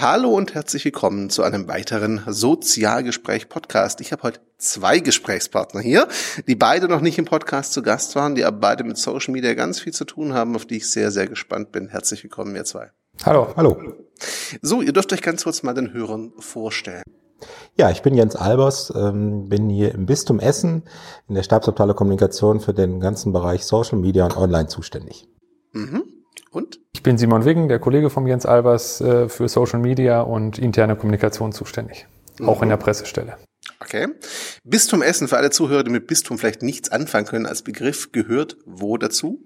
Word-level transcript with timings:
Hallo 0.00 0.30
und 0.30 0.54
herzlich 0.54 0.86
willkommen 0.86 1.28
zu 1.28 1.42
einem 1.42 1.68
weiteren 1.68 2.22
Sozialgespräch-Podcast. 2.26 4.00
Ich 4.00 4.12
habe 4.12 4.22
heute 4.22 4.40
zwei 4.56 4.98
Gesprächspartner 4.98 5.82
hier, 5.82 6.08
die 6.46 6.54
beide 6.54 6.88
noch 6.88 7.02
nicht 7.02 7.18
im 7.18 7.26
Podcast 7.26 7.74
zu 7.74 7.82
Gast 7.82 8.16
waren, 8.16 8.34
die 8.34 8.46
aber 8.46 8.56
beide 8.56 8.82
mit 8.82 8.96
Social 8.96 9.32
Media 9.32 9.52
ganz 9.52 9.78
viel 9.78 9.92
zu 9.92 10.06
tun 10.06 10.32
haben, 10.32 10.56
auf 10.56 10.64
die 10.64 10.78
ich 10.78 10.88
sehr, 10.88 11.10
sehr 11.10 11.26
gespannt 11.26 11.70
bin. 11.70 11.88
Herzlich 11.88 12.22
willkommen, 12.22 12.56
ihr 12.56 12.64
zwei. 12.64 12.92
Hallo. 13.26 13.48
Hallo. 13.56 13.76
So, 14.62 14.80
ihr 14.80 14.94
dürft 14.94 15.12
euch 15.12 15.20
ganz 15.20 15.44
kurz 15.44 15.62
mal 15.62 15.74
den 15.74 15.92
Hörern 15.92 16.32
vorstellen. 16.38 17.02
Ja, 17.76 17.90
ich 17.90 18.00
bin 18.00 18.14
Jens 18.14 18.36
Albers, 18.36 18.90
ähm, 18.96 19.50
bin 19.50 19.68
hier 19.68 19.92
im 19.92 20.06
Bistum 20.06 20.40
Essen 20.40 20.84
in 21.28 21.34
der 21.34 21.42
Stabsabteilung 21.42 21.94
Kommunikation 21.94 22.60
für 22.60 22.72
den 22.72 23.00
ganzen 23.00 23.34
Bereich 23.34 23.66
Social 23.66 23.98
Media 23.98 24.24
und 24.24 24.38
Online 24.38 24.68
zuständig. 24.68 25.28
Mhm. 25.72 26.19
Und? 26.50 26.80
Ich 26.92 27.02
bin 27.02 27.16
Simon 27.16 27.44
Wiggen, 27.44 27.68
der 27.68 27.78
Kollege 27.78 28.10
von 28.10 28.26
Jens 28.26 28.44
Albers 28.44 29.00
äh, 29.00 29.28
für 29.28 29.48
Social 29.48 29.78
Media 29.78 30.20
und 30.20 30.58
interne 30.58 30.96
Kommunikation 30.96 31.52
zuständig. 31.52 32.06
Mhm. 32.38 32.48
Auch 32.48 32.62
in 32.62 32.68
der 32.68 32.76
Pressestelle. 32.76 33.36
Okay. 33.80 34.08
Bistum 34.64 35.02
Essen, 35.02 35.28
für 35.28 35.36
alle 35.36 35.50
Zuhörer, 35.50 35.84
die 35.84 35.90
mit 35.90 36.06
Bistum 36.06 36.38
vielleicht 36.38 36.62
nichts 36.62 36.90
anfangen 36.90 37.26
können 37.26 37.46
als 37.46 37.62
Begriff, 37.62 38.12
gehört 38.12 38.56
wo 38.66 38.96
dazu? 38.96 39.40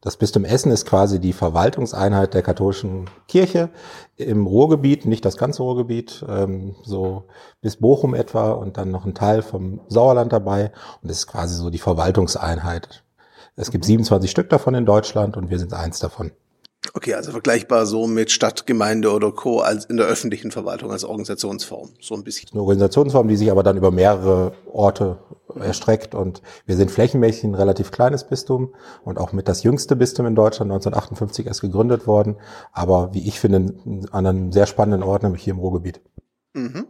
Das 0.00 0.18
Bistum 0.18 0.44
Essen 0.44 0.70
ist 0.70 0.84
quasi 0.84 1.18
die 1.18 1.32
Verwaltungseinheit 1.32 2.34
der 2.34 2.42
katholischen 2.42 3.08
Kirche 3.26 3.70
im 4.16 4.46
Ruhrgebiet, 4.46 5.06
nicht 5.06 5.24
das 5.24 5.38
ganze 5.38 5.62
Ruhrgebiet, 5.62 6.22
ähm, 6.28 6.76
so 6.82 7.24
bis 7.62 7.76
Bochum 7.76 8.14
etwa 8.14 8.52
und 8.52 8.76
dann 8.76 8.90
noch 8.90 9.06
ein 9.06 9.14
Teil 9.14 9.40
vom 9.40 9.80
Sauerland 9.88 10.30
dabei. 10.30 10.72
Und 11.00 11.10
es 11.10 11.20
ist 11.20 11.26
quasi 11.26 11.56
so 11.56 11.70
die 11.70 11.78
Verwaltungseinheit 11.78 13.03
es 13.56 13.70
gibt 13.70 13.84
27 13.84 14.30
Stück 14.30 14.48
davon 14.50 14.74
in 14.74 14.86
Deutschland 14.86 15.36
und 15.36 15.50
wir 15.50 15.58
sind 15.58 15.72
eins 15.72 15.98
davon. 15.98 16.32
Okay, 16.92 17.14
also 17.14 17.30
vergleichbar 17.30 17.86
so 17.86 18.06
mit 18.06 18.30
Stadt, 18.30 18.66
Gemeinde 18.66 19.10
oder 19.12 19.32
Co. 19.32 19.60
als 19.60 19.86
in 19.86 19.96
der 19.96 20.06
öffentlichen 20.06 20.50
Verwaltung 20.50 20.92
als 20.92 21.04
Organisationsform, 21.04 21.90
so 22.00 22.14
ein 22.14 22.24
bisschen. 22.24 22.50
Eine 22.52 22.60
Organisationsform, 22.60 23.26
die 23.28 23.36
sich 23.36 23.50
aber 23.50 23.62
dann 23.62 23.78
über 23.78 23.90
mehrere 23.90 24.52
Orte 24.70 25.18
erstreckt 25.58 26.14
und 26.14 26.42
wir 26.66 26.76
sind 26.76 26.90
flächenmäßig 26.90 27.44
ein 27.44 27.54
relativ 27.54 27.90
kleines 27.90 28.24
Bistum 28.24 28.74
und 29.02 29.18
auch 29.18 29.32
mit 29.32 29.48
das 29.48 29.62
jüngste 29.62 29.96
Bistum 29.96 30.26
in 30.26 30.34
Deutschland 30.34 30.70
1958 30.70 31.46
erst 31.46 31.62
gegründet 31.62 32.06
worden, 32.06 32.36
aber 32.72 33.14
wie 33.14 33.26
ich 33.26 33.40
finde 33.40 33.74
an 34.10 34.26
einem 34.26 34.52
sehr 34.52 34.66
spannenden 34.66 35.02
Ort, 35.02 35.22
nämlich 35.22 35.42
hier 35.42 35.54
im 35.54 35.60
Ruhrgebiet. 35.60 36.00
Mhm. 36.52 36.86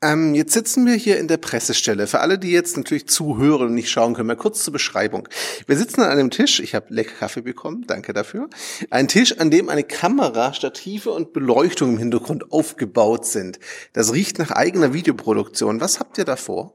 Ähm, 0.00 0.34
jetzt 0.34 0.52
sitzen 0.52 0.86
wir 0.86 0.94
hier 0.94 1.18
in 1.18 1.26
der 1.26 1.38
Pressestelle. 1.38 2.06
Für 2.06 2.20
alle, 2.20 2.38
die 2.38 2.52
jetzt 2.52 2.76
natürlich 2.76 3.08
zuhören 3.08 3.66
und 3.66 3.74
nicht 3.74 3.90
schauen 3.90 4.14
können, 4.14 4.28
mal 4.28 4.36
kurz 4.36 4.62
zur 4.62 4.72
Beschreibung. 4.72 5.28
Wir 5.66 5.76
sitzen 5.76 6.02
an 6.02 6.10
einem 6.10 6.30
Tisch, 6.30 6.60
ich 6.60 6.76
habe 6.76 6.86
lecker 6.90 7.14
Kaffee 7.18 7.40
bekommen, 7.40 7.84
danke 7.88 8.12
dafür. 8.12 8.48
Ein 8.90 9.08
Tisch, 9.08 9.40
an 9.40 9.50
dem 9.50 9.68
eine 9.68 9.82
Kamera, 9.82 10.52
Stative 10.52 11.10
und 11.10 11.32
Beleuchtung 11.32 11.94
im 11.94 11.98
Hintergrund 11.98 12.52
aufgebaut 12.52 13.26
sind. 13.26 13.58
Das 13.92 14.12
riecht 14.12 14.38
nach 14.38 14.52
eigener 14.52 14.92
Videoproduktion. 14.92 15.80
Was 15.80 15.98
habt 15.98 16.16
ihr 16.18 16.24
davor? 16.24 16.74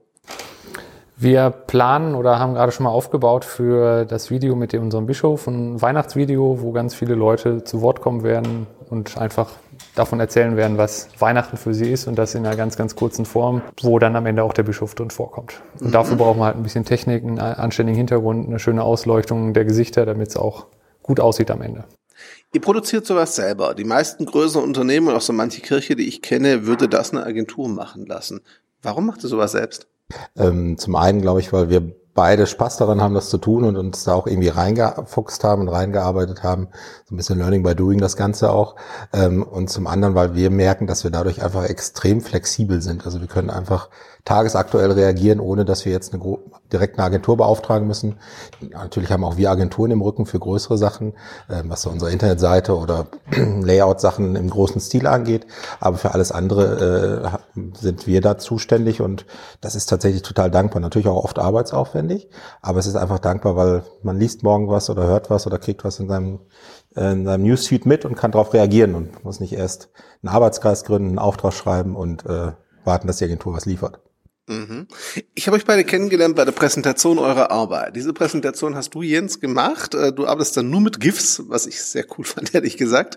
Wir 1.16 1.49
planen 1.49 2.16
oder 2.16 2.39
haben 2.39 2.55
gerade 2.55 2.73
schon 2.73 2.83
mal 2.83 2.89
aufgebaut 2.89 3.45
für 3.45 4.03
das 4.03 4.31
Video 4.31 4.57
mit 4.57 4.73
unserem 4.73 5.05
Bischof, 5.05 5.47
ein 5.47 5.81
Weihnachtsvideo, 5.81 6.57
wo 6.59 6.73
ganz 6.73 6.94
viele 6.94 7.16
Leute 7.16 7.63
zu 7.63 7.81
Wort 7.81 8.01
kommen 8.01 8.23
werden 8.23 8.67
und 8.89 9.17
einfach 9.17 9.52
davon 9.95 10.20
erzählen 10.20 10.56
werden, 10.56 10.78
was 10.78 11.09
Weihnachten 11.20 11.58
für 11.58 11.73
sie 11.73 11.92
ist 11.92 12.08
und 12.08 12.16
das 12.16 12.36
in 12.36 12.45
einer 12.45 12.56
ganz, 12.56 12.78
ganz 12.78 12.95
kurzen 12.95 13.25
Form, 13.25 13.62
wo 13.81 14.00
dann 14.00 14.16
am 14.16 14.25
Ende 14.25 14.44
auch 14.44 14.53
der 14.53 14.64
Bischof 14.64 14.95
drin 14.95 15.09
vorkommt. 15.09 15.62
Und 15.80 15.88
mhm. 15.88 15.92
dafür 15.92 16.17
brauchen 16.17 16.40
wir 16.40 16.45
halt 16.45 16.58
ein 16.58 16.64
bisschen 16.64 16.86
Technik, 16.86 17.23
einen 17.23 17.40
anständigen 17.40 17.98
Hintergrund, 17.98 18.48
eine 18.48 18.59
schöne 18.59 18.84
Ausleuchtung 18.84 19.53
der 19.53 19.66
Gesichter, 19.66 20.06
damit 20.06 20.30
es 20.30 20.38
auch 20.38 20.67
gut 21.02 21.20
aussieht 21.20 21.52
am 21.52 21.62
Ende. 21.62 21.86
Ihr 22.53 22.62
produziert 22.62 23.06
sowas 23.06 23.36
selber. 23.36 23.73
Die 23.73 23.84
meisten 23.84 24.25
größeren 24.25 24.64
Unternehmen 24.64 25.08
und 25.08 25.16
auch 25.16 25.22
so 25.22 25.34
manche 25.34 25.62
Kirche, 25.62 25.95
die 25.95 26.08
ich 26.08 26.22
kenne, 26.22 26.68
würde 26.68 26.88
das 26.88 27.12
eine 27.12 27.25
Agentur 27.25 27.68
machen 27.68 28.06
lassen. 28.06 28.42
Warum 28.84 29.08
macht 29.08 29.23
ihr 29.23 29.30
sowas 29.30 29.53
selbst? 29.53 29.88
Ähm, 30.38 30.78
zum 30.78 30.95
einen 30.95 31.22
glaube 31.22 31.40
ich, 31.40 31.52
weil 31.52 31.70
wir 31.70 31.95
beide 32.14 32.45
Spaß 32.45 32.78
daran 32.78 33.02
haben, 33.02 33.13
das 33.13 33.29
zu 33.29 33.38
tun 33.38 33.63
und 33.63 33.75
uns 33.75 34.03
da 34.03 34.13
auch 34.13 34.28
irgendwie 34.28 34.50
reingefuchst 34.50 35.44
haben 35.44 35.63
und 35.63 35.69
reingearbeitet 35.69 36.44
haben. 36.44 36.68
So 37.06 37.16
ein 37.16 37.18
bisschen 37.18 37.40
Learning 37.40 37.63
by 37.63 37.75
Doing 37.75 38.00
das 38.00 38.16
Ganze 38.16 38.51
auch. 38.51 38.75
Ähm, 39.13 39.44
und 39.44 39.69
zum 39.69 39.88
anderen, 39.88 40.16
weil 40.16 40.35
wir 40.35 40.50
merken, 40.50 40.88
dass 40.88 41.03
wir 41.03 41.12
dadurch 41.12 41.44
einfach 41.44 41.66
extrem 41.66 42.22
flexibel 42.22 42.81
sind. 42.81 43.06
Also 43.06 43.22
wir 43.22 43.28
können 43.28 43.50
einfach 43.50 43.90
tagesaktuell 44.25 44.91
reagieren, 44.91 45.40
ohne 45.40 45.66
dass 45.66 45.84
wir 45.85 45.91
jetzt 45.91 46.13
eine 46.13 46.24
direkt 46.72 46.97
eine 46.97 47.06
Agentur 47.06 47.38
beauftragen 47.38 47.88
müssen. 47.88 48.19
Natürlich 48.62 49.12
haben 49.12 49.24
auch 49.24 49.38
wir 49.38 49.51
Agenturen 49.51 49.91
im 49.91 50.01
Rücken 50.01 50.25
für 50.25 50.40
größere 50.40 50.78
Sachen, 50.78 51.13
ähm, 51.50 51.69
was 51.69 51.81
so 51.81 51.90
unsere 51.90 52.12
Internetseite 52.12 52.78
oder 52.78 53.07
Layout-Sachen 53.35 54.35
im 54.35 54.50
großen 54.50 54.80
Stil 54.80 55.07
angeht. 55.07 55.45
Aber 55.80 55.97
für 55.97 56.13
alles 56.13 56.31
andere 56.31 57.34
äh, 57.56 57.62
sind 57.80 58.07
wir 58.07 58.22
da 58.22 58.38
zuständig 58.38 59.01
und 59.01 59.25
das 59.62 59.75
ist 59.75 59.88
tatsächlich 59.88 60.24
total 60.24 60.50
dankbar. 60.50 60.81
Natürlich 60.81 61.07
auch 61.07 61.24
oft 61.24 61.38
arbeitsaufwendig, 61.38 62.03
aber 62.62 62.80
es 62.80 62.88
ist 62.88 62.96
einfach 62.96 63.19
dankbar, 63.19 63.56
weil 63.56 63.84
man 64.02 64.19
liest 64.19 64.44
morgen 64.44 64.68
was 64.68 64.90
oder 64.90 65.03
hört 65.03 65.30
was 65.30 65.47
oder 65.47 65.59
kriegt 65.59 65.84
was 65.84 66.00
in 66.00 66.08
seinem 66.08 66.40
in 66.96 67.25
seinem 67.25 67.44
Newsfeed 67.44 67.86
mit 67.86 68.06
und 68.06 68.16
kann 68.16 68.31
darauf 68.31 68.53
reagieren 68.53 68.94
und 68.96 69.24
muss 69.24 69.40
nicht 69.40 69.53
erst 69.53 69.90
einen 70.22 70.34
Arbeitskreis 70.34 70.84
gründen, 70.84 71.09
einen 71.09 71.19
Auftrag 71.19 71.53
schreiben 71.53 71.96
und 71.96 72.25
äh, 72.25 72.53
warten, 72.84 73.08
dass 73.08 73.18
die 73.18 73.25
Agentur 73.25 73.53
was 73.53 73.66
liefert. 73.66 74.00
Mhm. 74.48 74.88
Ich 75.36 75.48
habe 75.48 75.56
euch 75.56 75.64
beide 75.64 75.86
kennengelernt 75.86 76.36
bei 76.36 76.44
der 76.44 76.52
Präsentation 76.52 77.18
eurer 77.18 77.50
Arbeit. 77.50 77.96
Diese 77.96 78.12
Präsentation 78.12 78.76
hast 78.76 78.94
du, 78.94 79.02
Jens, 79.02 79.40
gemacht. 79.40 79.96
Äh, 79.96 80.12
du 80.12 80.28
arbeitest 80.28 80.58
dann 80.58 80.70
nur 80.70 80.81
mit 80.81 81.00
GIFs, 81.00 81.44
was 81.48 81.66
ich 81.66 81.81
sehr 81.81 82.06
cool 82.18 82.26
fand, 82.26 82.54
ehrlich 82.54 82.76
gesagt. 82.76 83.16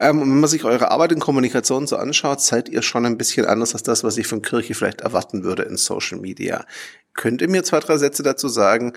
Ähm, 0.00 0.22
und 0.22 0.30
wenn 0.30 0.40
man 0.40 0.48
sich 0.48 0.64
eure 0.64 0.90
Arbeit 0.90 1.12
in 1.12 1.20
Kommunikation 1.20 1.86
so 1.86 1.96
anschaut, 1.96 2.40
seid 2.40 2.70
ihr 2.70 2.80
schon 2.80 3.04
ein 3.04 3.18
bisschen 3.18 3.44
anders 3.44 3.74
als 3.74 3.82
das, 3.82 4.02
was 4.02 4.16
ich 4.16 4.26
von 4.26 4.40
Kirche 4.40 4.74
vielleicht 4.74 5.02
erwarten 5.02 5.44
würde 5.44 5.64
in 5.64 5.76
Social 5.76 6.18
Media. 6.18 6.64
Könnt 7.12 7.42
ihr 7.42 7.48
mir 7.48 7.64
zwei, 7.64 7.80
drei 7.80 7.98
Sätze 7.98 8.22
dazu 8.22 8.48
sagen, 8.48 8.94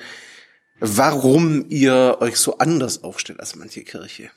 warum 0.79 1.65
ihr 1.67 2.17
euch 2.21 2.37
so 2.37 2.57
anders 2.57 3.03
aufstellt 3.03 3.41
als 3.41 3.57
manche 3.57 3.83
Kirche? 3.83 4.31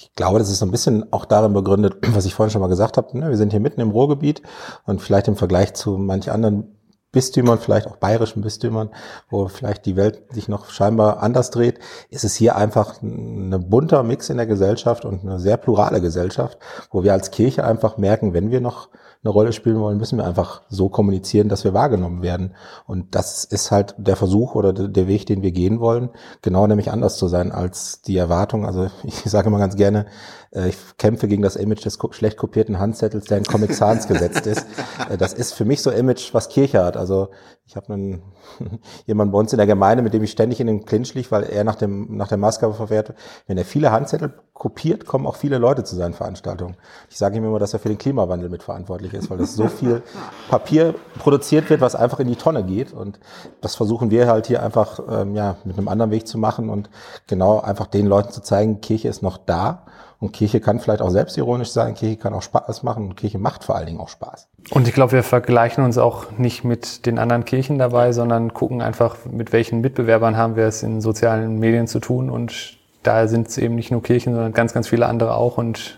Ich 0.00 0.14
glaube, 0.14 0.38
das 0.38 0.48
ist 0.48 0.60
so 0.60 0.66
ein 0.66 0.70
bisschen 0.70 1.12
auch 1.12 1.24
darin 1.24 1.52
begründet, 1.52 1.96
was 2.14 2.24
ich 2.24 2.34
vorhin 2.34 2.52
schon 2.52 2.60
mal 2.60 2.68
gesagt 2.68 2.96
habe. 2.96 3.18
Ne? 3.18 3.28
Wir 3.28 3.36
sind 3.36 3.50
hier 3.50 3.60
mitten 3.60 3.80
im 3.80 3.90
Ruhrgebiet 3.90 4.42
und 4.86 5.02
vielleicht 5.02 5.28
im 5.28 5.36
Vergleich 5.36 5.74
zu 5.74 5.98
manch 5.98 6.30
anderen 6.30 6.74
Bistümern, 7.10 7.58
vielleicht 7.58 7.86
auch 7.86 7.96
bayerischen 7.96 8.42
Bistümern, 8.42 8.90
wo 9.30 9.48
vielleicht 9.48 9.86
die 9.86 9.96
Welt 9.96 10.22
sich 10.30 10.46
noch 10.46 10.68
scheinbar 10.68 11.22
anders 11.22 11.50
dreht, 11.50 11.80
ist 12.10 12.22
es 12.22 12.36
hier 12.36 12.54
einfach 12.54 13.00
ein 13.02 13.70
bunter 13.70 14.02
Mix 14.02 14.28
in 14.28 14.36
der 14.36 14.46
Gesellschaft 14.46 15.06
und 15.06 15.22
eine 15.22 15.40
sehr 15.40 15.56
plurale 15.56 16.02
Gesellschaft, 16.02 16.58
wo 16.90 17.02
wir 17.02 17.14
als 17.14 17.30
Kirche 17.30 17.64
einfach 17.64 17.96
merken, 17.96 18.34
wenn 18.34 18.50
wir 18.50 18.60
noch 18.60 18.90
eine 19.24 19.32
Rolle 19.32 19.52
spielen 19.52 19.80
wollen, 19.80 19.98
müssen 19.98 20.16
wir 20.16 20.26
einfach 20.26 20.62
so 20.68 20.88
kommunizieren, 20.88 21.48
dass 21.48 21.64
wir 21.64 21.74
wahrgenommen 21.74 22.22
werden. 22.22 22.54
Und 22.86 23.14
das 23.16 23.44
ist 23.44 23.72
halt 23.72 23.94
der 23.98 24.14
Versuch 24.14 24.54
oder 24.54 24.72
der 24.72 25.08
Weg, 25.08 25.26
den 25.26 25.42
wir 25.42 25.50
gehen 25.50 25.80
wollen, 25.80 26.10
genau 26.40 26.66
nämlich 26.66 26.92
anders 26.92 27.16
zu 27.16 27.26
sein 27.26 27.50
als 27.50 28.00
die 28.02 28.16
Erwartung. 28.16 28.64
Also 28.64 28.88
ich 29.02 29.16
sage 29.24 29.48
immer 29.48 29.58
ganz 29.58 29.74
gerne, 29.74 30.06
äh, 30.52 30.68
ich 30.68 30.76
kämpfe 30.98 31.26
gegen 31.26 31.42
das 31.42 31.56
Image 31.56 31.84
des 31.84 31.98
schlecht 32.10 32.36
kopierten 32.36 32.78
Handzettels, 32.78 33.26
der 33.26 33.38
in 33.38 33.44
Comic 33.44 33.74
Sans 33.74 34.06
gesetzt 34.06 34.46
ist. 34.46 34.66
Äh, 35.10 35.18
das 35.18 35.32
ist 35.34 35.52
für 35.52 35.64
mich 35.64 35.82
so 35.82 35.90
Image, 35.90 36.32
was 36.32 36.48
Kirche 36.48 36.84
hat. 36.84 36.96
Also 36.96 37.30
ich 37.66 37.76
habe 37.76 37.92
einen 37.92 38.22
jemanden 39.06 39.32
bei 39.32 39.38
uns 39.38 39.52
in 39.52 39.58
der 39.58 39.66
Gemeinde, 39.66 40.02
mit 40.02 40.14
dem 40.14 40.22
ich 40.22 40.30
ständig 40.30 40.60
in 40.60 40.66
den 40.66 40.84
Clinch 40.84 41.14
liege, 41.14 41.30
weil 41.30 41.44
er 41.44 41.64
nach 41.64 41.74
dem 41.74 42.16
nach 42.16 42.28
der 42.28 42.38
Maßgabe 42.38 42.74
verwehrt. 42.74 43.14
Wenn 43.46 43.58
er 43.58 43.64
viele 43.64 43.90
Handzettel 43.90 44.32
kopiert, 44.54 45.06
kommen 45.06 45.26
auch 45.26 45.36
viele 45.36 45.58
Leute 45.58 45.84
zu 45.84 45.94
seinen 45.94 46.14
Veranstaltungen. 46.14 46.76
Ich 47.10 47.18
sage 47.18 47.36
ihm 47.36 47.44
immer, 47.44 47.58
dass 47.58 47.74
er 47.74 47.78
für 47.78 47.88
den 47.88 47.98
Klimawandel 47.98 48.48
mitverantwortlich 48.48 49.07
ist, 49.14 49.30
weil 49.30 49.40
es 49.40 49.54
so 49.54 49.68
viel 49.68 50.02
Papier 50.48 50.94
produziert 51.18 51.68
wird, 51.70 51.80
was 51.80 51.94
einfach 51.94 52.20
in 52.20 52.28
die 52.28 52.36
Tonne 52.36 52.64
geht. 52.64 52.92
Und 52.92 53.18
das 53.60 53.74
versuchen 53.74 54.10
wir 54.10 54.28
halt 54.28 54.46
hier 54.46 54.62
einfach 54.62 55.00
ähm, 55.10 55.34
ja 55.34 55.56
mit 55.64 55.78
einem 55.78 55.88
anderen 55.88 56.10
Weg 56.10 56.26
zu 56.26 56.38
machen 56.38 56.70
und 56.70 56.90
genau 57.26 57.60
einfach 57.60 57.86
den 57.86 58.06
Leuten 58.06 58.30
zu 58.30 58.42
zeigen, 58.42 58.80
Kirche 58.80 59.08
ist 59.08 59.22
noch 59.22 59.38
da 59.38 59.84
und 60.20 60.32
Kirche 60.32 60.60
kann 60.60 60.80
vielleicht 60.80 61.00
auch 61.00 61.10
selbstironisch 61.10 61.70
sein, 61.70 61.94
Kirche 61.94 62.16
kann 62.16 62.34
auch 62.34 62.42
Spaß 62.42 62.82
machen 62.82 63.06
und 63.06 63.16
Kirche 63.16 63.38
macht 63.38 63.64
vor 63.64 63.76
allen 63.76 63.86
Dingen 63.86 64.00
auch 64.00 64.08
Spaß. 64.08 64.48
Und 64.70 64.88
ich 64.88 64.94
glaube, 64.94 65.12
wir 65.12 65.22
vergleichen 65.22 65.84
uns 65.84 65.96
auch 65.96 66.26
nicht 66.36 66.64
mit 66.64 67.06
den 67.06 67.18
anderen 67.18 67.44
Kirchen 67.44 67.78
dabei, 67.78 68.12
sondern 68.12 68.52
gucken 68.52 68.82
einfach, 68.82 69.16
mit 69.30 69.52
welchen 69.52 69.80
Mitbewerbern 69.80 70.36
haben 70.36 70.56
wir 70.56 70.64
es 70.64 70.82
in 70.82 71.00
sozialen 71.00 71.58
Medien 71.58 71.86
zu 71.86 72.00
tun. 72.00 72.30
Und 72.30 72.78
da 73.02 73.28
sind 73.28 73.48
es 73.48 73.58
eben 73.58 73.76
nicht 73.76 73.92
nur 73.92 74.02
Kirchen, 74.02 74.34
sondern 74.34 74.52
ganz, 74.52 74.74
ganz 74.74 74.88
viele 74.88 75.06
andere 75.06 75.34
auch. 75.34 75.56
Und 75.56 75.97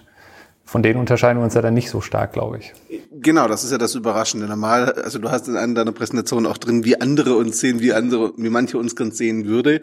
von 0.71 0.85
denen 0.85 1.01
unterscheiden 1.01 1.41
wir 1.41 1.45
uns 1.45 1.55
ja 1.55 1.63
dann 1.63 1.75
nicht 1.75 1.91
so 1.91 2.01
stark, 2.01 2.33
glaube 2.33 2.59
ich. 2.59 2.73
Genau, 3.11 3.49
das 3.49 3.65
ist 3.65 3.73
ja 3.73 3.79
das 3.79 3.97
Überraschende. 3.97 4.47
Normal, 4.47 4.93
also 4.93 5.19
du 5.19 5.29
hast 5.29 5.49
in 5.49 5.57
einer 5.57 5.75
deiner 5.75 5.91
Präsentationen 5.91 6.49
auch 6.49 6.59
drin, 6.59 6.85
wie 6.85 7.01
andere 7.01 7.35
uns 7.35 7.59
sehen, 7.59 7.81
wie 7.81 7.93
andere, 7.93 8.33
wie 8.37 8.51
manche 8.51 8.79
uns 8.79 8.95
ganz 8.95 9.19
sehen 9.19 9.47
würde. 9.47 9.81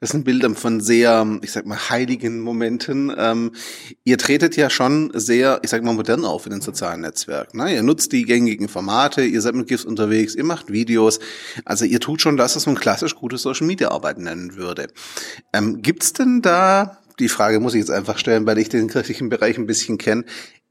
Das 0.00 0.10
sind 0.10 0.24
Bilder 0.24 0.52
von 0.56 0.80
sehr, 0.80 1.24
ich 1.42 1.52
sag 1.52 1.66
mal, 1.66 1.78
heiligen 1.88 2.40
Momenten. 2.40 3.14
Ähm, 3.16 3.52
ihr 4.02 4.18
tretet 4.18 4.56
ja 4.56 4.70
schon 4.70 5.12
sehr, 5.14 5.60
ich 5.62 5.70
sag 5.70 5.84
mal, 5.84 5.94
modern 5.94 6.24
auf 6.24 6.46
in 6.46 6.50
den 6.50 6.62
sozialen 6.62 7.02
Netzwerken. 7.02 7.58
Ne? 7.58 7.72
Ihr 7.72 7.84
nutzt 7.84 8.10
die 8.10 8.24
gängigen 8.24 8.66
Formate, 8.66 9.22
ihr 9.22 9.40
seid 9.40 9.54
mit 9.54 9.68
GIFs 9.68 9.84
unterwegs, 9.84 10.34
ihr 10.34 10.42
macht 10.42 10.72
Videos. 10.72 11.20
Also 11.64 11.84
ihr 11.84 12.00
tut 12.00 12.20
schon 12.20 12.36
das, 12.36 12.56
was 12.56 12.66
man 12.66 12.74
klassisch 12.74 13.14
gute 13.14 13.38
Social 13.38 13.68
Media 13.68 13.92
Arbeit 13.92 14.18
nennen 14.18 14.56
würde. 14.56 14.88
Ähm, 15.52 15.80
gibt's 15.80 16.12
denn 16.12 16.42
da 16.42 16.98
die 17.18 17.28
Frage 17.28 17.60
muss 17.60 17.74
ich 17.74 17.80
jetzt 17.80 17.90
einfach 17.90 18.18
stellen, 18.18 18.46
weil 18.46 18.58
ich 18.58 18.68
den 18.68 18.88
kirchlichen 18.88 19.28
Bereich 19.28 19.58
ein 19.58 19.66
bisschen 19.66 19.98
kenne. 19.98 20.24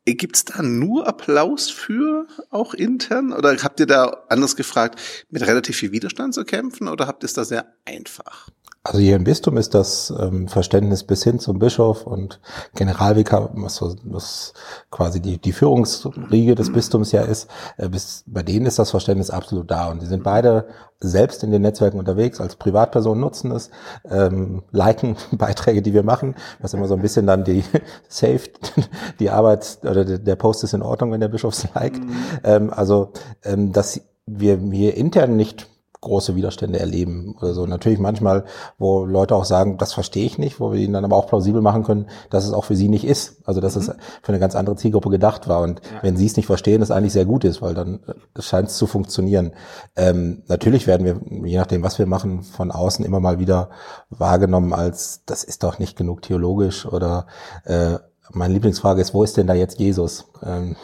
Gibt's 0.06 0.44
da 0.44 0.62
nur 0.62 1.08
Applaus 1.08 1.70
für, 1.70 2.28
auch 2.50 2.74
intern? 2.74 3.32
Oder 3.32 3.56
habt 3.64 3.80
ihr 3.80 3.86
da 3.86 4.26
anders 4.28 4.56
gefragt, 4.58 5.00
mit 5.30 5.42
relativ 5.48 5.78
viel 5.78 5.94
Widerstand 5.94 6.34
zu 6.34 6.44
kämpfen 6.44 6.90
oder 6.90 7.08
habt 7.08 7.24
ihr 7.24 7.28
es 7.28 7.34
da 7.34 7.46
sehr 7.46 7.74
einfach? 7.86 8.50
Also 8.86 9.00
hier 9.00 9.16
im 9.16 9.24
Bistum 9.24 9.56
ist 9.56 9.74
das 9.74 10.14
ähm, 10.20 10.50
Verständnis 10.50 11.06
bis 11.06 11.24
hin 11.24 11.40
zum 11.40 11.58
Bischof 11.58 12.06
und 12.06 12.42
Generalvikar, 12.76 13.52
was, 13.54 13.82
was 14.04 14.54
quasi 14.92 15.22
die, 15.22 15.38
die 15.38 15.54
Führungsriege 15.54 16.54
des 16.54 16.74
Bistums 16.74 17.14
ja 17.14 17.22
ist, 17.22 17.50
äh, 17.78 17.88
bis, 17.88 18.26
bei 18.28 18.44
denen 18.44 18.66
ist 18.66 18.80
das 18.80 18.92
Verständnis 18.92 19.30
absolut 19.30 19.72
da. 19.72 19.90
Und 19.90 20.02
die 20.02 20.06
sind 20.06 20.22
beide 20.22 20.68
selbst 21.00 21.46
in 21.46 21.52
den 21.52 21.62
Netzwerken 21.62 21.98
unterwegs, 21.98 22.42
als 22.42 22.58
Privatpersonen 22.58 23.22
nutzen 23.22 23.52
es, 23.52 23.70
ähm, 24.10 24.64
liken 24.72 25.16
Beiträge, 25.32 25.82
die 25.82 25.94
wir 25.94 26.04
machen, 26.04 26.36
was 26.60 26.74
immer 26.74 26.90
so 26.90 26.96
ein 26.96 27.02
bisschen 27.02 27.26
dann 27.26 27.46
die 27.46 27.64
Safe, 28.10 28.42
die 29.22 29.30
Arbeit 29.30 29.78
oder 29.84 30.04
der 30.04 30.36
Post 30.36 30.66
ist 30.66 30.74
in 30.74 30.82
Ordnung, 30.82 31.14
wenn 31.14 31.22
der 31.22 31.30
Bischof 31.30 31.54
es 31.54 31.74
liked. 31.74 32.04
Mhm. 32.04 32.16
Ähm, 32.44 32.70
also, 32.70 33.14
ähm, 33.46 33.72
dass 33.72 34.02
wir 34.26 34.58
hier 34.58 34.98
intern 34.98 35.38
nicht 35.38 35.70
große 36.04 36.36
Widerstände 36.36 36.80
erleben 36.80 37.36
oder 37.40 37.54
so. 37.54 37.66
Natürlich 37.66 38.00
manchmal, 38.00 38.46
wo 38.78 39.06
Leute 39.06 39.36
auch 39.36 39.46
sagen, 39.46 39.78
das 39.78 39.94
verstehe 39.94 40.26
ich 40.26 40.38
nicht, 40.38 40.60
wo 40.60 40.72
wir 40.72 40.80
ihnen 40.80 40.94
dann 40.94 41.06
aber 41.06 41.16
auch 41.16 41.28
plausibel 41.28 41.62
machen 41.62 41.84
können, 41.84 42.08
dass 42.30 42.46
es 42.46 42.54
auch 42.54 42.66
für 42.66 42.76
sie 42.76 42.90
nicht 42.90 43.06
ist. 43.06 43.42
Also 43.46 43.62
dass 43.62 43.76
mhm. 43.76 43.82
es 43.82 43.88
für 44.22 44.30
eine 44.30 44.40
ganz 44.40 44.56
andere 44.56 44.76
Zielgruppe 44.76 45.10
gedacht 45.10 45.48
war. 45.48 45.62
Und 45.62 45.82
ja. 45.84 46.04
wenn 46.04 46.18
sie 46.18 46.26
es 46.26 46.38
nicht 46.38 46.46
verstehen, 46.46 46.80
das 46.80 46.92
eigentlich 46.92 47.14
sehr 47.14 47.26
gut 47.26 47.44
ist, 47.44 47.62
weil 47.62 47.74
dann 47.74 48.00
äh, 48.08 48.42
scheint 48.42 48.70
es 48.70 48.78
zu 48.78 48.88
funktionieren. 48.88 49.52
Ähm, 49.96 50.44
natürlich 50.48 50.88
werden 50.88 51.06
wir, 51.06 51.48
je 51.48 51.58
nachdem, 51.58 51.84
was 51.84 52.00
wir 52.00 52.06
machen, 52.06 52.44
von 52.44 52.72
außen 52.72 53.06
immer 53.06 53.20
mal 53.20 53.40
wieder 53.40 53.70
wahrgenommen 54.10 54.74
als, 54.74 55.24
das 55.26 55.44
ist 55.44 55.64
doch 55.64 55.80
nicht 55.80 55.98
genug 55.98 56.22
theologisch 56.22 56.86
oder 56.86 57.28
äh, 57.66 57.98
meine 58.32 58.54
Lieblingsfrage 58.54 59.02
ist, 59.02 59.14
wo 59.14 59.24
ist 59.24 59.38
denn 59.38 59.48
da 59.48 59.54
jetzt 59.54 59.80
Jesus? 59.80 60.26
Ähm, 60.44 60.76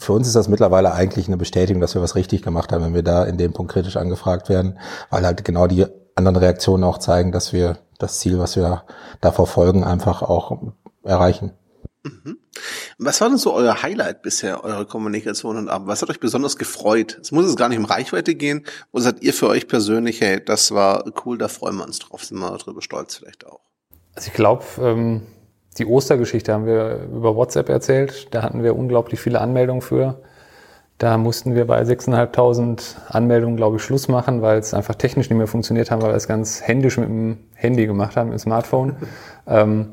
für 0.00 0.12
uns 0.12 0.26
ist 0.26 0.36
das 0.36 0.48
mittlerweile 0.48 0.92
eigentlich 0.92 1.28
eine 1.28 1.36
Bestätigung, 1.36 1.80
dass 1.80 1.94
wir 1.94 2.02
was 2.02 2.14
richtig 2.14 2.42
gemacht 2.42 2.72
haben, 2.72 2.84
wenn 2.84 2.94
wir 2.94 3.02
da 3.02 3.24
in 3.24 3.36
dem 3.36 3.52
Punkt 3.52 3.72
kritisch 3.72 3.96
angefragt 3.96 4.48
werden, 4.48 4.78
weil 5.10 5.24
halt 5.24 5.44
genau 5.44 5.66
die 5.66 5.86
anderen 6.14 6.36
Reaktionen 6.36 6.84
auch 6.84 6.98
zeigen, 6.98 7.32
dass 7.32 7.52
wir 7.52 7.78
das 7.98 8.18
Ziel, 8.18 8.38
was 8.38 8.56
wir 8.56 8.84
da 9.20 9.30
verfolgen, 9.30 9.84
einfach 9.84 10.22
auch 10.22 10.72
erreichen. 11.04 11.52
Mhm. 12.02 12.38
Was 12.98 13.20
war 13.20 13.28
denn 13.28 13.38
so 13.38 13.52
euer 13.52 13.82
Highlight 13.82 14.22
bisher, 14.22 14.64
eure 14.64 14.86
Kommunikation 14.86 15.56
und 15.56 15.68
Abend? 15.68 15.86
Was 15.86 16.00
hat 16.00 16.08
euch 16.08 16.20
besonders 16.20 16.56
gefreut? 16.56 17.18
Es 17.20 17.30
muss 17.30 17.44
jetzt 17.44 17.58
gar 17.58 17.68
nicht 17.68 17.78
um 17.78 17.84
Reichweite 17.84 18.34
gehen. 18.34 18.64
Wo 18.92 19.00
seid 19.00 19.22
ihr 19.22 19.34
für 19.34 19.48
euch 19.48 19.68
persönlich, 19.68 20.20
hey, 20.20 20.42
das 20.42 20.72
war 20.72 21.04
cool, 21.24 21.36
da 21.36 21.48
freuen 21.48 21.76
wir 21.76 21.84
uns 21.84 21.98
drauf, 21.98 22.24
sind 22.24 22.38
wir 22.38 22.56
drüber 22.56 22.80
stolz 22.80 23.16
vielleicht 23.16 23.46
auch? 23.46 23.60
Also 24.14 24.28
ich 24.28 24.34
glaube, 24.34 24.64
ähm, 24.80 25.26
die 25.78 25.86
Ostergeschichte 25.86 26.52
haben 26.52 26.66
wir 26.66 27.08
über 27.14 27.36
WhatsApp 27.36 27.68
erzählt. 27.68 28.34
Da 28.34 28.42
hatten 28.42 28.62
wir 28.62 28.76
unglaublich 28.76 29.20
viele 29.20 29.40
Anmeldungen 29.40 29.82
für. 29.82 30.20
Da 30.98 31.16
mussten 31.16 31.54
wir 31.54 31.66
bei 31.66 31.80
6.500 31.80 32.96
Anmeldungen, 33.08 33.56
glaube 33.56 33.76
ich, 33.76 33.82
Schluss 33.82 34.08
machen, 34.08 34.42
weil 34.42 34.58
es 34.58 34.74
einfach 34.74 34.94
technisch 34.96 35.30
nicht 35.30 35.38
mehr 35.38 35.46
funktioniert 35.46 35.90
haben, 35.90 36.02
weil 36.02 36.10
wir 36.10 36.16
es 36.16 36.28
ganz 36.28 36.60
händisch 36.60 36.98
mit 36.98 37.08
dem 37.08 37.38
Handy 37.54 37.86
gemacht 37.86 38.16
haben, 38.16 38.28
mit 38.28 38.38
dem 38.38 38.42
Smartphone. 38.42 38.96
ähm, 39.46 39.92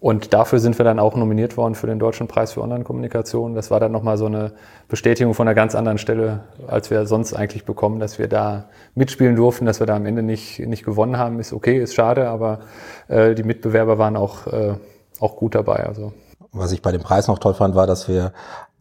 und 0.00 0.32
dafür 0.32 0.60
sind 0.60 0.78
wir 0.78 0.84
dann 0.84 1.00
auch 1.00 1.16
nominiert 1.16 1.56
worden 1.56 1.74
für 1.74 1.88
den 1.88 1.98
Deutschen 1.98 2.28
Preis 2.28 2.52
für 2.52 2.62
Online-Kommunikation. 2.62 3.54
Das 3.54 3.70
war 3.70 3.80
dann 3.80 3.90
nochmal 3.90 4.16
so 4.16 4.26
eine 4.26 4.52
Bestätigung 4.88 5.34
von 5.34 5.46
einer 5.46 5.56
ganz 5.56 5.74
anderen 5.74 5.98
Stelle, 5.98 6.40
als 6.68 6.90
wir 6.90 7.04
sonst 7.06 7.34
eigentlich 7.34 7.64
bekommen, 7.64 7.98
dass 7.98 8.18
wir 8.18 8.28
da 8.28 8.68
mitspielen 8.94 9.34
durften, 9.34 9.66
dass 9.66 9.80
wir 9.80 9.86
da 9.86 9.96
am 9.96 10.06
Ende 10.06 10.22
nicht, 10.22 10.60
nicht 10.60 10.84
gewonnen 10.84 11.18
haben. 11.18 11.40
Ist 11.40 11.52
okay, 11.52 11.80
ist 11.80 11.94
schade, 11.94 12.28
aber 12.28 12.60
äh, 13.08 13.34
die 13.34 13.42
Mitbewerber 13.42 13.98
waren 13.98 14.16
auch 14.16 14.46
äh, 14.46 14.74
auch 15.20 15.36
gut 15.36 15.54
dabei. 15.54 15.86
Also. 15.86 16.12
Was 16.52 16.72
ich 16.72 16.82
bei 16.82 16.92
dem 16.92 17.02
Preis 17.02 17.28
noch 17.28 17.38
toll 17.38 17.54
fand, 17.54 17.74
war, 17.74 17.86
dass 17.86 18.08
wir, 18.08 18.32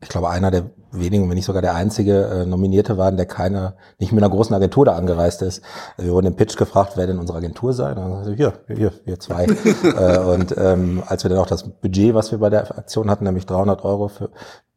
ich 0.02 0.10
glaube, 0.10 0.30
einer 0.30 0.52
der 0.52 0.70
wenigen, 0.92 1.28
wenn 1.30 1.36
nicht 1.36 1.46
sogar 1.46 1.62
der 1.62 1.76
einzige 1.76 2.26
äh, 2.26 2.46
Nominierte 2.46 2.98
waren, 2.98 3.18
der 3.18 3.26
keine, 3.26 3.76
nicht 4.00 4.12
mit 4.12 4.24
einer 4.24 4.34
großen 4.34 4.56
Agentur 4.56 4.86
da 4.86 4.96
angereist 4.96 5.42
ist. 5.42 5.62
Wir 5.98 6.12
wurden 6.12 6.28
im 6.28 6.36
Pitch 6.36 6.56
gefragt, 6.58 6.94
wer 6.96 7.08
denn 7.08 7.20
unsere 7.20 7.38
Agentur 7.38 7.74
sei. 7.74 7.90
Und 7.90 7.98
dann 7.98 8.36
hier, 8.36 8.54
hier, 8.68 8.94
wir 9.06 9.20
zwei. 9.20 9.46
äh, 9.84 10.20
und 10.20 10.56
ähm, 10.58 11.04
als 11.06 11.24
wir 11.24 11.30
dann 11.30 11.40
auch 11.40 11.48
das 11.48 11.64
Budget, 11.64 12.14
was 12.14 12.32
wir 12.32 12.40
bei 12.40 12.50
der 12.50 12.78
Aktion 12.78 13.10
hatten, 13.10 13.26
nämlich 13.26 13.46
300 13.46 13.84
Euro 13.84 14.08
für, 14.08 14.30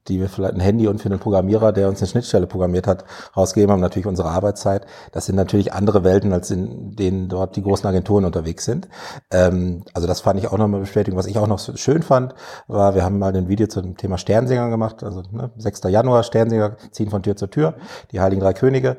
die 0.09 0.21
wir 0.21 0.29
vielleicht 0.29 0.55
ein 0.55 0.61
Handy 0.61 0.89
und 0.89 1.01
für 1.01 1.09
den 1.09 1.19
Programmierer, 1.19 1.73
der 1.73 1.89
uns 1.89 2.01
eine 2.01 2.09
Schnittstelle 2.09 2.47
programmiert 2.47 2.87
hat, 2.87 3.05
rausgegeben 3.37 3.73
haben, 3.73 3.81
natürlich 3.81 4.07
unsere 4.07 4.31
Arbeitszeit. 4.31 4.87
Das 5.13 5.27
sind 5.27 5.37
natürlich 5.37 5.73
andere 5.73 6.05
Welten, 6.05 6.33
als 6.33 6.51
in 6.51 6.97
denen 6.97 7.29
dort 7.29 7.57
die 7.57 7.63
großen 7.63 7.87
Agenturen 7.87 8.25
unterwegs 8.25 8.65
sind. 8.65 8.89
Ähm, 9.31 9.85
also 9.95 10.07
das 10.07 10.21
fand 10.21 10.41
ich 10.41 10.49
auch 10.49 10.59
nochmal 10.59 10.81
bestätigen. 10.81 11.17
Was 11.17 11.27
ich 11.27 11.39
auch 11.39 11.47
noch 11.47 11.61
schön 11.77 12.03
fand, 12.03 12.35
war, 12.67 12.95
wir 12.95 13.05
haben 13.05 13.19
mal 13.19 13.35
ein 13.35 13.49
Video 13.49 13.67
zum 13.67 13.97
Thema 13.97 14.19
Sternsinger 14.19 14.71
gemacht, 14.71 15.03
also 15.03 15.23
ne, 15.31 15.51
6. 15.57 15.83
Januar, 15.85 16.23
Sternsinger 16.23 16.77
ziehen 16.91 17.11
von 17.11 17.23
Tür 17.23 17.37
zu 17.37 17.47
Tür, 17.47 17.75
die 18.13 18.21
Heiligen 18.21 18.41
Drei 18.41 18.53
Könige 18.53 18.97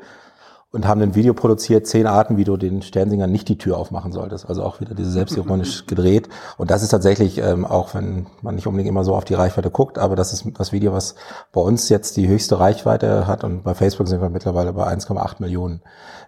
und 0.72 0.88
haben 0.88 1.02
ein 1.02 1.16
Video 1.16 1.34
produziert, 1.34 1.86
zehn 1.86 2.08
Arten, 2.08 2.38
wie 2.38 2.46
du 2.46 2.56
den 2.56 2.82
Sternsingern 2.82 3.30
nicht 3.30 3.50
die 3.50 3.58
Tür 3.58 3.78
aufmachen 3.78 4.14
solltest. 4.14 4.48
Also 4.48 4.64
auch 4.64 4.80
wieder 4.80 4.96
diese 4.96 5.12
selbstironisch 5.12 5.86
gedreht. 5.88 6.30
Und 6.58 6.72
das 6.72 6.82
ist 6.82 6.90
tatsächlich, 6.90 7.40
ähm, 7.40 7.66
auch 7.66 7.94
wenn 7.94 8.28
man 8.42 8.56
nicht 8.56 8.68
unbedingt 8.68 8.90
immer 8.90 9.04
so 9.04 9.14
auf 9.14 9.26
die 9.26 9.34
Reichweite 9.34 9.70
guckt, 9.70 9.98
aber 9.98 10.16
das 10.16 10.32
ist 10.32 10.46
das 10.58 10.72
Video, 10.72 10.94
was 10.94 11.16
bei 11.52 11.60
uns 11.60 11.90
jetzt 11.90 12.16
die 12.16 12.28
höchste 12.28 12.60
Reichweite 12.60 13.28
hat. 13.28 13.44
Und 13.44 13.64
bei 13.64 13.74
Facebook 13.74 14.08
sind 14.08 14.22
wir 14.22 14.30
mittlerweile 14.30 14.72
bei 14.72 14.88
1,8 14.88 15.36
Millionen 15.40 15.82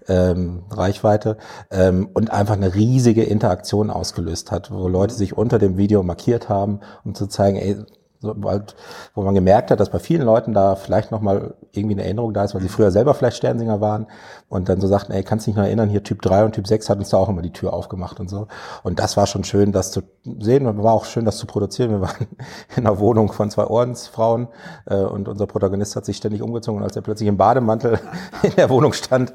ähm, 0.10 0.64
Reichweite 0.70 1.38
ähm, 1.72 2.10
und 2.14 2.32
einfach 2.32 2.56
eine 2.56 2.76
riesige 2.76 3.24
Interaktion 3.24 3.90
ausgelöst 3.90 4.52
hat, 4.52 4.72
wo 4.72 4.90
Leute 4.90 5.14
sich 5.14 5.38
unter 5.38 5.58
dem 5.58 5.78
Video 5.78 6.04
markiert 6.04 6.50
haben, 6.50 6.82
um 7.06 7.16
zu 7.16 7.28
zeigen, 7.28 7.58
ey, 7.58 7.78
so, 8.24 8.36
halt, 8.46 8.76
wo 9.14 9.22
man 9.22 9.36
gemerkt 9.36 9.70
hat, 9.70 9.80
dass 9.80 9.90
bei 9.90 10.00
vielen 10.00 10.24
Leuten 10.24 10.54
da 10.54 10.76
vielleicht 10.76 11.12
nochmal 11.12 11.54
irgendwie 11.72 11.96
eine 11.96 12.04
Erinnerung 12.04 12.34
da 12.34 12.44
ist, 12.44 12.56
weil 12.56 12.62
sie 12.62 12.70
früher 12.70 12.90
selber 12.90 13.14
vielleicht 13.14 13.38
Sternsinger 13.38 13.82
waren 13.82 14.08
und 14.50 14.70
dann 14.70 14.80
so 14.80 14.88
sagten, 14.88 15.12
ey, 15.12 15.24
kannst 15.24 15.46
dich 15.46 15.56
noch 15.56 15.64
erinnern, 15.64 15.90
hier 15.90 16.04
Typ 16.04 16.22
3 16.22 16.46
und 16.46 16.54
Typ 16.54 16.66
6 16.66 16.90
hat 16.90 16.98
uns 16.98 17.10
da 17.10 17.18
auch 17.18 17.30
immer 17.30 17.42
die 17.42 17.52
Tür 17.52 17.74
aufgemacht 17.74 18.20
und 18.20 18.30
so. 18.30 18.48
Und 18.82 19.00
das 19.00 19.18
war 19.18 19.28
schon 19.28 19.44
schön, 19.44 19.72
das 19.72 19.92
zu 19.92 20.02
sehen 20.40 20.66
und 20.66 20.82
war 20.82 20.94
auch 20.94 21.06
schön, 21.06 21.26
das 21.26 21.38
zu 21.38 21.46
produzieren. 21.46 21.92
Wir 21.92 22.02
waren 22.02 22.28
in 22.76 22.88
einer 22.88 23.00
Wohnung 23.00 23.32
von 23.32 23.52
zwei 23.52 23.66
Ordensfrauen 23.66 24.48
äh, 24.86 24.96
und 24.96 25.28
unser 25.28 25.46
Protagonist 25.46 25.96
hat 25.96 26.06
sich 26.06 26.18
ständig 26.18 26.42
umgezogen 26.42 26.80
und 26.80 26.84
als 26.84 26.96
er 26.96 27.02
plötzlich 27.02 27.28
im 27.28 27.38
Bademantel 27.38 28.00
in 28.44 28.56
der 28.56 28.70
Wohnung 28.70 28.94
stand, 28.94 29.34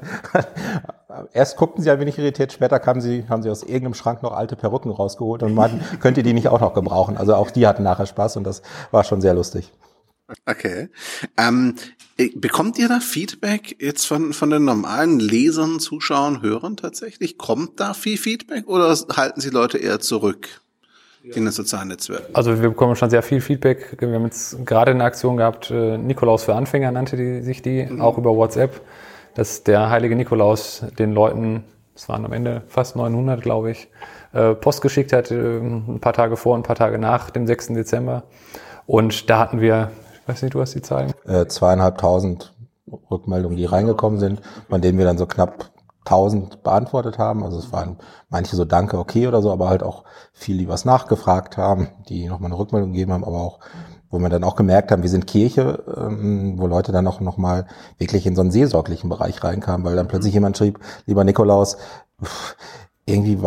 erst 1.33 1.57
guckten 1.57 1.83
sie 1.83 1.91
ein 1.91 1.99
wenig 1.99 2.17
irritiert, 2.17 2.53
später 2.53 2.79
kamen 2.79 3.01
sie, 3.01 3.25
haben 3.29 3.43
sie 3.43 3.49
aus 3.49 3.63
irgendeinem 3.63 3.93
Schrank 3.93 4.23
noch 4.23 4.31
alte 4.31 4.55
Perücken 4.55 4.91
rausgeholt 4.91 5.43
und 5.43 5.53
meinten, 5.53 5.81
könnt 5.99 6.17
ihr 6.17 6.23
die 6.23 6.33
nicht 6.33 6.47
auch 6.47 6.61
noch 6.61 6.73
gebrauchen? 6.73 7.17
Also 7.17 7.35
auch 7.35 7.51
die 7.51 7.67
hatten 7.67 7.83
nachher 7.83 8.05
Spaß 8.05 8.37
und 8.37 8.43
das 8.43 8.61
war 8.91 9.03
schon 9.03 9.21
sehr 9.21 9.33
lustig. 9.33 9.71
Okay. 10.45 10.89
Ähm, 11.37 11.75
äh, 12.17 12.29
bekommt 12.35 12.77
ihr 12.77 12.87
da 12.87 12.99
Feedback 12.99 13.77
jetzt 13.81 14.05
von, 14.05 14.33
von 14.33 14.51
den 14.51 14.63
normalen 14.63 15.19
Lesern, 15.19 15.79
Zuschauern, 15.79 16.43
Hörern 16.43 16.77
tatsächlich? 16.77 17.39
Kommt 17.39 17.79
da 17.79 17.95
viel 17.95 18.17
Feedback 18.17 18.67
oder 18.67 18.95
halten 19.15 19.41
sie 19.41 19.49
Leute 19.49 19.77
eher 19.79 19.99
zurück? 19.99 20.61
in 21.23 21.43
den 21.45 21.51
sozialen 21.51 21.89
Netzwerken? 21.89 22.33
Also 22.33 22.61
wir 22.61 22.69
bekommen 22.69 22.95
schon 22.95 23.09
sehr 23.09 23.21
viel 23.21 23.41
Feedback. 23.41 23.97
Wir 23.99 24.13
haben 24.13 24.23
jetzt 24.23 24.65
gerade 24.65 24.91
eine 24.91 25.03
Aktion 25.03 25.37
gehabt, 25.37 25.69
äh, 25.69 25.97
Nikolaus 25.97 26.43
für 26.43 26.55
Anfänger 26.55 26.91
nannte 26.91 27.17
die, 27.17 27.41
sich 27.41 27.61
die, 27.61 27.83
mhm. 27.83 28.01
auch 28.01 28.17
über 28.17 28.35
WhatsApp, 28.35 28.81
dass 29.39 29.63
der 29.63 29.89
heilige 29.89 30.17
Nikolaus 30.17 30.83
den 30.99 31.13
Leuten, 31.13 31.63
es 31.95 32.09
waren 32.09 32.25
am 32.25 32.33
Ende 32.33 32.61
fast 32.67 32.97
900, 32.97 33.41
glaube 33.41 33.71
ich, 33.71 33.87
äh, 34.33 34.53
Post 34.53 34.81
geschickt 34.81 35.13
hat, 35.13 35.31
ein 35.31 35.99
paar 36.01 36.11
Tage 36.11 36.35
vor, 36.35 36.57
ein 36.57 36.63
paar 36.63 36.75
Tage 36.75 36.99
nach 36.99 37.29
dem 37.29 37.47
6. 37.47 37.67
Dezember. 37.67 38.23
Und 38.85 39.29
da 39.29 39.39
hatten 39.39 39.61
wir, 39.61 39.91
ich 40.21 40.27
weiß 40.27 40.41
nicht, 40.41 40.55
du 40.55 40.59
hast 40.59 40.75
die 40.75 40.81
Zahlen? 40.81 41.13
Äh, 41.25 41.45
zweieinhalbtausend 41.45 42.53
Rückmeldungen, 43.09 43.55
die 43.55 43.63
reingekommen 43.63 44.19
sind, 44.19 44.41
von 44.69 44.81
denen 44.81 44.97
wir 44.97 45.05
dann 45.05 45.17
so 45.17 45.25
knapp 45.25 45.71
1000 46.03 46.61
beantwortet 46.61 47.17
haben. 47.17 47.41
Also 47.45 47.59
es 47.59 47.71
waren 47.71 47.95
manche 48.27 48.57
so 48.57 48.65
Danke, 48.65 48.97
okay 48.97 49.25
oder 49.25 49.41
so, 49.41 49.53
aber 49.53 49.69
halt 49.69 49.83
auch 49.83 50.03
viele, 50.33 50.57
die 50.57 50.67
was 50.67 50.83
nachgefragt 50.83 51.55
haben, 51.55 51.87
die 52.09 52.27
nochmal 52.27 52.51
eine 52.51 52.59
Rückmeldung 52.59 52.91
gegeben 52.91 53.13
haben, 53.13 53.23
aber 53.23 53.39
auch 53.39 53.59
wo 54.11 54.19
wir 54.19 54.29
dann 54.29 54.43
auch 54.43 54.55
gemerkt 54.55 54.91
haben, 54.91 55.03
wir 55.03 55.09
sind 55.09 55.27
Kirche, 55.27 55.83
ähm, 55.95 56.55
wo 56.57 56.67
Leute 56.67 56.91
dann 56.91 57.07
auch 57.07 57.19
nochmal 57.19 57.67
wirklich 57.97 58.25
in 58.25 58.35
so 58.35 58.41
einen 58.41 58.51
seelsorglichen 58.51 59.09
Bereich 59.09 59.43
reinkamen, 59.43 59.85
weil 59.85 59.95
dann 59.95 60.07
plötzlich 60.07 60.33
jemand 60.33 60.57
schrieb, 60.57 60.79
lieber 61.05 61.23
Nikolaus, 61.23 61.77
irgendwie, 63.05 63.37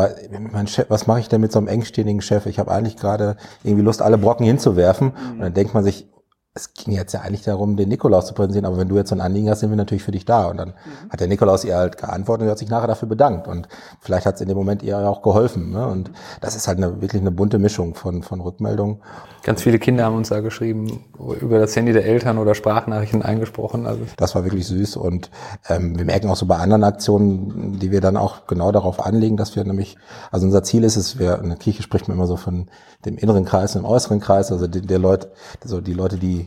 mein 0.53 0.67
Chef, 0.67 0.91
was 0.91 1.07
mache 1.07 1.21
ich 1.21 1.29
denn 1.29 1.41
mit 1.41 1.53
so 1.53 1.59
einem 1.59 1.69
engständigen 1.69 2.21
Chef? 2.21 2.47
Ich 2.47 2.59
habe 2.59 2.73
eigentlich 2.73 2.97
gerade 2.97 3.37
irgendwie 3.63 3.85
Lust, 3.85 4.03
alle 4.03 4.19
Brocken 4.19 4.45
hinzuwerfen. 4.45 5.13
Mhm. 5.13 5.33
Und 5.35 5.41
dann 5.41 5.55
denkt 5.55 5.73
man 5.73 5.85
sich, 5.85 6.09
es 6.55 6.75
ging 6.75 6.93
jetzt 6.93 7.15
ja 7.15 7.21
eigentlich 7.21 7.43
darum, 7.43 7.77
den 7.77 7.89
Nikolaus 7.89 8.27
zu 8.27 8.35
präsentieren, 8.35 8.67
aber 8.67 8.77
wenn 8.77 8.89
du 8.89 8.97
jetzt 8.97 9.09
so 9.09 9.15
ein 9.15 9.23
Anliegen 9.23 9.49
hast, 9.49 9.61
sind 9.61 9.71
wir 9.71 9.77
natürlich 9.77 10.03
für 10.03 10.13
dich 10.13 10.27
da. 10.27 10.49
Und 10.49 10.59
dann 10.59 10.69
mhm. 10.69 11.11
hat 11.11 11.19
der 11.19 11.27
Nikolaus 11.27 11.65
ihr 11.65 11.77
halt 11.77 11.97
geantwortet 11.97 12.45
und 12.45 12.51
hat 12.51 12.59
sich 12.59 12.69
nachher 12.69 12.89
dafür 12.89 13.09
bedankt. 13.09 13.49
Und 13.49 13.69
vielleicht 14.01 14.27
hat 14.27 14.35
es 14.35 14.43
in 14.43 14.49
dem 14.49 14.59
Moment 14.59 14.83
ihr 14.83 14.99
auch 14.99 15.23
geholfen. 15.23 15.71
Ne? 15.71 15.87
Und 15.87 16.11
das 16.43 16.55
ist 16.55 16.69
halt 16.69 16.77
eine, 16.77 17.01
wirklich 17.01 17.23
eine 17.23 17.31
bunte 17.31 17.59
Mischung 17.59 17.95
von, 17.95 18.23
von 18.23 18.43
Rückmeldungen. 18.43 18.99
Ganz 19.45 19.63
viele 19.63 19.79
Kinder 19.79 20.05
haben 20.05 20.15
uns 20.15 20.29
da 20.29 20.41
geschrieben, 20.41 21.05
über 21.41 21.59
das 21.59 21.75
Handy 21.75 21.95
der 21.95 22.05
Eltern 22.05 22.37
oder 22.37 22.55
Sprachnachrichten 22.55 23.23
eingesprochen. 23.23 23.87
Also 23.87 24.03
das 24.19 24.35
war 24.35 24.45
wirklich 24.45 24.67
süß. 24.67 24.97
Und 24.97 25.31
ähm, 25.71 25.97
wir 25.97 26.05
merken 26.05 26.29
auch 26.29 26.37
so 26.37 26.45
bei 26.45 26.59
anderen 26.59 26.85
Aktionen, 26.85 27.79
die 27.79 27.91
wir 27.91 28.03
dann 28.03 28.19
auch 28.19 28.47
genau 28.47 28.73
darauf 28.73 29.05
anlegen, 29.05 29.39
dass 29.39 29.57
wir 29.57 29.65
nämlich, 29.65 29.97
also 30.31 30.45
unser 30.45 30.63
Ziel 30.63 30.85
ist 30.85 30.97
es, 30.97 31.19
wir, 31.19 31.39
in 31.39 31.49
der 31.49 31.59
Kirche 31.59 31.83
spricht 31.83 32.09
man 32.09 32.19
immer 32.19 32.27
so 32.27 32.37
von 32.37 32.69
dem 33.07 33.17
inneren 33.17 33.47
Kreis 33.47 33.75
und 33.75 33.83
dem 33.83 33.89
äußeren 33.89 34.21
Kreis, 34.21 34.53
also 34.53 34.67
der, 34.67 34.83
der 34.83 34.99
Leute, 34.99 35.33
also 35.63 35.81
die 35.81 35.95
Leute, 35.95 36.19
die 36.19 36.42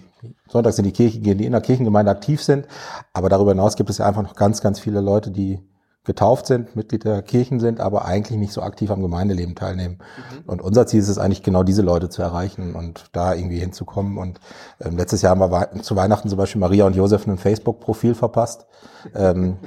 sonntags 0.47 0.77
in 0.77 0.83
die 0.83 0.91
Kirche 0.91 1.19
gehen, 1.19 1.37
die 1.37 1.45
in 1.45 1.51
der 1.51 1.61
Kirchengemeinde 1.61 2.11
aktiv 2.11 2.41
sind. 2.41 2.67
Aber 3.13 3.29
darüber 3.29 3.51
hinaus 3.51 3.75
gibt 3.75 3.89
es 3.89 3.99
ja 3.99 4.05
einfach 4.05 4.23
noch 4.23 4.35
ganz, 4.35 4.61
ganz 4.61 4.79
viele 4.79 5.01
Leute, 5.01 5.31
die 5.31 5.59
getauft 6.05 6.45
sind, 6.45 6.75
Mitglied 6.75 7.03
der 7.03 7.21
Kirchen 7.21 7.59
sind, 7.59 7.79
aber 7.79 8.05
eigentlich 8.05 8.37
nicht 8.37 8.53
so 8.53 8.61
aktiv 8.61 8.91
am 8.91 9.01
Gemeindeleben 9.01 9.55
teilnehmen. 9.55 9.97
Mhm. 9.97 10.43
Und 10.45 10.61
unser 10.61 10.87
Ziel 10.87 10.99
ist 10.99 11.09
es 11.09 11.17
eigentlich 11.17 11.43
genau 11.43 11.63
diese 11.63 11.81
Leute 11.81 12.09
zu 12.09 12.21
erreichen 12.21 12.75
und 12.75 13.05
da 13.11 13.33
irgendwie 13.33 13.59
hinzukommen. 13.59 14.17
Und 14.17 14.39
ähm, 14.79 14.97
letztes 14.97 15.21
Jahr 15.21 15.31
haben 15.31 15.51
wir 15.51 15.81
zu 15.81 15.95
Weihnachten 15.95 16.29
zum 16.29 16.37
Beispiel 16.37 16.61
Maria 16.61 16.85
und 16.85 16.95
Josef 16.95 17.27
ein 17.27 17.37
Facebook-Profil 17.37 18.13
verpasst. 18.13 18.67
ähm, 19.15 19.57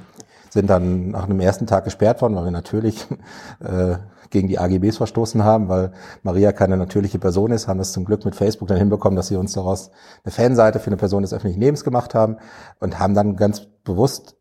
sind 0.51 0.69
dann 0.71 1.11
nach 1.11 1.25
einem 1.25 1.41
ersten 1.41 1.67
Tag 1.67 1.85
gesperrt 1.85 2.23
worden, 2.23 2.37
weil 2.37 2.45
wir 2.45 2.51
natürlich 2.51 3.07
äh, 3.61 3.97
gegen 4.31 4.49
die 4.49 4.59
AGBs 4.59 4.99
verstoßen 4.99 5.43
haben, 5.43 5.69
weil 5.69 5.93
Maria 6.23 6.53
keine 6.53 6.77
natürliche 6.77 7.19
Person 7.19 7.51
ist, 7.51 7.69
haben 7.69 7.81
es 7.81 7.93
zum 7.93 8.05
Glück 8.05 8.25
mit 8.25 8.35
Facebook 8.35 8.69
dann 8.69 8.77
hinbekommen, 8.77 9.17
dass 9.17 9.29
sie 9.29 9.37
uns 9.37 9.53
daraus 9.53 9.91
eine 10.25 10.33
Fanseite 10.33 10.81
für 10.81 10.89
eine 10.89 10.97
Person 10.97 11.23
des 11.23 11.33
öffentlichen 11.33 11.61
Lebens 11.61 11.85
gemacht 11.85 12.15
haben 12.15 12.37
und 12.81 12.99
haben 12.99 13.15
dann 13.15 13.37
ganz 13.37 13.67
bewusst 13.85 14.37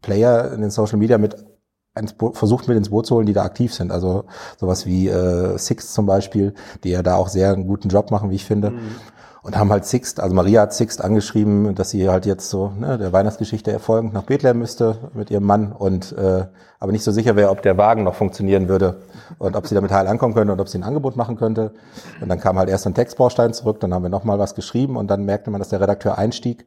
Player 0.00 0.52
in 0.52 0.60
den 0.60 0.70
Social 0.70 0.98
Media 0.98 1.18
mit 1.18 1.36
versucht 2.32 2.68
mit 2.68 2.76
ins 2.76 2.90
Boot 2.90 3.06
zu 3.06 3.16
holen, 3.16 3.26
die 3.26 3.32
da 3.32 3.42
aktiv 3.42 3.74
sind. 3.74 3.90
Also 3.90 4.24
sowas 4.58 4.86
wie 4.86 5.08
äh, 5.08 5.58
Six 5.58 5.92
zum 5.92 6.06
Beispiel, 6.06 6.54
die 6.84 6.90
ja 6.90 7.02
da 7.02 7.16
auch 7.16 7.28
sehr 7.28 7.52
einen 7.52 7.66
guten 7.66 7.88
Job 7.88 8.12
machen, 8.12 8.30
wie 8.30 8.36
ich 8.36 8.44
finde. 8.44 8.70
Mhm 8.70 8.96
und 9.42 9.56
haben 9.56 9.70
halt 9.70 9.84
Sixt, 9.86 10.20
also 10.20 10.34
Maria 10.34 10.62
hat 10.62 10.74
Sixt 10.74 11.02
angeschrieben, 11.02 11.74
dass 11.74 11.90
sie 11.90 12.08
halt 12.08 12.26
jetzt 12.26 12.50
so 12.50 12.72
ne, 12.78 12.98
der 12.98 13.12
Weihnachtsgeschichte 13.12 13.72
erfolgend 13.72 14.12
nach 14.12 14.24
Bethlehem 14.24 14.58
müsste 14.58 15.10
mit 15.14 15.30
ihrem 15.30 15.44
Mann 15.44 15.72
und 15.72 16.12
äh, 16.12 16.44
aber 16.78 16.92
nicht 16.92 17.04
so 17.04 17.12
sicher 17.12 17.36
wäre, 17.36 17.50
ob 17.50 17.62
der 17.62 17.76
Wagen 17.76 18.04
noch 18.04 18.14
funktionieren 18.14 18.68
würde 18.68 19.02
und 19.38 19.56
ob 19.56 19.66
sie 19.66 19.74
damit 19.74 19.92
heil 19.92 20.06
ankommen 20.06 20.34
könnte 20.34 20.52
und 20.52 20.60
ob 20.60 20.68
sie 20.68 20.78
ein 20.78 20.82
Angebot 20.82 21.16
machen 21.16 21.36
könnte. 21.36 21.72
Und 22.20 22.28
dann 22.28 22.40
kam 22.40 22.58
halt 22.58 22.70
erst 22.70 22.86
ein 22.86 22.94
Textbaustein 22.94 23.52
zurück, 23.52 23.80
dann 23.80 23.92
haben 23.92 24.02
wir 24.02 24.08
nochmal 24.08 24.38
was 24.38 24.54
geschrieben 24.54 24.96
und 24.96 25.10
dann 25.10 25.24
merkte 25.24 25.50
man, 25.50 25.58
dass 25.58 25.68
der 25.68 25.80
Redakteur 25.80 26.18
einstieg 26.18 26.66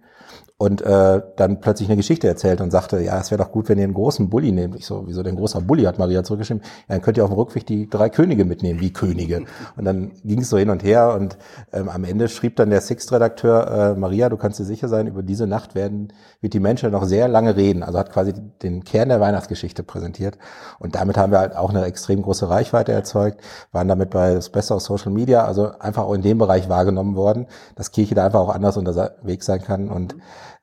und 0.64 0.82
äh, 0.82 1.22
dann 1.36 1.60
plötzlich 1.60 1.90
eine 1.90 1.98
Geschichte 1.98 2.28
erzählt 2.28 2.62
und 2.62 2.72
sagte, 2.72 3.02
ja, 3.02 3.20
es 3.20 3.32
wäre 3.32 3.44
doch 3.44 3.52
gut, 3.52 3.68
wenn 3.68 3.78
ihr 3.78 3.84
einen 3.84 3.94
großen 3.94 4.30
Bulli 4.30 4.54
nehmt. 4.54 4.76
Ich 4.78 4.86
so, 4.86 5.04
wieso 5.08 5.22
denn 5.22 5.36
großer 5.36 5.60
Bulli, 5.60 5.84
hat 5.84 6.00
Maria 6.00 6.24
zurückgeschrieben. 6.24 6.64
Ja, 6.88 6.96
dann 6.96 7.02
könnt 7.02 7.18
ihr 7.18 7.26
auf 7.26 7.32
dem 7.32 7.38
Rückweg 7.38 7.66
die 7.66 7.90
drei 7.90 8.10
Könige 8.10 8.46
mitnehmen, 8.46 8.80
wie 8.80 8.94
Könige. 8.94 9.44
Und 9.76 9.84
dann 9.84 10.12
ging 10.24 10.40
es 10.40 10.50
so 10.50 10.58
hin 10.58 10.70
und 10.70 10.82
her 10.82 11.16
und 11.16 11.38
ähm, 11.74 11.90
am 11.90 12.06
Ende 12.06 12.30
schrieb 12.30 12.56
dann 12.56 12.70
der 12.70 12.80
Sixt-Redakteur, 12.80 13.96
äh, 13.96 14.00
Maria, 14.00 14.30
du 14.30 14.38
kannst 14.38 14.58
dir 14.58 14.64
sicher 14.64 14.88
sein, 14.88 15.08
über 15.08 15.22
diese 15.22 15.48
Nacht 15.48 15.76
werden, 15.76 16.14
wird 16.40 16.54
die 16.54 16.62
Menschen 16.62 16.92
noch 16.92 17.04
sehr 17.04 17.28
lange 17.28 17.58
reden. 17.58 17.84
Also 17.84 18.00
hat 18.00 18.12
quasi 18.12 18.34
den 18.62 18.86
Kern 18.86 19.10
der 19.10 19.20
Weihnachtsgeschichte 19.20 19.84
präsentiert. 19.84 20.38
Und 20.80 20.96
damit 20.96 21.18
haben 21.18 21.34
wir 21.34 21.40
halt 21.40 21.58
auch 21.58 21.72
eine 21.72 21.84
extrem 21.84 22.22
große 22.22 22.50
Reichweite 22.50 22.94
erzeugt, 22.94 23.42
waren 23.74 23.90
damit 23.90 24.12
bei 24.12 24.34
das 24.34 24.50
Beste 24.50 24.76
aus 24.76 24.86
Social 24.86 25.12
Media, 25.12 25.44
also 25.44 25.72
einfach 25.80 26.04
auch 26.04 26.14
in 26.14 26.22
dem 26.22 26.38
Bereich 26.38 26.70
wahrgenommen 26.70 27.18
worden, 27.18 27.48
dass 27.76 27.92
Kirche 27.92 28.16
da 28.16 28.26
einfach 28.26 28.40
auch 28.40 28.54
anders 28.54 28.78
unterwegs 28.78 29.46
sein 29.46 29.62
kann 29.62 29.90
und 29.90 30.13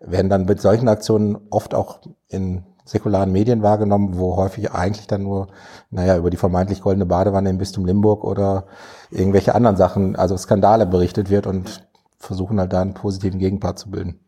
werden 0.00 0.28
dann 0.28 0.46
mit 0.46 0.60
solchen 0.60 0.88
Aktionen 0.88 1.38
oft 1.50 1.74
auch 1.74 2.00
in 2.28 2.64
säkularen 2.84 3.30
Medien 3.30 3.62
wahrgenommen, 3.62 4.18
wo 4.18 4.36
häufig 4.36 4.72
eigentlich 4.72 5.06
dann 5.06 5.22
nur, 5.22 5.48
naja, 5.90 6.16
über 6.16 6.30
die 6.30 6.36
vermeintlich 6.36 6.80
goldene 6.80 7.06
Badewanne 7.06 7.50
im 7.50 7.58
Bistum 7.58 7.84
Limburg 7.84 8.24
oder 8.24 8.66
irgendwelche 9.10 9.54
anderen 9.54 9.76
Sachen, 9.76 10.16
also 10.16 10.36
Skandale 10.36 10.86
berichtet 10.86 11.30
wird 11.30 11.46
und 11.46 11.88
versuchen 12.18 12.58
halt 12.58 12.72
da 12.72 12.82
einen 12.82 12.94
positiven 12.94 13.38
Gegenpart 13.38 13.78
zu 13.78 13.90
bilden. 13.90 14.20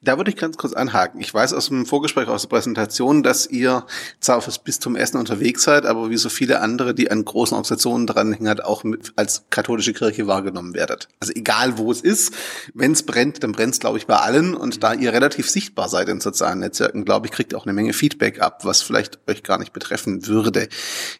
Da 0.00 0.16
würde 0.16 0.30
ich 0.30 0.36
ganz 0.36 0.56
kurz 0.56 0.74
anhaken. 0.74 1.20
Ich 1.20 1.34
weiß 1.34 1.52
aus 1.54 1.68
dem 1.68 1.84
Vorgespräch, 1.84 2.28
aus 2.28 2.42
der 2.42 2.48
Präsentation, 2.48 3.24
dass 3.24 3.48
ihr 3.48 3.84
zwar 4.20 4.36
auf 4.36 4.44
das 4.44 4.60
Bistum 4.60 4.94
Essen 4.94 5.16
unterwegs 5.16 5.64
seid, 5.64 5.86
aber 5.86 6.08
wie 6.08 6.16
so 6.16 6.28
viele 6.28 6.60
andere, 6.60 6.94
die 6.94 7.10
an 7.10 7.24
großen 7.24 7.56
Organisationen 7.56 8.06
dranhängen, 8.06 8.48
hat 8.48 8.60
auch 8.60 8.84
mit, 8.84 9.12
als 9.16 9.46
katholische 9.50 9.92
Kirche 9.92 10.28
wahrgenommen 10.28 10.74
werdet. 10.74 11.08
Also 11.18 11.32
egal 11.34 11.78
wo 11.78 11.90
es 11.90 12.00
ist, 12.00 12.32
wenn 12.74 12.92
es 12.92 13.02
brennt, 13.02 13.42
dann 13.42 13.50
brennt 13.50 13.74
es, 13.74 13.80
glaube 13.80 13.98
ich, 13.98 14.06
bei 14.06 14.14
allen. 14.14 14.54
Und 14.54 14.84
da 14.84 14.94
ihr 14.94 15.12
relativ 15.12 15.50
sichtbar 15.50 15.88
seid 15.88 16.08
in 16.08 16.20
sozialen 16.20 16.60
Netzwerken, 16.60 17.04
glaube 17.04 17.26
ich, 17.26 17.32
kriegt 17.32 17.52
ihr 17.52 17.58
auch 17.58 17.66
eine 17.66 17.72
Menge 17.72 17.92
Feedback 17.92 18.40
ab, 18.40 18.64
was 18.64 18.82
vielleicht 18.82 19.18
euch 19.26 19.42
gar 19.42 19.58
nicht 19.58 19.72
betreffen 19.72 20.28
würde. 20.28 20.68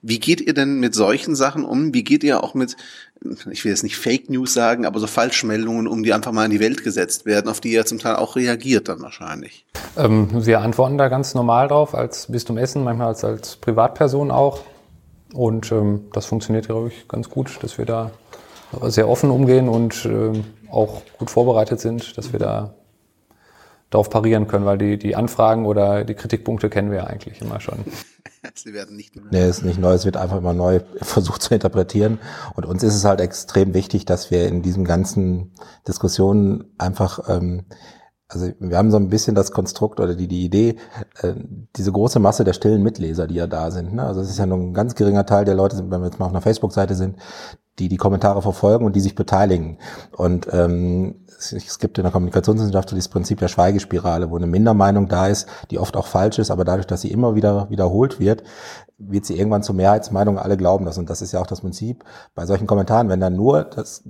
Wie 0.02 0.20
geht 0.20 0.40
ihr 0.40 0.54
denn 0.54 0.78
mit 0.78 0.94
solchen 0.94 1.34
Sachen 1.34 1.64
um? 1.64 1.94
Wie 1.94 2.04
geht 2.04 2.22
ihr 2.22 2.44
auch 2.44 2.54
mit 2.54 2.76
ich 3.50 3.64
will 3.64 3.70
jetzt 3.70 3.82
nicht 3.82 3.96
Fake 3.96 4.30
News 4.30 4.54
sagen, 4.54 4.86
aber 4.86 5.00
so 5.00 5.06
Falschmeldungen, 5.06 5.86
um 5.86 6.02
die 6.02 6.12
einfach 6.12 6.32
mal 6.32 6.44
in 6.44 6.50
die 6.50 6.60
Welt 6.60 6.84
gesetzt 6.84 7.26
werden, 7.26 7.48
auf 7.48 7.60
die 7.60 7.72
ihr 7.72 7.84
zum 7.84 7.98
Teil 7.98 8.16
auch 8.16 8.36
reagiert 8.36 8.88
dann 8.88 9.00
wahrscheinlich. 9.02 9.66
Ähm, 9.96 10.28
wir 10.46 10.60
antworten 10.60 10.98
da 10.98 11.08
ganz 11.08 11.34
normal 11.34 11.68
drauf, 11.68 11.94
als 11.94 12.30
Bistum 12.30 12.58
Essen, 12.58 12.84
manchmal 12.84 13.08
als, 13.08 13.24
als 13.24 13.56
Privatperson 13.56 14.30
auch. 14.30 14.60
Und 15.32 15.70
ähm, 15.72 16.06
das 16.12 16.26
funktioniert, 16.26 16.66
glaube 16.66 16.88
ich, 16.88 17.08
ganz 17.08 17.28
gut, 17.28 17.58
dass 17.62 17.76
wir 17.76 17.84
da 17.84 18.12
sehr 18.82 19.08
offen 19.08 19.30
umgehen 19.30 19.68
und 19.68 20.04
ähm, 20.04 20.44
auch 20.70 21.02
gut 21.18 21.30
vorbereitet 21.30 21.80
sind, 21.80 22.16
dass 22.16 22.32
wir 22.32 22.38
da 22.38 22.74
darauf 23.90 24.10
parieren 24.10 24.46
können, 24.46 24.66
weil 24.66 24.78
die, 24.78 24.98
die 24.98 25.16
Anfragen 25.16 25.64
oder 25.64 26.04
die 26.04 26.14
Kritikpunkte 26.14 26.68
kennen 26.68 26.90
wir 26.90 26.98
ja 26.98 27.04
eigentlich 27.04 27.40
immer 27.40 27.60
schon. 27.60 27.78
Sie 28.54 28.72
werden 28.72 28.96
nicht 28.96 29.16
neu. 29.16 29.22
Nee, 29.30 29.48
ist 29.48 29.64
nicht 29.64 29.80
neu, 29.80 29.92
es 29.92 30.04
wird 30.04 30.16
einfach 30.16 30.38
immer 30.38 30.52
neu 30.52 30.80
versucht 31.00 31.42
zu 31.42 31.54
interpretieren. 31.54 32.18
Und 32.54 32.66
uns 32.66 32.82
ist 32.82 32.94
es 32.94 33.04
halt 33.04 33.20
extrem 33.20 33.74
wichtig, 33.74 34.04
dass 34.04 34.30
wir 34.30 34.46
in 34.46 34.62
diesen 34.62 34.84
ganzen 34.84 35.52
Diskussionen 35.86 36.72
einfach, 36.76 37.28
ähm, 37.28 37.64
also 38.28 38.50
wir 38.60 38.76
haben 38.76 38.90
so 38.90 38.98
ein 38.98 39.08
bisschen 39.08 39.34
das 39.34 39.52
Konstrukt 39.52 40.00
oder 40.00 40.14
die, 40.14 40.28
die 40.28 40.44
Idee, 40.44 40.76
äh, 41.22 41.34
diese 41.76 41.90
große 41.90 42.18
Masse 42.18 42.44
der 42.44 42.52
stillen 42.52 42.82
Mitleser, 42.82 43.26
die 43.26 43.36
ja 43.36 43.46
da 43.46 43.70
sind. 43.70 43.94
Ne? 43.94 44.04
Also 44.04 44.20
es 44.20 44.28
ist 44.28 44.38
ja 44.38 44.46
nur 44.46 44.58
ein 44.58 44.74
ganz 44.74 44.94
geringer 44.94 45.24
Teil 45.24 45.46
der 45.46 45.54
Leute, 45.54 45.78
wenn 45.78 46.00
wir 46.00 46.06
jetzt 46.06 46.18
mal 46.18 46.26
auf 46.26 46.32
einer 46.32 46.42
Facebook-Seite 46.42 46.94
sind, 46.94 47.16
die 47.78 47.88
die 47.88 47.96
Kommentare 47.96 48.42
verfolgen 48.42 48.84
und 48.84 48.96
die 48.96 49.00
sich 49.00 49.14
beteiligen. 49.14 49.78
Und 50.16 50.48
ähm, 50.52 51.16
es 51.38 51.78
gibt 51.78 51.98
in 51.98 52.04
der 52.04 52.12
Kommunikationswissenschaft 52.12 52.88
so 52.90 52.96
dieses 52.96 53.08
Prinzip 53.08 53.38
der 53.38 53.48
Schweigespirale, 53.48 54.30
wo 54.30 54.36
eine 54.36 54.46
Mindermeinung 54.46 55.08
da 55.08 55.28
ist, 55.28 55.48
die 55.70 55.78
oft 55.78 55.96
auch 55.96 56.06
falsch 56.06 56.38
ist, 56.38 56.50
aber 56.50 56.64
dadurch, 56.64 56.86
dass 56.86 57.02
sie 57.02 57.12
immer 57.12 57.34
wieder 57.34 57.70
wiederholt 57.70 58.18
wird, 58.18 58.42
wird 58.98 59.24
sie 59.24 59.38
irgendwann 59.38 59.62
zur 59.62 59.76
Mehrheitsmeinung, 59.76 60.38
alle 60.38 60.56
glauben 60.56 60.84
das. 60.84 60.98
Und 60.98 61.08
das 61.08 61.22
ist 61.22 61.32
ja 61.32 61.40
auch 61.40 61.46
das 61.46 61.60
Prinzip 61.60 62.04
bei 62.34 62.46
solchen 62.46 62.66
Kommentaren, 62.66 63.08
wenn 63.08 63.20
dann 63.20 63.36
nur 63.36 63.64
das, 63.64 64.02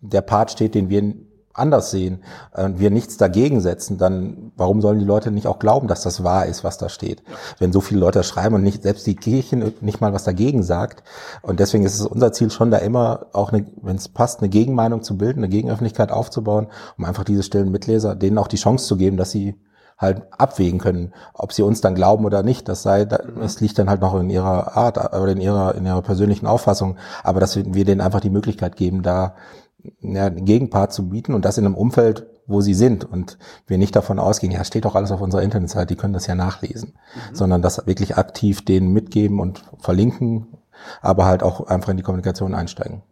der 0.00 0.20
Part 0.20 0.50
steht, 0.50 0.74
den 0.74 0.90
wir 0.90 1.14
anders 1.58 1.90
sehen 1.90 2.22
und 2.52 2.78
wir 2.78 2.90
nichts 2.90 3.16
dagegen 3.16 3.60
setzen, 3.60 3.98
dann 3.98 4.52
warum 4.56 4.80
sollen 4.80 4.98
die 4.98 5.04
Leute 5.04 5.30
nicht 5.30 5.46
auch 5.46 5.58
glauben, 5.58 5.88
dass 5.88 6.02
das 6.02 6.22
wahr 6.22 6.46
ist, 6.46 6.64
was 6.64 6.78
da 6.78 6.88
steht? 6.88 7.22
Wenn 7.58 7.72
so 7.72 7.80
viele 7.80 8.00
Leute 8.00 8.22
schreiben 8.22 8.54
und 8.54 8.62
nicht 8.62 8.82
selbst 8.82 9.06
die 9.06 9.16
Kirchen 9.16 9.74
nicht 9.80 10.00
mal 10.00 10.12
was 10.12 10.24
dagegen 10.24 10.62
sagt. 10.62 11.02
Und 11.42 11.60
deswegen 11.60 11.84
ist 11.84 11.94
es 11.94 12.06
unser 12.06 12.32
Ziel 12.32 12.50
schon 12.50 12.70
da 12.70 12.78
immer 12.78 13.26
auch, 13.32 13.52
wenn 13.52 13.96
es 13.96 14.08
passt, 14.08 14.40
eine 14.40 14.48
Gegenmeinung 14.48 15.02
zu 15.02 15.16
bilden, 15.16 15.40
eine 15.40 15.48
Gegenöffentlichkeit 15.48 16.12
aufzubauen, 16.12 16.68
um 16.98 17.04
einfach 17.04 17.24
diese 17.24 17.42
stillen 17.42 17.70
Mitleser, 17.70 18.14
denen 18.14 18.38
auch 18.38 18.48
die 18.48 18.56
Chance 18.56 18.86
zu 18.86 18.96
geben, 18.96 19.16
dass 19.16 19.30
sie 19.30 19.54
halt 19.98 20.24
abwägen 20.36 20.78
können, 20.78 21.14
ob 21.32 21.52
sie 21.52 21.62
uns 21.62 21.80
dann 21.80 21.94
glauben 21.94 22.24
oder 22.24 22.42
nicht. 22.42 22.68
Das 22.68 22.82
sei, 22.82 23.04
das 23.04 23.60
liegt 23.60 23.78
dann 23.78 23.88
halt 23.88 24.00
noch 24.00 24.14
in 24.18 24.28
ihrer 24.28 24.76
Art 24.76 24.98
oder 24.98 25.32
in 25.32 25.40
ihrer 25.40 25.74
in 25.74 25.86
ihrer 25.86 26.02
persönlichen 26.02 26.46
Auffassung. 26.46 26.96
Aber 27.22 27.40
dass 27.40 27.56
wir 27.56 27.84
denen 27.84 28.00
einfach 28.00 28.20
die 28.20 28.30
Möglichkeit 28.30 28.76
geben, 28.76 29.02
da 29.02 29.34
ja, 30.00 30.26
einen 30.26 30.44
Gegenpart 30.44 30.92
zu 30.92 31.08
bieten 31.08 31.34
und 31.34 31.44
das 31.44 31.58
in 31.58 31.66
einem 31.66 31.74
Umfeld, 31.74 32.26
wo 32.46 32.60
sie 32.60 32.74
sind 32.74 33.04
und 33.04 33.38
wir 33.66 33.78
nicht 33.78 33.96
davon 33.96 34.18
ausgehen, 34.18 34.52
ja, 34.52 34.64
steht 34.64 34.84
doch 34.84 34.94
alles 34.94 35.10
auf 35.10 35.20
unserer 35.20 35.42
Internetseite, 35.42 35.86
die 35.86 35.96
können 35.96 36.14
das 36.14 36.26
ja 36.26 36.34
nachlesen, 36.34 36.94
mhm. 36.94 37.34
sondern 37.34 37.62
das 37.62 37.86
wirklich 37.86 38.16
aktiv 38.16 38.64
denen 38.64 38.92
mitgeben 38.92 39.40
und 39.40 39.64
verlinken, 39.78 40.46
aber 41.00 41.26
halt 41.26 41.42
auch 41.42 41.66
einfach 41.66 41.90
in 41.90 41.96
die 41.96 42.02
Kommunikation 42.02 42.54
einsteigen. 42.54 43.02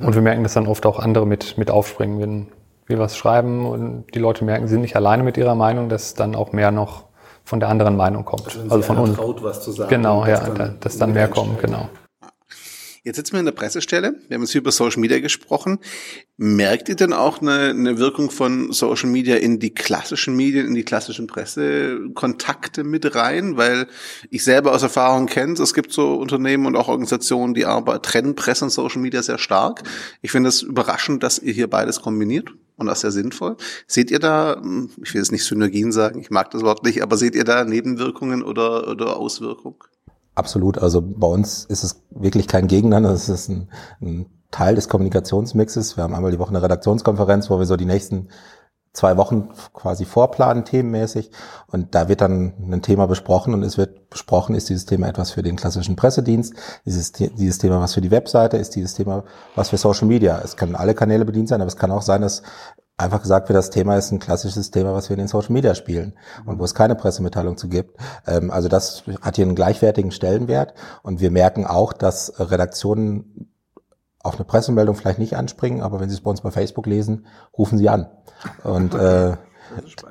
Und 0.00 0.14
wir 0.14 0.22
merken, 0.22 0.42
dass 0.44 0.54
dann 0.54 0.66
oft 0.66 0.86
auch 0.86 0.98
andere 1.00 1.26
mit, 1.26 1.58
mit 1.58 1.70
aufspringen, 1.70 2.20
wenn 2.20 2.46
wir 2.86 2.98
was 2.98 3.16
schreiben 3.16 3.66
und 3.66 4.04
die 4.14 4.18
Leute 4.18 4.44
merken, 4.44 4.66
sie 4.66 4.72
sind 4.72 4.82
nicht 4.82 4.96
alleine 4.96 5.22
mit 5.22 5.36
ihrer 5.36 5.54
Meinung, 5.54 5.88
dass 5.88 6.14
dann 6.14 6.34
auch 6.34 6.52
mehr 6.52 6.70
noch 6.70 7.04
von 7.44 7.60
der 7.60 7.68
anderen 7.68 7.96
Meinung 7.96 8.24
kommt. 8.24 8.46
Also, 8.46 8.60
also 8.60 8.82
von 8.82 8.98
uns. 8.98 9.16
Traut, 9.16 9.42
was 9.42 9.62
zu 9.62 9.72
sagen, 9.72 9.90
genau, 9.90 10.24
ja, 10.26 10.40
dass 10.80 10.98
dann 10.98 11.12
mehr 11.12 11.28
kommt, 11.28 11.60
genau. 11.60 11.88
Jetzt 13.06 13.16
sitzen 13.16 13.32
wir 13.32 13.40
in 13.40 13.44
der 13.44 13.52
Pressestelle. 13.52 14.18
Wir 14.28 14.34
haben 14.34 14.44
jetzt 14.44 14.54
über 14.54 14.72
Social 14.72 14.98
Media 14.98 15.20
gesprochen. 15.20 15.78
Merkt 16.38 16.88
ihr 16.88 16.96
denn 16.96 17.12
auch 17.12 17.42
eine, 17.42 17.68
eine 17.68 17.98
Wirkung 17.98 18.30
von 18.30 18.72
Social 18.72 19.10
Media 19.10 19.36
in 19.36 19.58
die 19.58 19.74
klassischen 19.74 20.34
Medien, 20.34 20.66
in 20.66 20.74
die 20.74 20.84
klassischen 20.84 21.26
Pressekontakte 21.26 22.82
mit 22.82 23.14
rein? 23.14 23.58
Weil 23.58 23.88
ich 24.30 24.42
selber 24.42 24.72
aus 24.72 24.82
Erfahrung 24.82 25.26
kenne, 25.26 25.52
es 25.52 25.74
gibt 25.74 25.92
so 25.92 26.14
Unternehmen 26.14 26.64
und 26.64 26.76
auch 26.76 26.88
Organisationen, 26.88 27.52
die 27.52 27.66
aber 27.66 28.00
trennen 28.00 28.36
Presse 28.36 28.64
und 28.64 28.70
Social 28.70 29.02
Media 29.02 29.22
sehr 29.22 29.36
stark. 29.36 29.82
Ich 30.22 30.30
finde 30.30 30.48
es 30.48 30.62
überraschend, 30.62 31.22
dass 31.22 31.38
ihr 31.38 31.52
hier 31.52 31.68
beides 31.68 32.00
kombiniert 32.00 32.54
und 32.76 32.88
auch 32.88 32.96
sehr 32.96 33.12
sinnvoll. 33.12 33.58
Seht 33.86 34.10
ihr 34.10 34.18
da, 34.18 34.62
ich 35.02 35.12
will 35.12 35.20
jetzt 35.20 35.30
nicht 35.30 35.44
Synergien 35.44 35.92
sagen, 35.92 36.20
ich 36.20 36.30
mag 36.30 36.50
das 36.52 36.62
Wort 36.62 36.84
nicht, 36.84 37.02
aber 37.02 37.18
seht 37.18 37.34
ihr 37.34 37.44
da 37.44 37.66
Nebenwirkungen 37.66 38.42
oder, 38.42 38.88
oder 38.88 39.18
Auswirkungen? 39.18 39.76
Absolut. 40.34 40.78
Also 40.78 41.00
bei 41.02 41.26
uns 41.26 41.64
ist 41.64 41.84
es 41.84 42.02
wirklich 42.10 42.48
kein 42.48 42.66
Gegeneinander. 42.66 43.10
Es 43.10 43.28
ist 43.28 43.48
ein, 43.48 43.68
ein 44.00 44.26
Teil 44.50 44.74
des 44.74 44.88
Kommunikationsmixes. 44.88 45.96
Wir 45.96 46.04
haben 46.04 46.14
einmal 46.14 46.32
die 46.32 46.38
Woche 46.38 46.50
eine 46.50 46.62
Redaktionskonferenz, 46.62 47.50
wo 47.50 47.58
wir 47.58 47.66
so 47.66 47.76
die 47.76 47.86
nächsten 47.86 48.28
zwei 48.94 49.16
Wochen 49.18 49.50
quasi 49.74 50.06
vorplanen, 50.06 50.64
themenmäßig. 50.64 51.30
Und 51.66 51.94
da 51.94 52.08
wird 52.08 52.22
dann 52.22 52.54
ein 52.70 52.80
Thema 52.80 53.06
besprochen 53.06 53.52
und 53.52 53.62
es 53.62 53.76
wird 53.76 54.08
besprochen, 54.08 54.54
ist 54.54 54.70
dieses 54.70 54.86
Thema 54.86 55.08
etwas 55.08 55.32
für 55.32 55.42
den 55.42 55.56
klassischen 55.56 55.96
Pressedienst, 55.96 56.54
ist 56.84 57.18
dieses 57.18 57.58
Thema 57.58 57.80
was 57.80 57.92
für 57.92 58.00
die 58.00 58.12
Webseite, 58.12 58.56
ist 58.56 58.76
dieses 58.76 58.94
Thema 58.94 59.24
was 59.56 59.68
für 59.68 59.76
Social 59.76 60.06
Media. 60.06 60.40
Es 60.42 60.56
können 60.56 60.76
alle 60.76 60.94
Kanäle 60.94 61.24
bedient 61.24 61.48
sein, 61.48 61.60
aber 61.60 61.68
es 61.68 61.76
kann 61.76 61.90
auch 61.90 62.02
sein, 62.02 62.22
dass 62.22 62.42
einfach 62.96 63.20
gesagt 63.20 63.48
wird, 63.48 63.56
das 63.56 63.70
Thema 63.70 63.96
ist 63.96 64.12
ein 64.12 64.20
klassisches 64.20 64.70
Thema, 64.70 64.94
was 64.94 65.08
wir 65.08 65.14
in 65.14 65.22
den 65.22 65.28
Social 65.28 65.52
Media 65.52 65.74
spielen 65.74 66.14
und 66.46 66.60
wo 66.60 66.64
es 66.64 66.74
keine 66.74 66.94
Pressemitteilung 66.94 67.56
zu 67.56 67.68
gibt. 67.68 67.98
Ähm, 68.26 68.50
also 68.52 68.68
das 68.68 69.02
hat 69.20 69.36
hier 69.36 69.44
einen 69.44 69.56
gleichwertigen 69.56 70.12
Stellenwert 70.12 70.74
und 71.02 71.20
wir 71.20 71.32
merken 71.32 71.66
auch, 71.66 71.92
dass 71.92 72.32
Redaktionen 72.38 73.50
auf 74.24 74.36
eine 74.36 74.44
Pressemeldung 74.44 74.96
vielleicht 74.96 75.18
nicht 75.20 75.36
anspringen, 75.36 75.82
aber 75.82 76.00
wenn 76.00 76.08
Sie 76.08 76.16
es 76.16 76.22
bei 76.22 76.30
uns 76.30 76.40
bei 76.40 76.50
Facebook 76.50 76.86
lesen, 76.86 77.26
rufen 77.56 77.78
Sie 77.78 77.88
an. 77.88 78.08
Und 78.64 78.94
äh, 78.94 79.36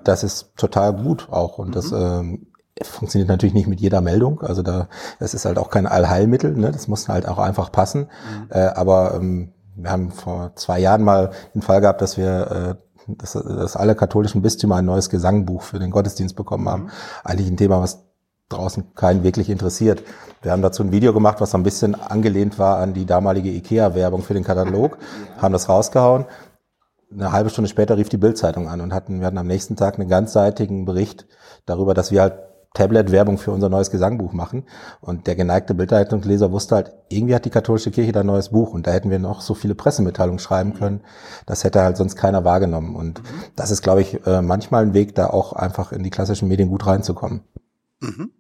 das 0.04 0.24
ist 0.24 0.56
total 0.56 0.94
gut 0.94 1.28
auch 1.30 1.58
und 1.58 1.76
das 1.76 1.92
ähm, 1.92 2.48
funktioniert 2.82 3.30
natürlich 3.30 3.54
nicht 3.54 3.68
mit 3.68 3.82
jeder 3.82 4.02
Meldung. 4.02 4.42
Also 4.42 4.62
da, 4.62 4.88
es 5.20 5.34
ist 5.34 5.46
halt 5.46 5.58
auch 5.58 5.70
kein 5.70 5.88
Allheilmittel. 5.88 6.54
Ne? 6.54 6.72
Das 6.72 6.88
muss 6.88 7.10
halt 7.10 7.28
auch 7.28 7.40
einfach 7.40 7.72
passen. 7.72 8.02
Mhm. 8.02 8.48
Äh, 8.50 8.60
aber 8.68 9.16
ähm, 9.16 9.54
wir 9.76 9.92
haben 9.92 10.12
vor 10.12 10.52
zwei 10.56 10.80
Jahren 10.80 11.04
mal 11.04 11.32
den 11.56 11.62
Fall 11.62 11.82
gehabt, 11.82 12.02
dass 12.02 12.18
wir 12.18 12.78
äh, 12.80 12.84
dass, 13.08 13.34
dass 13.34 13.76
alle 13.76 13.96
katholischen 13.96 14.42
Bistümer 14.42 14.78
ein 14.78 14.86
neues 14.86 15.10
Gesangbuch 15.10 15.62
für 15.62 15.80
den 15.80 15.92
Gottesdienst 15.92 16.36
bekommen 16.36 16.70
haben. 16.70 16.84
Mhm. 16.84 16.90
Eigentlich 17.24 17.48
ein 17.50 17.58
Thema, 17.58 17.82
was 17.82 18.06
draußen 18.54 18.96
keinen 18.96 19.24
wirklich 19.24 19.50
interessiert. 19.50 20.04
Wir 20.42 20.52
haben 20.52 20.62
dazu 20.62 20.84
ein 20.84 20.92
Video 20.92 21.14
gemacht, 21.14 21.42
was 21.42 21.56
ein 21.56 21.64
bisschen 21.64 21.96
angelehnt 21.96 22.60
war 22.60 22.80
an 22.80 22.94
die 22.94 23.06
damalige 23.06 23.50
IKEA-Werbung 23.50 24.22
für 24.24 24.34
den 24.34 24.44
Katalog, 24.44 24.98
ja. 25.36 25.42
haben 25.42 25.54
das 25.54 25.70
rausgehauen. 25.70 26.26
Eine 27.12 27.32
halbe 27.32 27.50
Stunde 27.50 27.70
später 27.70 27.98
rief 27.98 28.10
die 28.10 28.18
Bildzeitung 28.18 28.68
an 28.68 28.82
und 28.82 28.94
hatten, 28.94 29.20
wir 29.20 29.28
hatten 29.28 29.38
am 29.38 29.48
nächsten 29.48 29.76
Tag 29.76 30.00
einen 30.00 30.10
ganzseitigen 30.10 30.86
Bericht 30.86 31.28
darüber, 31.66 31.94
dass 31.94 32.12
wir 32.12 32.22
halt 32.22 32.34
Tablet-Werbung 32.74 33.38
für 33.38 33.52
unser 33.52 33.70
neues 33.70 33.92
Gesangbuch 33.92 34.34
machen. 34.34 34.66
Und 35.00 35.28
der 35.28 35.36
geneigte 35.36 35.76
Bildleitungsleser 35.76 36.52
wusste 36.52 36.76
halt, 36.76 36.94
irgendwie 37.10 37.36
hat 37.36 37.46
die 37.46 37.52
katholische 37.52 37.92
Kirche 37.92 38.12
da 38.12 38.22
ein 38.22 38.26
neues 38.26 38.50
Buch 38.50 38.74
und 38.74 38.88
da 38.88 38.92
hätten 38.92 39.12
wir 39.12 39.20
noch 39.20 39.42
so 39.42 39.54
viele 39.54 39.76
Pressemitteilungen 39.76 40.40
schreiben 40.40 40.72
mhm. 40.72 40.80
können. 40.80 41.02
Das 41.46 41.64
hätte 41.64 41.82
halt 41.82 41.98
sonst 41.98 42.16
keiner 42.16 42.44
wahrgenommen. 42.44 42.96
Und 42.96 43.20
mhm. 43.20 43.28
das 43.56 43.72
ist, 43.72 43.84
glaube 43.84 44.02
ich, 44.02 44.26
äh, 44.26 44.42
manchmal 44.42 44.84
ein 44.84 44.94
Weg, 44.94 45.14
da 45.16 45.28
auch 45.28 45.54
einfach 45.54 45.92
in 45.92 46.04
die 46.04 46.10
klassischen 46.10 46.48
Medien 46.48 46.70
gut 46.70 46.86
reinzukommen. 46.86 47.42
Mhm. 48.04 48.32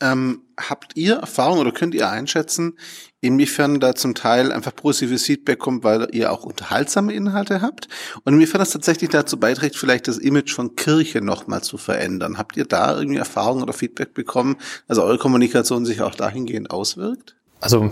Ähm, 0.00 0.42
habt 0.58 0.96
ihr 0.96 1.16
Erfahrung 1.16 1.58
oder 1.58 1.70
könnt 1.70 1.94
ihr 1.94 2.08
einschätzen, 2.08 2.78
inwiefern 3.20 3.78
da 3.78 3.94
zum 3.94 4.14
Teil 4.14 4.52
einfach 4.52 4.74
positives 4.74 5.24
Feedback 5.24 5.58
kommt, 5.58 5.84
weil 5.84 6.08
ihr 6.12 6.32
auch 6.32 6.44
unterhaltsame 6.44 7.12
Inhalte 7.12 7.60
habt 7.60 7.88
und 8.24 8.34
inwiefern 8.34 8.58
das 8.58 8.70
tatsächlich 8.70 9.10
dazu 9.10 9.38
beiträgt, 9.38 9.76
vielleicht 9.76 10.08
das 10.08 10.18
Image 10.18 10.52
von 10.52 10.76
Kirche 10.76 11.20
nochmal 11.20 11.62
zu 11.62 11.76
verändern? 11.76 12.38
Habt 12.38 12.56
ihr 12.56 12.64
da 12.64 12.96
irgendwie 12.96 13.18
Erfahrung 13.18 13.62
oder 13.62 13.72
Feedback 13.72 14.14
bekommen, 14.14 14.56
also 14.88 15.02
eure 15.02 15.18
Kommunikation 15.18 15.84
sich 15.84 16.00
auch 16.00 16.14
dahingehend 16.14 16.70
auswirkt? 16.70 17.36
Also, 17.60 17.90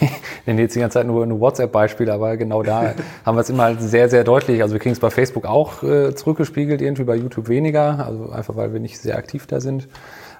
nenne 0.46 0.62
jetzt 0.62 0.74
die 0.74 0.80
ganze 0.80 0.94
Zeit 0.94 1.06
nur 1.06 1.22
ein 1.22 1.40
WhatsApp-Beispiel, 1.40 2.10
aber 2.10 2.36
genau 2.36 2.62
da 2.62 2.94
haben 3.24 3.36
wir 3.36 3.40
es 3.40 3.50
immer 3.50 3.64
halt 3.64 3.80
sehr, 3.80 4.08
sehr 4.08 4.24
deutlich. 4.24 4.62
Also 4.62 4.74
wir 4.74 4.80
kriegen 4.80 4.92
es 4.92 5.00
bei 5.00 5.10
Facebook 5.10 5.46
auch 5.46 5.82
äh, 5.82 6.14
zurückgespiegelt, 6.14 6.80
irgendwie 6.80 7.04
bei 7.04 7.16
YouTube 7.16 7.48
weniger, 7.48 8.06
also 8.06 8.30
einfach 8.30 8.56
weil 8.56 8.72
wir 8.72 8.80
nicht 8.80 8.98
sehr 8.98 9.16
aktiv 9.16 9.46
da 9.46 9.60
sind. 9.60 9.88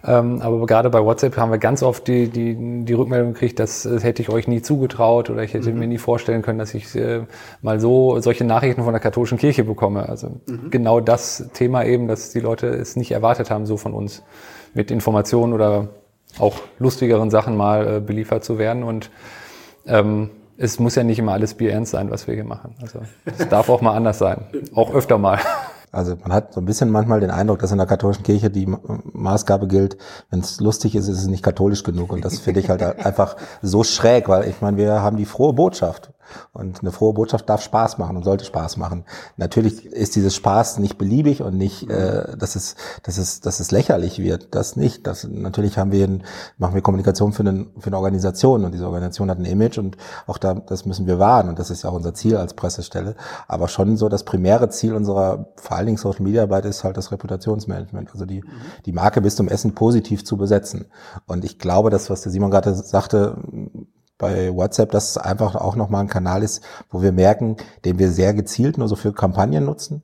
Ähm, 0.04 0.40
aber 0.40 0.64
gerade 0.66 0.88
bei 0.90 1.02
WhatsApp 1.02 1.36
haben 1.36 1.50
wir 1.50 1.58
ganz 1.58 1.82
oft 1.82 2.06
die, 2.06 2.28
die, 2.28 2.84
die 2.84 2.92
Rückmeldung 2.92 3.32
gekriegt, 3.32 3.58
das, 3.58 3.82
das 3.82 4.04
hätte 4.04 4.22
ich 4.22 4.28
euch 4.28 4.46
nie 4.46 4.62
zugetraut 4.62 5.30
oder 5.30 5.42
ich 5.42 5.52
hätte 5.52 5.72
mhm. 5.72 5.80
mir 5.80 5.86
nie 5.88 5.98
vorstellen 5.98 6.42
können, 6.42 6.58
dass 6.58 6.74
ich 6.74 6.94
äh, 6.94 7.22
mal 7.60 7.80
so 7.80 8.20
solche 8.20 8.44
Nachrichten 8.44 8.84
von 8.84 8.92
der 8.92 9.00
katholischen 9.00 9.38
Kirche 9.38 9.64
bekomme. 9.64 10.08
Also 10.08 10.28
mhm. 10.46 10.70
genau 10.70 11.00
das 11.00 11.48
Thema 11.54 11.84
eben, 11.84 12.06
dass 12.06 12.30
die 12.30 12.40
Leute 12.40 12.68
es 12.68 12.94
nicht 12.94 13.10
erwartet 13.10 13.50
haben, 13.50 13.66
so 13.66 13.76
von 13.76 13.94
uns 13.94 14.22
mit 14.74 14.90
Informationen 14.90 15.52
oder 15.52 15.88
auch 16.38 16.54
lustigeren 16.78 17.30
Sachen 17.30 17.56
mal 17.56 17.96
äh, 17.96 18.00
beliefert 18.00 18.44
zu 18.44 18.58
werden. 18.58 18.84
Und 18.84 19.10
ähm, 19.86 20.30
es 20.58 20.78
muss 20.78 20.94
ja 20.94 21.04
nicht 21.04 21.18
immer 21.18 21.32
alles 21.32 21.54
bierernst 21.54 21.92
sein, 21.92 22.10
was 22.10 22.26
wir 22.26 22.34
hier 22.34 22.44
machen. 22.44 22.74
Also 22.80 23.00
es 23.24 23.48
darf 23.48 23.68
auch 23.68 23.80
mal 23.80 23.94
anders 23.94 24.18
sein. 24.18 24.46
Auch 24.74 24.92
öfter 24.92 25.18
mal. 25.18 25.38
Also 25.92 26.14
man 26.16 26.30
hat 26.30 26.52
so 26.52 26.60
ein 26.60 26.66
bisschen 26.66 26.90
manchmal 26.90 27.20
den 27.20 27.30
Eindruck, 27.30 27.60
dass 27.60 27.72
in 27.72 27.78
der 27.78 27.86
katholischen 27.86 28.22
Kirche 28.22 28.50
die 28.50 28.66
Maßgabe 28.66 29.66
gilt, 29.66 29.96
wenn 30.28 30.40
es 30.40 30.60
lustig 30.60 30.94
ist, 30.94 31.08
ist 31.08 31.20
es 31.20 31.26
nicht 31.26 31.42
katholisch 31.42 31.84
genug. 31.84 32.12
Und 32.12 32.22
das 32.22 32.38
finde 32.38 32.60
ich 32.60 32.68
halt 32.68 32.82
einfach 33.06 33.36
so 33.62 33.82
schräg, 33.82 34.28
weil 34.28 34.46
ich 34.46 34.60
meine, 34.60 34.76
wir 34.76 35.00
haben 35.00 35.16
die 35.16 35.24
frohe 35.24 35.54
Botschaft. 35.54 36.12
Und 36.52 36.80
eine 36.80 36.92
frohe 36.92 37.14
Botschaft 37.14 37.48
darf 37.48 37.62
Spaß 37.62 37.98
machen 37.98 38.16
und 38.16 38.24
sollte 38.24 38.44
Spaß 38.44 38.76
machen. 38.76 39.04
Natürlich 39.36 39.86
ist 39.86 40.16
dieses 40.16 40.34
Spaß 40.34 40.78
nicht 40.78 40.98
beliebig 40.98 41.42
und 41.42 41.56
nicht, 41.56 41.88
äh, 41.90 42.36
dass 42.36 42.56
es, 42.56 42.76
dass 43.02 43.18
es, 43.18 43.40
dass 43.40 43.60
es 43.60 43.70
lächerlich 43.70 44.18
wird. 44.18 44.54
Das 44.54 44.76
nicht. 44.76 45.06
Das 45.06 45.24
natürlich 45.24 45.78
haben 45.78 45.92
wir, 45.92 46.06
ein, 46.06 46.24
machen 46.58 46.74
wir 46.74 46.82
Kommunikation 46.82 47.32
für, 47.32 47.40
einen, 47.40 47.70
für 47.78 47.88
eine 47.88 47.96
Organisation 47.96 48.64
und 48.64 48.72
diese 48.72 48.86
Organisation 48.86 49.30
hat 49.30 49.38
ein 49.38 49.44
Image 49.44 49.78
und 49.78 49.96
auch 50.26 50.38
da, 50.38 50.54
das 50.54 50.86
müssen 50.86 51.06
wir 51.06 51.18
wahren 51.18 51.48
und 51.48 51.58
das 51.58 51.70
ist 51.70 51.82
ja 51.82 51.90
auch 51.90 51.94
unser 51.94 52.14
Ziel 52.14 52.36
als 52.36 52.54
Pressestelle. 52.54 53.14
Aber 53.48 53.68
schon 53.68 53.96
so 53.96 54.08
das 54.08 54.24
primäre 54.24 54.68
Ziel 54.70 54.94
unserer 54.94 55.46
vor 55.56 55.76
allen 55.76 55.86
Dingen 55.86 55.98
Social 55.98 56.22
Media 56.22 56.42
Arbeit 56.42 56.64
ist 56.64 56.84
halt 56.84 56.96
das 56.96 57.12
Reputationsmanagement, 57.12 58.10
also 58.12 58.24
die, 58.24 58.42
die 58.84 58.92
Marke 58.92 59.20
bis 59.20 59.36
zum 59.36 59.48
Essen 59.48 59.74
positiv 59.74 60.24
zu 60.24 60.36
besetzen. 60.36 60.86
Und 61.26 61.44
ich 61.44 61.58
glaube, 61.58 61.90
das, 61.90 62.10
was 62.10 62.22
der 62.22 62.32
Simon 62.32 62.50
gerade 62.50 62.74
sagte, 62.74 63.36
bei 64.18 64.54
WhatsApp, 64.54 64.90
dass 64.90 65.10
es 65.10 65.18
einfach 65.18 65.54
auch 65.54 65.76
nochmal 65.76 66.02
ein 66.02 66.08
Kanal 66.08 66.42
ist, 66.42 66.62
wo 66.90 67.02
wir 67.02 67.12
merken, 67.12 67.56
den 67.84 67.98
wir 67.98 68.10
sehr 68.10 68.34
gezielt 68.34 68.78
nur 68.78 68.88
so 68.88 68.96
für 68.96 69.12
Kampagnen 69.12 69.64
nutzen. 69.64 70.02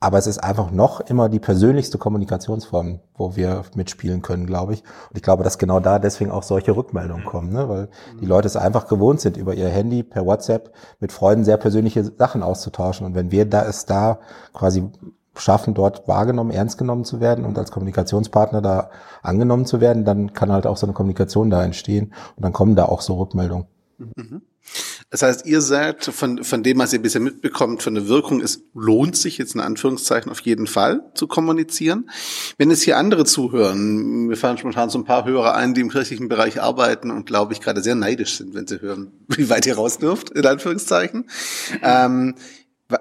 Aber 0.00 0.18
es 0.18 0.26
ist 0.26 0.44
einfach 0.44 0.70
noch 0.70 1.00
immer 1.00 1.30
die 1.30 1.38
persönlichste 1.38 1.96
Kommunikationsform, 1.96 3.00
wo 3.16 3.36
wir 3.36 3.62
mitspielen 3.74 4.20
können, 4.20 4.46
glaube 4.46 4.74
ich. 4.74 4.82
Und 5.08 5.16
ich 5.16 5.22
glaube, 5.22 5.44
dass 5.44 5.56
genau 5.56 5.80
da 5.80 5.98
deswegen 5.98 6.30
auch 6.30 6.42
solche 6.42 6.76
Rückmeldungen 6.76 7.24
kommen, 7.24 7.54
ne? 7.54 7.70
weil 7.70 7.88
die 8.20 8.26
Leute 8.26 8.46
es 8.46 8.56
einfach 8.56 8.86
gewohnt 8.86 9.22
sind, 9.22 9.38
über 9.38 9.54
ihr 9.54 9.70
Handy 9.70 10.02
per 10.02 10.26
WhatsApp 10.26 10.74
mit 11.00 11.10
Freunden 11.10 11.46
sehr 11.46 11.56
persönliche 11.56 12.04
Sachen 12.04 12.42
auszutauschen. 12.42 13.06
Und 13.06 13.14
wenn 13.14 13.30
wir 13.30 13.46
da 13.46 13.64
es 13.64 13.86
da 13.86 14.18
quasi 14.52 14.90
schaffen, 15.36 15.74
dort 15.74 16.06
wahrgenommen, 16.08 16.50
ernst 16.50 16.78
genommen 16.78 17.04
zu 17.04 17.20
werden 17.20 17.44
und 17.44 17.58
als 17.58 17.70
Kommunikationspartner 17.70 18.62
da 18.62 18.90
angenommen 19.22 19.66
zu 19.66 19.80
werden, 19.80 20.04
dann 20.04 20.32
kann 20.32 20.52
halt 20.52 20.66
auch 20.66 20.76
so 20.76 20.86
eine 20.86 20.94
Kommunikation 20.94 21.50
da 21.50 21.64
entstehen 21.64 22.14
und 22.36 22.44
dann 22.44 22.52
kommen 22.52 22.76
da 22.76 22.86
auch 22.86 23.00
so 23.00 23.14
Rückmeldungen. 23.14 23.66
Mhm. 23.98 24.42
Das 25.10 25.22
heißt, 25.22 25.46
ihr 25.46 25.60
sagt, 25.60 26.06
von, 26.06 26.42
von 26.42 26.62
dem, 26.62 26.78
was 26.78 26.92
ihr 26.92 27.00
bisher 27.00 27.20
mitbekommt, 27.20 27.82
von 27.82 27.94
der 27.94 28.08
Wirkung, 28.08 28.40
es 28.40 28.64
lohnt 28.74 29.16
sich 29.16 29.38
jetzt 29.38 29.54
in 29.54 29.60
Anführungszeichen 29.60 30.32
auf 30.32 30.40
jeden 30.40 30.66
Fall 30.66 31.02
zu 31.14 31.28
kommunizieren. 31.28 32.10
Wenn 32.58 32.70
es 32.70 32.82
hier 32.82 32.96
andere 32.96 33.24
zuhören, 33.24 34.26
mir 34.26 34.36
fallen 34.36 34.58
spontan 34.58 34.90
so 34.90 34.98
ein 34.98 35.04
paar 35.04 35.24
Hörer 35.24 35.54
ein, 35.54 35.74
die 35.74 35.82
im 35.82 35.90
kirchlichen 35.90 36.28
Bereich 36.28 36.60
arbeiten 36.60 37.10
und 37.10 37.26
glaube 37.26 37.52
ich 37.52 37.60
gerade 37.60 37.82
sehr 37.82 37.94
neidisch 37.94 38.38
sind, 38.38 38.54
wenn 38.54 38.66
sie 38.66 38.80
hören, 38.80 39.12
wie 39.28 39.48
weit 39.50 39.66
ihr 39.66 39.76
raus 39.76 39.98
dürft, 39.98 40.30
in 40.30 40.46
Anführungszeichen. 40.46 41.28
Ähm, 41.82 42.34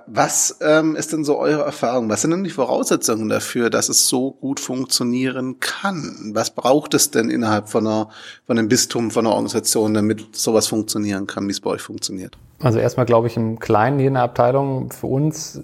was 0.08 0.60
ähm, 0.62 0.96
ist 0.96 1.12
denn 1.12 1.26
so 1.26 1.38
eure 1.38 1.64
Erfahrung? 1.64 2.10
Was 2.10 2.22
sind 2.22 2.32
denn 2.32 2.46
die 2.46 2.50
Voraussetzungen 2.50 3.28
dafür, 3.28 3.70
dass 3.70 3.90
es 3.90 4.08
so 4.08 4.32
gut 4.32 4.62
funktionieren 4.62 5.60
kann? 5.60 6.32
Was 6.34 6.52
braucht 6.52 6.94
es 6.94 7.12
denn 7.12 7.30
innerhalb 7.30 7.68
von, 7.68 7.86
einer, 7.86 8.10
von 8.48 8.58
einem 8.58 8.70
Bistum, 8.70 9.12
von 9.12 9.26
einer 9.26 9.36
Organisation, 9.36 9.94
damit 9.94 10.36
sowas 10.36 10.68
funktionieren 10.68 11.28
kann, 11.28 11.48
wie 11.48 11.52
es 11.52 11.60
bei 11.60 11.72
euch 11.72 11.82
funktioniert? 11.82 12.38
Also 12.62 12.80
erstmal 12.80 13.06
glaube 13.06 13.28
ich 13.28 13.36
im 13.36 13.60
Kleinen 13.60 14.14
der 14.14 14.24
Abteilung 14.24 14.92
für 14.92 15.08
uns 15.08 15.62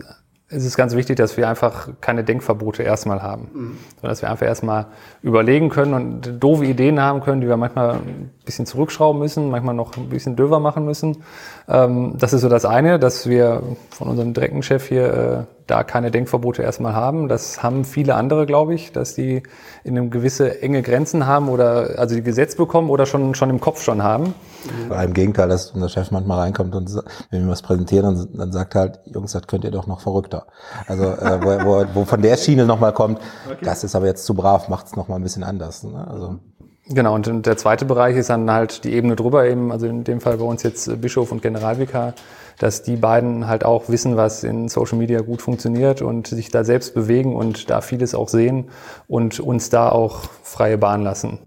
es 0.52 0.66
ist 0.66 0.78
ganz 0.78 0.96
wichtig, 0.96 1.16
dass 1.16 1.38
wir 1.38 1.48
einfach 1.48 1.90
keine 2.02 2.24
Denkverbote 2.24 2.82
erstmal 2.82 3.22
haben, 3.22 3.50
mhm. 3.54 3.78
sondern 3.96 4.10
dass 4.10 4.22
wir 4.22 4.32
einfach 4.32 4.48
erstmal 4.48 4.88
überlegen 5.22 5.70
können 5.70 5.94
und 5.94 6.44
doofe 6.44 6.66
Ideen 6.66 7.00
haben 7.00 7.22
können, 7.22 7.42
die 7.42 7.48
wir 7.48 7.58
manchmal 7.58 7.96
ein 7.96 8.32
bisschen 8.46 8.66
zurückschrauben 8.66 9.20
müssen, 9.20 9.52
manchmal 9.52 9.76
noch 9.76 9.96
ein 9.96 10.10
bisschen 10.10 10.36
döver 10.36 10.60
machen 10.60 10.86
müssen. 10.86 11.24
Ähm, 11.68 12.16
das 12.18 12.34
ist 12.34 12.42
so 12.42 12.50
das 12.50 12.66
eine, 12.66 12.98
dass 12.98 13.30
wir 13.30 13.62
von 13.92 14.08
unserem 14.08 14.34
direkten 14.34 14.64
Chef 14.64 14.88
hier, 14.88 15.14
äh, 15.14 15.44
da 15.69 15.84
keine 15.84 16.12
Denkverbote 16.12 16.62
erstmal 16.62 16.93
haben. 16.93 17.27
Das 17.27 17.62
haben 17.62 17.86
viele 17.86 18.15
andere, 18.15 18.45
glaube 18.45 18.73
ich, 18.73 18.91
dass 18.91 19.13
die 19.13 19.43
in 19.84 19.97
einem 19.97 20.10
gewisse 20.10 20.62
enge 20.62 20.82
Grenzen 20.82 21.25
haben 21.25 21.49
oder 21.49 21.97
also 21.97 22.15
die 22.15 22.23
Gesetz 22.23 22.55
bekommen 22.55 22.89
oder 22.89 23.05
schon, 23.05 23.36
schon 23.36 23.49
im 23.49 23.60
Kopf 23.60 23.82
schon 23.82 24.03
haben. 24.03 24.34
Mhm. 24.88 24.91
Im 24.91 25.13
Gegenteil, 25.13 25.49
dass 25.49 25.71
unser 25.71 25.89
Chef 25.89 26.12
manchmal 26.12 26.39
reinkommt 26.39 26.75
und 26.75 26.89
wenn 27.32 27.43
wir 27.43 27.51
was 27.51 27.62
präsentieren, 27.62 28.15
dann, 28.15 28.38
dann 28.38 28.51
sagt 28.51 28.75
halt, 28.75 28.99
Jungs, 29.05 29.32
das 29.32 29.47
könnt 29.47 29.63
ihr 29.63 29.71
doch 29.71 29.88
noch 29.88 30.01
verrückter. 30.01 30.47
Also 30.88 31.03
äh, 31.03 31.39
wo, 31.41 31.65
wo, 31.65 31.86
wo 31.93 32.05
von 32.05 32.21
der 32.21 32.38
Schiene 32.38 32.65
nochmal 32.65 32.93
kommt, 32.93 33.19
okay. 33.45 33.63
das 33.63 33.84
ist 33.84 33.95
aber 33.95 34.08
jetzt 34.08 34.25
zu 34.25 34.34
brav, 34.34 34.69
macht's 34.69 34.95
noch 34.95 35.08
mal 35.08 35.15
ein 35.15 35.23
bisschen 35.23 35.43
anders. 35.43 35.84
Ne? 35.84 36.08
Also 36.08 36.39
Genau, 36.91 37.13
und 37.13 37.45
der 37.45 37.55
zweite 37.55 37.86
Bereich 37.86 38.17
ist 38.17 38.32
dann 38.32 38.49
halt 38.49 38.84
die 38.84 38.93
Ebene 38.93 39.15
drüber 39.15 39.45
eben, 39.45 39.71
also 39.71 39.86
in 39.86 40.03
dem 40.03 40.21
Fall 40.21 40.38
bei 40.38 40.43
uns 40.43 40.63
jetzt 40.63 40.99
Bischof 40.99 41.32
und 41.32 41.43
Generalvikar, 41.43 42.15
dass 42.60 42.84
die 42.84 42.98
beiden 42.98 43.48
halt 43.48 43.65
auch 43.65 43.89
wissen, 43.89 44.17
was 44.17 44.43
in 44.43 44.69
Social 44.69 44.98
Media 44.98 45.22
gut 45.22 45.41
funktioniert 45.41 46.02
und 46.02 46.28
sich 46.28 46.50
da 46.50 46.63
selbst 46.63 46.93
bewegen 46.93 47.36
und 47.36 47.69
da 47.69 47.82
vieles 47.82 48.13
auch 48.13 48.30
sehen 48.30 48.65
und 49.08 49.39
uns 49.39 49.69
da 49.69 49.89
auch 49.89 50.26
freie 50.43 50.78
Bahn 50.78 51.02
lassen 51.02 51.39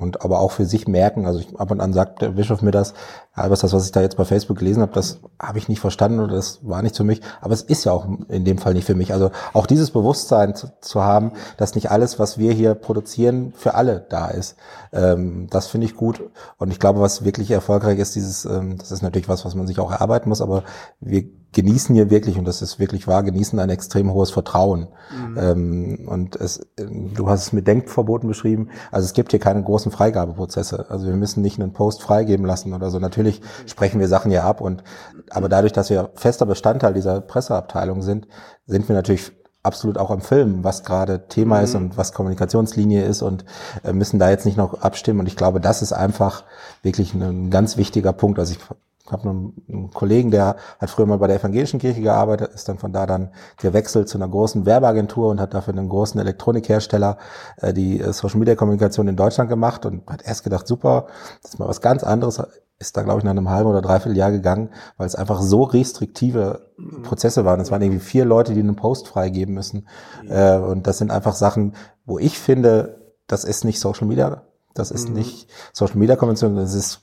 und 0.00 0.24
aber 0.24 0.40
auch 0.40 0.50
für 0.50 0.64
sich 0.64 0.88
merken. 0.88 1.26
Also 1.26 1.40
ich, 1.40 1.58
ab 1.58 1.70
und 1.70 1.80
an 1.80 1.92
sagt 1.92 2.22
der 2.22 2.30
Bischof 2.30 2.62
mir 2.62 2.70
das, 2.70 2.94
ja, 3.36 3.50
was 3.50 3.60
das, 3.60 3.72
was 3.72 3.86
ich 3.86 3.92
da 3.92 4.00
jetzt 4.00 4.16
bei 4.16 4.24
Facebook 4.24 4.58
gelesen 4.58 4.82
habe, 4.82 4.92
das 4.92 5.20
habe 5.38 5.58
ich 5.58 5.68
nicht 5.68 5.80
verstanden 5.80 6.20
oder 6.20 6.34
das 6.34 6.60
war 6.62 6.82
nicht 6.82 6.96
für 6.96 7.04
mich. 7.04 7.20
Aber 7.40 7.54
es 7.54 7.62
ist 7.62 7.84
ja 7.84 7.92
auch 7.92 8.06
in 8.28 8.44
dem 8.44 8.58
Fall 8.58 8.74
nicht 8.74 8.86
für 8.86 8.94
mich. 8.94 9.12
Also 9.12 9.30
auch 9.52 9.66
dieses 9.66 9.90
Bewusstsein 9.90 10.54
zu, 10.54 10.72
zu 10.80 11.02
haben, 11.02 11.32
dass 11.56 11.74
nicht 11.74 11.90
alles, 11.90 12.18
was 12.18 12.38
wir 12.38 12.52
hier 12.52 12.74
produzieren, 12.74 13.52
für 13.54 13.74
alle 13.74 14.04
da 14.08 14.28
ist. 14.28 14.56
Ähm, 14.92 15.46
das 15.50 15.66
finde 15.66 15.86
ich 15.86 15.94
gut. 15.94 16.22
Und 16.58 16.70
ich 16.70 16.80
glaube, 16.80 17.00
was 17.00 17.24
wirklich 17.24 17.50
erfolgreich 17.50 17.98
ist, 17.98 18.14
dieses, 18.14 18.44
ähm, 18.46 18.78
das 18.78 18.90
ist 18.90 19.02
natürlich 19.02 19.28
was, 19.28 19.44
was 19.44 19.54
man 19.54 19.66
sich 19.66 19.78
auch 19.78 19.90
erarbeiten 19.90 20.28
muss, 20.28 20.40
aber 20.40 20.64
wir 21.00 21.24
genießen 21.52 21.94
hier 21.94 22.10
wirklich, 22.10 22.38
und 22.38 22.44
das 22.46 22.62
ist 22.62 22.78
wirklich 22.78 23.06
wahr, 23.06 23.22
genießen 23.22 23.58
ein 23.58 23.70
extrem 23.70 24.12
hohes 24.12 24.30
Vertrauen. 24.30 24.88
Mhm. 25.10 25.38
Ähm, 25.38 26.08
und 26.08 26.36
es, 26.36 26.60
du 26.76 27.28
hast 27.28 27.42
es 27.42 27.52
mit 27.52 27.66
Denkverboten 27.66 28.28
beschrieben. 28.28 28.68
Also 28.92 29.06
es 29.06 29.12
gibt 29.12 29.32
hier 29.32 29.40
keine 29.40 29.62
großen 29.62 29.90
Freigabeprozesse. 29.90 30.86
Also 30.88 31.06
wir 31.06 31.16
müssen 31.16 31.42
nicht 31.42 31.60
einen 31.60 31.72
Post 31.72 32.02
freigeben 32.02 32.46
lassen 32.46 32.72
oder 32.72 32.90
so. 32.90 32.98
Natürlich 32.98 33.40
sprechen 33.66 34.00
wir 34.00 34.08
Sachen 34.08 34.30
ja 34.30 34.44
ab 34.44 34.60
und, 34.60 34.84
aber 35.30 35.48
dadurch, 35.48 35.72
dass 35.72 35.90
wir 35.90 36.10
fester 36.14 36.46
Bestandteil 36.46 36.94
dieser 36.94 37.20
Presseabteilung 37.20 38.02
sind, 38.02 38.28
sind 38.66 38.88
wir 38.88 38.94
natürlich 38.94 39.32
absolut 39.62 39.98
auch 39.98 40.10
am 40.10 40.20
Film, 40.20 40.64
was 40.64 40.84
gerade 40.84 41.26
Thema 41.28 41.58
mhm. 41.58 41.64
ist 41.64 41.74
und 41.74 41.96
was 41.96 42.12
Kommunikationslinie 42.12 43.04
ist 43.04 43.22
und 43.22 43.44
äh, 43.84 43.92
müssen 43.92 44.18
da 44.18 44.30
jetzt 44.30 44.46
nicht 44.46 44.56
noch 44.56 44.82
abstimmen. 44.82 45.20
Und 45.20 45.26
ich 45.26 45.36
glaube, 45.36 45.60
das 45.60 45.82
ist 45.82 45.92
einfach 45.92 46.44
wirklich 46.82 47.12
ein 47.14 47.50
ganz 47.50 47.76
wichtiger 47.76 48.12
Punkt. 48.12 48.38
Also 48.38 48.52
ich 48.52 48.58
ich 49.06 49.12
habe 49.12 49.28
einen, 49.28 49.54
einen 49.68 49.90
Kollegen, 49.90 50.30
der 50.30 50.56
hat 50.78 50.90
früher 50.90 51.06
mal 51.06 51.18
bei 51.18 51.26
der 51.26 51.36
evangelischen 51.36 51.80
Kirche 51.80 52.00
gearbeitet, 52.00 52.52
ist 52.54 52.68
dann 52.68 52.78
von 52.78 52.92
da 52.92 53.06
dann 53.06 53.30
gewechselt 53.56 54.08
zu 54.08 54.18
einer 54.18 54.28
großen 54.28 54.66
Werbeagentur 54.66 55.30
und 55.30 55.40
hat 55.40 55.54
dafür 55.54 55.74
einen 55.74 55.88
großen 55.88 56.20
Elektronikhersteller 56.20 57.18
äh, 57.56 57.72
die 57.72 58.00
äh, 58.00 58.12
Social 58.12 58.38
Media 58.38 58.54
Kommunikation 58.54 59.08
in 59.08 59.16
Deutschland 59.16 59.48
gemacht 59.48 59.86
und 59.86 60.06
hat 60.08 60.22
erst 60.22 60.44
gedacht, 60.44 60.66
super, 60.66 61.06
das 61.42 61.52
ist 61.52 61.58
mal 61.58 61.68
was 61.68 61.80
ganz 61.80 62.04
anderes, 62.04 62.42
ist 62.78 62.96
da, 62.96 63.02
glaube 63.02 63.18
ich, 63.18 63.24
nach 63.24 63.32
einem 63.32 63.50
halben 63.50 63.68
oder 63.68 63.82
dreiviertel 63.82 64.16
Jahr 64.16 64.30
gegangen, 64.30 64.70
weil 64.96 65.06
es 65.06 65.14
einfach 65.14 65.42
so 65.42 65.64
restriktive. 65.64 66.70
Prozesse 67.02 67.44
waren. 67.44 67.60
Es 67.60 67.70
waren 67.70 67.82
irgendwie 67.82 68.00
vier 68.00 68.24
Leute, 68.24 68.54
die 68.54 68.60
einen 68.60 68.74
Post 68.74 69.06
freigeben 69.06 69.54
müssen. 69.54 69.86
Ja. 70.26 70.56
Äh, 70.56 70.60
und 70.60 70.86
das 70.86 70.96
sind 70.96 71.10
einfach 71.10 71.34
Sachen, 71.34 71.74
wo 72.06 72.18
ich 72.18 72.38
finde, 72.38 73.00
das 73.26 73.44
ist 73.44 73.64
nicht 73.64 73.80
Social 73.80 74.06
Media, 74.06 74.42
das 74.72 74.90
ist 74.90 75.08
mhm. 75.08 75.16
nicht 75.16 75.50
Social 75.74 75.98
Media 75.98 76.16
Konvention, 76.16 76.56
das 76.56 76.74
ist 76.74 77.02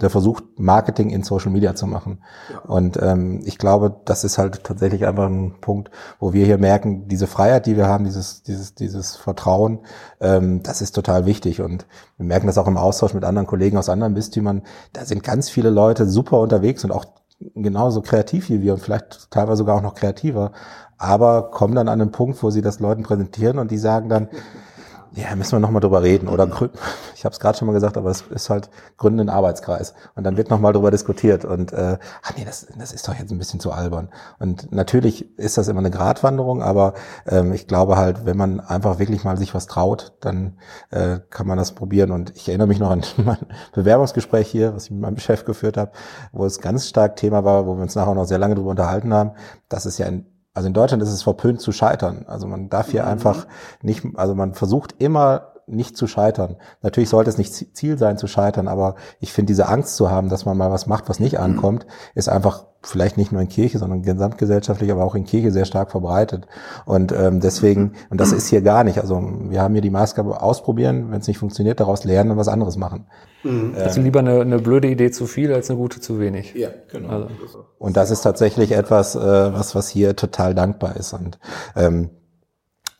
der 0.00 0.10
versucht, 0.10 0.44
Marketing 0.58 1.10
in 1.10 1.22
Social 1.22 1.50
Media 1.50 1.74
zu 1.74 1.86
machen. 1.86 2.22
Ja. 2.52 2.60
Und 2.60 2.98
ähm, 3.02 3.40
ich 3.44 3.58
glaube, 3.58 4.00
das 4.04 4.24
ist 4.24 4.38
halt 4.38 4.64
tatsächlich 4.64 5.06
einfach 5.06 5.26
ein 5.26 5.60
Punkt, 5.60 5.90
wo 6.18 6.32
wir 6.32 6.46
hier 6.46 6.58
merken, 6.58 7.08
diese 7.08 7.26
Freiheit, 7.26 7.66
die 7.66 7.76
wir 7.76 7.86
haben, 7.86 8.04
dieses, 8.04 8.42
dieses, 8.42 8.74
dieses 8.74 9.16
Vertrauen, 9.16 9.80
ähm, 10.20 10.62
das 10.62 10.82
ist 10.82 10.92
total 10.92 11.26
wichtig. 11.26 11.60
Und 11.60 11.86
wir 12.16 12.26
merken 12.26 12.46
das 12.46 12.58
auch 12.58 12.68
im 12.68 12.76
Austausch 12.76 13.14
mit 13.14 13.24
anderen 13.24 13.46
Kollegen 13.46 13.76
aus 13.76 13.88
anderen 13.88 14.14
Bistümern. 14.14 14.62
Da 14.92 15.04
sind 15.04 15.22
ganz 15.22 15.50
viele 15.50 15.70
Leute 15.70 16.08
super 16.08 16.40
unterwegs 16.40 16.84
und 16.84 16.92
auch 16.92 17.06
genauso 17.54 18.02
kreativ 18.02 18.50
wie 18.50 18.60
wir 18.62 18.74
und 18.74 18.80
vielleicht 18.80 19.30
teilweise 19.30 19.58
sogar 19.58 19.76
auch 19.76 19.82
noch 19.82 19.94
kreativer, 19.94 20.52
aber 20.98 21.50
kommen 21.50 21.74
dann 21.74 21.88
an 21.88 22.00
einen 22.00 22.12
Punkt, 22.12 22.42
wo 22.42 22.50
sie 22.50 22.60
das 22.60 22.80
Leuten 22.80 23.02
präsentieren 23.02 23.58
und 23.58 23.70
die 23.70 23.78
sagen 23.78 24.08
dann, 24.08 24.28
ja, 25.14 25.34
müssen 25.34 25.52
wir 25.52 25.60
nochmal 25.60 25.80
drüber 25.80 26.02
reden. 26.02 26.28
Oder 26.28 26.46
ich 27.14 27.24
habe 27.24 27.32
es 27.32 27.40
gerade 27.40 27.58
schon 27.58 27.66
mal 27.66 27.72
gesagt, 27.72 27.96
aber 27.96 28.10
es 28.10 28.22
ist 28.30 28.50
halt 28.50 28.70
Gründen 28.96 29.28
Arbeitskreis. 29.28 29.94
Und 30.14 30.24
dann 30.24 30.36
wird 30.36 30.50
nochmal 30.50 30.72
drüber 30.72 30.90
diskutiert. 30.90 31.44
Und 31.44 31.72
äh, 31.72 31.98
ach 32.22 32.32
nee, 32.36 32.44
das, 32.44 32.66
das 32.78 32.92
ist 32.92 33.08
doch 33.08 33.14
jetzt 33.14 33.30
ein 33.30 33.38
bisschen 33.38 33.60
zu 33.60 33.72
albern. 33.72 34.08
Und 34.38 34.72
natürlich 34.72 35.36
ist 35.38 35.58
das 35.58 35.68
immer 35.68 35.80
eine 35.80 35.90
Gratwanderung, 35.90 36.62
aber 36.62 36.94
ähm, 37.26 37.52
ich 37.52 37.66
glaube 37.66 37.96
halt, 37.96 38.24
wenn 38.24 38.36
man 38.36 38.60
einfach 38.60 38.98
wirklich 38.98 39.24
mal 39.24 39.36
sich 39.36 39.54
was 39.54 39.66
traut, 39.66 40.12
dann 40.20 40.58
äh, 40.90 41.18
kann 41.30 41.46
man 41.46 41.58
das 41.58 41.72
probieren. 41.72 42.12
Und 42.12 42.36
ich 42.36 42.48
erinnere 42.48 42.68
mich 42.68 42.78
noch 42.78 42.90
an 42.90 43.02
mein 43.16 43.38
Bewerbungsgespräch 43.72 44.48
hier, 44.48 44.74
was 44.74 44.84
ich 44.84 44.90
mit 44.92 45.00
meinem 45.00 45.18
Chef 45.18 45.44
geführt 45.44 45.76
habe, 45.76 45.92
wo 46.32 46.44
es 46.44 46.60
ganz 46.60 46.88
stark 46.88 47.16
Thema 47.16 47.44
war, 47.44 47.66
wo 47.66 47.74
wir 47.74 47.82
uns 47.82 47.94
nachher 47.94 48.14
noch 48.14 48.26
sehr 48.26 48.38
lange 48.38 48.54
drüber 48.54 48.70
unterhalten 48.70 49.12
haben, 49.12 49.32
dass 49.68 49.86
es 49.86 49.98
ja 49.98 50.06
in 50.06 50.26
also 50.54 50.66
in 50.66 50.74
Deutschland 50.74 51.02
ist 51.02 51.10
es 51.10 51.22
verpönt 51.22 51.60
zu 51.60 51.72
scheitern. 51.72 52.24
Also 52.26 52.46
man 52.46 52.68
darf 52.68 52.90
hier 52.90 53.02
mhm. 53.02 53.08
einfach 53.08 53.46
nicht, 53.82 54.04
also 54.14 54.34
man 54.34 54.54
versucht 54.54 54.94
immer 54.98 55.49
nicht 55.70 55.96
zu 55.96 56.06
scheitern. 56.06 56.56
Natürlich 56.82 57.08
sollte 57.08 57.30
es 57.30 57.38
nicht 57.38 57.76
Ziel 57.76 57.98
sein 57.98 58.18
zu 58.18 58.26
scheitern, 58.26 58.68
aber 58.68 58.96
ich 59.20 59.32
finde 59.32 59.50
diese 59.50 59.68
Angst 59.68 59.96
zu 59.96 60.10
haben, 60.10 60.28
dass 60.28 60.44
man 60.44 60.56
mal 60.56 60.70
was 60.70 60.86
macht, 60.86 61.08
was 61.08 61.20
nicht 61.20 61.34
mhm. 61.34 61.44
ankommt, 61.44 61.86
ist 62.14 62.28
einfach 62.28 62.66
vielleicht 62.82 63.18
nicht 63.18 63.30
nur 63.30 63.42
in 63.42 63.48
Kirche, 63.48 63.78
sondern 63.78 64.02
gesamtgesellschaftlich, 64.02 64.90
aber 64.90 65.04
auch 65.04 65.14
in 65.14 65.24
Kirche 65.24 65.50
sehr 65.50 65.66
stark 65.66 65.90
verbreitet. 65.90 66.46
Und 66.86 67.12
ähm, 67.12 67.40
deswegen, 67.40 67.92
und 68.08 68.20
das 68.20 68.32
ist 68.32 68.48
hier 68.48 68.62
gar 68.62 68.84
nicht. 68.84 68.98
Also 69.00 69.20
wir 69.48 69.60
haben 69.60 69.74
hier 69.74 69.82
die 69.82 69.90
Maßgabe 69.90 70.40
ausprobieren, 70.40 71.10
wenn 71.10 71.20
es 71.20 71.28
nicht 71.28 71.38
funktioniert, 71.38 71.80
daraus 71.80 72.04
lernen 72.04 72.30
und 72.30 72.36
was 72.38 72.48
anderes 72.48 72.76
machen. 72.76 73.06
Mhm. 73.42 73.74
Also 73.76 74.00
lieber 74.00 74.20
eine, 74.20 74.40
eine 74.40 74.58
blöde 74.58 74.88
Idee 74.88 75.10
zu 75.10 75.26
viel 75.26 75.52
als 75.52 75.70
eine 75.70 75.78
gute 75.78 76.00
zu 76.00 76.20
wenig. 76.20 76.54
Ja, 76.54 76.70
genau. 76.90 77.08
Also. 77.08 77.64
Und 77.78 77.96
das 77.96 78.10
ist 78.10 78.22
tatsächlich 78.22 78.72
etwas, 78.72 79.14
äh, 79.14 79.18
was, 79.20 79.74
was 79.74 79.88
hier 79.88 80.16
total 80.16 80.54
dankbar 80.54 80.96
ist. 80.96 81.12
Und 81.12 81.38
ähm, 81.76 82.10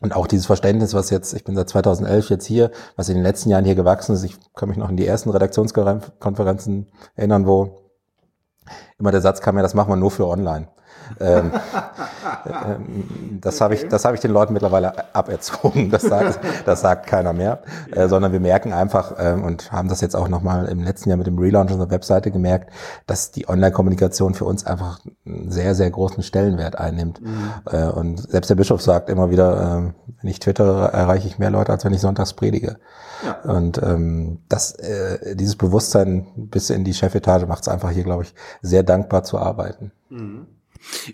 und 0.00 0.14
auch 0.14 0.26
dieses 0.26 0.46
Verständnis, 0.46 0.94
was 0.94 1.10
jetzt, 1.10 1.34
ich 1.34 1.44
bin 1.44 1.54
seit 1.54 1.68
2011 1.68 2.30
jetzt 2.30 2.46
hier, 2.46 2.70
was 2.96 3.08
in 3.08 3.16
den 3.16 3.22
letzten 3.22 3.50
Jahren 3.50 3.64
hier 3.64 3.74
gewachsen 3.74 4.14
ist. 4.14 4.24
Ich 4.24 4.36
kann 4.54 4.68
mich 4.68 4.78
noch 4.78 4.88
an 4.88 4.96
die 4.96 5.06
ersten 5.06 5.30
Redaktionskonferenzen 5.30 6.86
erinnern, 7.14 7.46
wo 7.46 7.82
immer 8.98 9.10
der 9.10 9.20
Satz 9.20 9.40
kam, 9.40 9.56
ja, 9.56 9.62
das 9.62 9.74
machen 9.74 9.90
wir 9.90 9.96
nur 9.96 10.10
für 10.10 10.26
online. 10.26 10.68
Ähm, 11.18 11.52
ähm, 12.46 13.38
das 13.40 13.60
habe 13.60 13.74
ich, 13.74 13.88
das 13.88 14.04
habe 14.04 14.14
ich 14.14 14.20
den 14.20 14.32
Leuten 14.32 14.52
mittlerweile 14.52 15.14
aberzogen. 15.14 15.90
Das 15.90 16.02
sagt, 16.02 16.40
das 16.66 16.80
sagt 16.80 17.06
keiner 17.06 17.32
mehr, 17.32 17.62
äh, 17.92 18.08
sondern 18.08 18.32
wir 18.32 18.40
merken 18.40 18.72
einfach 18.72 19.18
äh, 19.18 19.32
und 19.32 19.72
haben 19.72 19.88
das 19.88 20.00
jetzt 20.00 20.14
auch 20.14 20.28
nochmal 20.28 20.66
im 20.66 20.82
letzten 20.82 21.08
Jahr 21.08 21.18
mit 21.18 21.26
dem 21.26 21.38
Relaunch 21.38 21.72
unserer 21.72 21.90
Webseite 21.90 22.30
gemerkt, 22.30 22.72
dass 23.06 23.30
die 23.30 23.48
Online-Kommunikation 23.48 24.34
für 24.34 24.44
uns 24.44 24.66
einfach 24.66 25.00
einen 25.26 25.50
sehr, 25.50 25.74
sehr 25.74 25.90
großen 25.90 26.22
Stellenwert 26.22 26.78
einnimmt. 26.78 27.20
Mhm. 27.20 27.50
Äh, 27.70 27.86
und 27.86 28.30
selbst 28.30 28.50
der 28.50 28.54
Bischof 28.54 28.82
sagt 28.82 29.08
immer 29.08 29.30
wieder, 29.30 29.92
äh, 29.96 30.12
wenn 30.20 30.30
ich 30.30 30.38
twittere, 30.38 30.92
erreiche 30.92 31.26
ich 31.26 31.38
mehr 31.38 31.50
Leute, 31.50 31.72
als 31.72 31.84
wenn 31.84 31.92
ich 31.92 32.00
sonntags 32.00 32.34
predige. 32.34 32.78
Ja. 33.24 33.52
Und 33.52 33.82
ähm, 33.82 34.40
das, 34.48 34.72
äh, 34.72 35.36
dieses 35.36 35.56
Bewusstsein 35.56 36.26
bis 36.36 36.70
in 36.70 36.84
die 36.84 36.94
Chefetage 36.94 37.46
macht 37.46 37.62
es 37.62 37.68
einfach 37.68 37.90
hier, 37.90 38.04
glaube 38.04 38.22
ich, 38.22 38.34
sehr 38.62 38.82
dankbar 38.82 39.24
zu 39.24 39.38
arbeiten. 39.38 39.92
Mhm. 40.08 40.46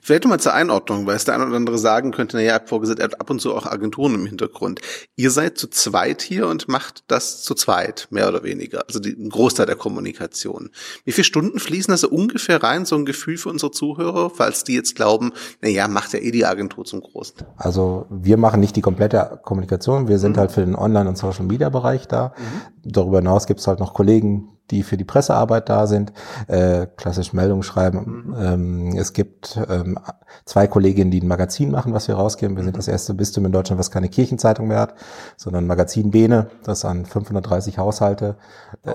Vielleicht 0.02 0.24
mal 0.26 0.38
zur 0.38 0.54
Einordnung, 0.54 1.06
weil 1.06 1.16
es 1.16 1.24
der 1.24 1.34
eine 1.34 1.46
oder 1.46 1.56
andere 1.56 1.78
sagen 1.78 2.12
könnte, 2.12 2.36
naja, 2.36 2.60
vorgesehen, 2.64 2.98
er 2.98 3.04
hat 3.04 3.20
ab 3.20 3.30
und 3.30 3.40
zu 3.40 3.54
auch 3.54 3.66
Agenturen 3.66 4.14
im 4.14 4.26
Hintergrund. 4.26 4.80
Ihr 5.16 5.30
seid 5.30 5.58
zu 5.58 5.68
zweit 5.68 6.22
hier 6.22 6.48
und 6.48 6.68
macht 6.68 7.04
das 7.08 7.42
zu 7.42 7.54
zweit, 7.54 8.08
mehr 8.10 8.28
oder 8.28 8.42
weniger. 8.42 8.84
Also 8.86 9.00
die, 9.00 9.10
ein 9.10 9.30
Großteil 9.30 9.66
der 9.66 9.76
Kommunikation. 9.76 10.70
Wie 11.04 11.12
viele 11.12 11.24
Stunden 11.24 11.58
fließen 11.58 11.92
da 11.92 11.96
so 11.96 12.08
ungefähr 12.08 12.62
rein, 12.62 12.84
so 12.84 12.96
ein 12.96 13.06
Gefühl 13.06 13.36
für 13.36 13.48
unsere 13.48 13.72
Zuhörer, 13.72 14.30
falls 14.30 14.64
die 14.64 14.74
jetzt 14.74 14.94
glauben, 14.94 15.32
naja, 15.60 15.88
macht 15.88 16.12
ja 16.12 16.20
eh 16.20 16.30
die 16.30 16.46
Agentur 16.46 16.84
zum 16.84 17.00
Großen? 17.00 17.36
Also 17.56 18.06
wir 18.10 18.36
machen 18.36 18.60
nicht 18.60 18.76
die 18.76 18.82
komplette 18.82 19.40
Kommunikation, 19.42 20.08
wir 20.08 20.18
sind 20.18 20.36
mhm. 20.36 20.40
halt 20.40 20.52
für 20.52 20.60
den 20.60 20.76
Online- 20.76 21.08
und 21.08 21.18
Social-Media-Bereich 21.18 22.08
da. 22.08 22.34
Mhm. 22.36 22.92
Darüber 22.92 23.18
hinaus 23.18 23.46
gibt 23.46 23.60
es 23.60 23.66
halt 23.66 23.80
noch 23.80 23.94
Kollegen, 23.94 24.55
die 24.70 24.82
für 24.82 24.96
die 24.96 25.04
Pressearbeit 25.04 25.68
da 25.68 25.86
sind, 25.86 26.12
äh, 26.48 26.86
klassisch 26.96 27.32
Meldungen 27.32 27.62
schreiben. 27.62 28.24
Mhm. 28.28 28.34
Ähm, 28.38 28.96
es 28.96 29.12
gibt 29.12 29.58
ähm, 29.68 29.98
zwei 30.44 30.66
Kolleginnen, 30.66 31.10
die 31.10 31.20
ein 31.20 31.28
Magazin 31.28 31.70
machen, 31.70 31.92
was 31.92 32.08
wir 32.08 32.16
rausgeben. 32.16 32.56
Wir 32.56 32.64
sind 32.64 32.74
mhm. 32.74 32.78
das 32.78 32.88
erste 32.88 33.14
Bistum 33.14 33.44
in 33.46 33.52
Deutschland, 33.52 33.78
was 33.78 33.90
keine 33.90 34.08
Kirchenzeitung 34.08 34.68
mehr 34.68 34.80
hat, 34.80 34.94
sondern 35.36 35.66
Magazin 35.66 36.10
Bene, 36.10 36.48
das 36.64 36.84
an 36.84 37.06
530 37.06 37.78
Haushalte, 37.78 38.36
äh, 38.84 38.94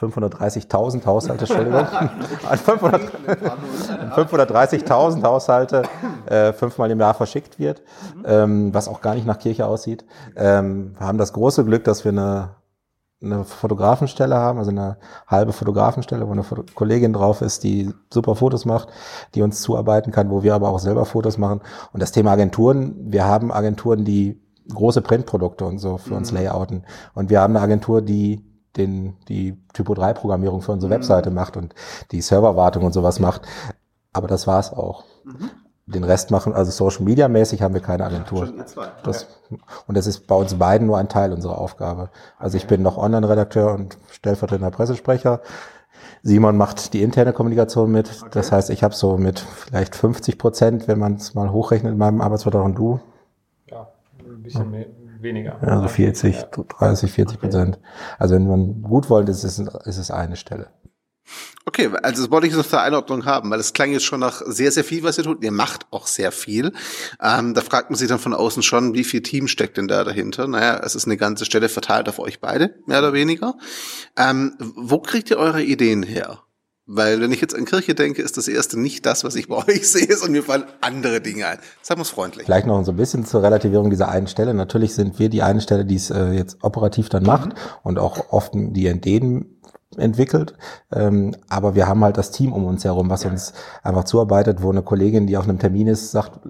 530.000 0.00 1.04
Haushalte, 1.06 1.44
Entschuldigung, 1.44 1.80
an 2.48 2.58
530.000 2.58 5.22
Haushalte 5.22 5.82
äh, 6.26 6.52
fünfmal 6.52 6.90
im 6.90 6.98
Jahr 6.98 7.14
verschickt 7.14 7.58
wird, 7.58 7.82
mhm. 8.16 8.24
ähm, 8.26 8.74
was 8.74 8.88
auch 8.88 9.00
gar 9.00 9.14
nicht 9.14 9.26
nach 9.26 9.38
Kirche 9.38 9.66
aussieht. 9.66 10.04
Ähm, 10.36 10.94
wir 10.98 11.06
haben 11.06 11.18
das 11.18 11.32
große 11.32 11.64
Glück, 11.64 11.84
dass 11.84 12.04
wir 12.04 12.12
eine 12.12 12.50
eine 13.22 13.44
Fotografenstelle 13.44 14.34
haben, 14.34 14.58
also 14.58 14.70
eine 14.70 14.98
halbe 15.26 15.52
Fotografenstelle, 15.52 16.26
wo 16.26 16.32
eine 16.32 16.44
Kollegin 16.74 17.12
drauf 17.12 17.40
ist, 17.40 17.64
die 17.64 17.92
super 18.12 18.34
Fotos 18.34 18.64
macht, 18.64 18.88
die 19.34 19.42
uns 19.42 19.62
zuarbeiten 19.62 20.12
kann, 20.12 20.30
wo 20.30 20.42
wir 20.42 20.54
aber 20.54 20.68
auch 20.68 20.78
selber 20.78 21.04
Fotos 21.04 21.38
machen. 21.38 21.60
Und 21.92 22.02
das 22.02 22.12
Thema 22.12 22.32
Agenturen, 22.32 22.94
wir 23.12 23.24
haben 23.24 23.52
Agenturen, 23.52 24.04
die 24.04 24.40
große 24.68 25.02
Printprodukte 25.02 25.64
und 25.64 25.78
so 25.78 25.98
für 25.98 26.10
mhm. 26.10 26.16
uns 26.18 26.30
layouten. 26.32 26.84
Und 27.14 27.30
wir 27.30 27.40
haben 27.40 27.56
eine 27.56 27.64
Agentur, 27.64 28.02
die 28.02 28.44
den, 28.76 29.16
die 29.28 29.58
Typo 29.72 29.94
3 29.94 30.14
Programmierung 30.14 30.62
für 30.62 30.72
unsere 30.72 30.90
mhm. 30.90 30.96
Webseite 30.96 31.30
macht 31.30 31.56
und 31.56 31.74
die 32.10 32.20
Serverwartung 32.20 32.84
und 32.84 32.92
sowas 32.92 33.20
macht. 33.20 33.42
Aber 34.12 34.28
das 34.28 34.46
war's 34.46 34.72
auch. 34.72 35.04
Mhm. 35.24 35.50
Den 35.86 36.04
Rest 36.04 36.30
machen, 36.30 36.52
also 36.52 36.70
Social 36.70 37.04
Media 37.04 37.26
mäßig 37.26 37.60
haben 37.60 37.74
wir 37.74 37.80
keine 37.80 38.04
Agentur. 38.04 38.52
Das, 39.02 39.26
und 39.86 39.96
das 39.96 40.06
ist 40.06 40.28
bei 40.28 40.36
uns 40.36 40.54
beiden 40.54 40.86
nur 40.86 40.96
ein 40.96 41.08
Teil 41.08 41.32
unserer 41.32 41.58
Aufgabe. 41.58 42.10
Also 42.38 42.56
ich 42.56 42.68
bin 42.68 42.82
noch 42.82 42.96
Online-Redakteur 42.96 43.74
und 43.74 43.98
stellvertretender 44.10 44.70
Pressesprecher. 44.70 45.40
Simon 46.22 46.56
macht 46.56 46.92
die 46.94 47.02
interne 47.02 47.32
Kommunikation 47.32 47.90
mit. 47.90 48.10
Okay. 48.20 48.30
Das 48.32 48.52
heißt, 48.52 48.70
ich 48.70 48.84
habe 48.84 48.94
so 48.94 49.18
mit 49.18 49.40
vielleicht 49.40 49.96
50 49.96 50.38
Prozent, 50.38 50.86
wenn 50.86 50.98
man 50.98 51.14
es 51.14 51.34
mal 51.34 51.50
hochrechnet 51.50 51.92
in 51.92 51.98
meinem 51.98 52.20
Arbeitsvertrag 52.20 52.64
und 52.64 52.76
du. 52.76 53.00
Ja, 53.68 53.88
ein 54.20 54.42
bisschen 54.42 54.70
mehr, 54.70 54.86
weniger. 55.18 55.56
Ja, 55.66 55.80
so 55.80 55.88
40, 55.88 56.36
ja. 56.36 56.64
30, 56.78 57.10
40 57.12 57.40
Prozent. 57.40 57.76
Okay. 57.76 57.86
Also 58.18 58.36
wenn 58.36 58.46
man 58.46 58.82
gut 58.82 59.10
wollt, 59.10 59.28
ist 59.28 59.42
es, 59.42 59.58
ist 59.58 59.98
es 59.98 60.10
eine 60.12 60.36
Stelle. 60.36 60.68
Okay, 61.64 61.90
also 62.02 62.22
das 62.22 62.30
wollte 62.30 62.48
ich 62.48 62.54
so 62.54 62.62
zur 62.62 62.80
Einordnung 62.80 63.24
haben, 63.24 63.50
weil 63.50 63.60
es 63.60 63.72
klang 63.72 63.92
jetzt 63.92 64.04
schon 64.04 64.20
nach 64.20 64.42
sehr, 64.44 64.72
sehr 64.72 64.82
viel, 64.82 65.04
was 65.04 65.18
ihr 65.18 65.24
tut. 65.24 65.44
Ihr 65.44 65.52
macht 65.52 65.86
auch 65.90 66.06
sehr 66.06 66.32
viel. 66.32 66.72
Ähm, 67.22 67.54
da 67.54 67.60
fragt 67.60 67.90
man 67.90 67.96
sich 67.96 68.08
dann 68.08 68.18
von 68.18 68.34
außen 68.34 68.62
schon, 68.62 68.94
wie 68.94 69.04
viel 69.04 69.22
Team 69.22 69.46
steckt 69.46 69.76
denn 69.76 69.86
da 69.86 70.02
dahinter? 70.02 70.48
Naja, 70.48 70.80
es 70.84 70.96
ist 70.96 71.06
eine 71.06 71.16
ganze 71.16 71.44
Stelle 71.44 71.68
verteilt 71.68 72.08
auf 72.08 72.18
euch 72.18 72.40
beide, 72.40 72.74
mehr 72.86 72.98
oder 72.98 73.12
weniger. 73.12 73.56
Ähm, 74.16 74.56
wo 74.58 74.98
kriegt 74.98 75.30
ihr 75.30 75.38
eure 75.38 75.62
Ideen 75.62 76.02
her? 76.02 76.40
Weil 76.86 77.20
wenn 77.20 77.30
ich 77.30 77.40
jetzt 77.40 77.54
an 77.54 77.64
Kirche 77.64 77.94
denke, 77.94 78.22
ist 78.22 78.36
das 78.36 78.48
erste 78.48 78.78
nicht 78.78 79.06
das, 79.06 79.22
was 79.22 79.36
ich 79.36 79.46
bei 79.46 79.56
euch 79.68 79.88
sehe, 79.88 80.08
sondern 80.08 80.32
mir 80.32 80.42
fallen 80.42 80.64
andere 80.80 81.20
Dinge 81.20 81.46
ein. 81.46 81.58
Sagen 81.80 82.00
wir 82.00 82.02
es 82.02 82.10
freundlich. 82.10 82.46
Vielleicht 82.46 82.66
noch 82.66 82.84
so 82.84 82.90
ein 82.90 82.96
bisschen 82.96 83.24
zur 83.24 83.42
Relativierung 83.42 83.88
dieser 83.88 84.08
einen 84.08 84.26
Stelle. 84.26 84.52
Natürlich 84.52 84.94
sind 84.94 85.20
wir 85.20 85.28
die 85.28 85.42
eine 85.42 85.60
Stelle, 85.60 85.84
die 85.84 85.94
es 85.94 86.10
äh, 86.10 86.32
jetzt 86.32 86.58
operativ 86.62 87.08
dann 87.08 87.22
macht 87.22 87.50
mhm. 87.50 87.54
und 87.84 87.98
auch 88.00 88.32
oft 88.32 88.52
die 88.54 88.88
Ideen 88.88 89.60
entwickelt. 89.96 90.54
Ähm, 90.92 91.34
aber 91.48 91.74
wir 91.74 91.86
haben 91.86 92.02
halt 92.04 92.16
das 92.16 92.30
Team 92.30 92.52
um 92.52 92.64
uns 92.64 92.84
herum, 92.84 93.10
was 93.10 93.24
uns 93.24 93.52
einfach 93.82 94.04
zuarbeitet, 94.04 94.62
wo 94.62 94.70
eine 94.70 94.82
Kollegin, 94.82 95.26
die 95.26 95.36
auf 95.36 95.44
einem 95.44 95.58
Termin 95.58 95.88
ist, 95.88 96.10
sagt, 96.10 96.40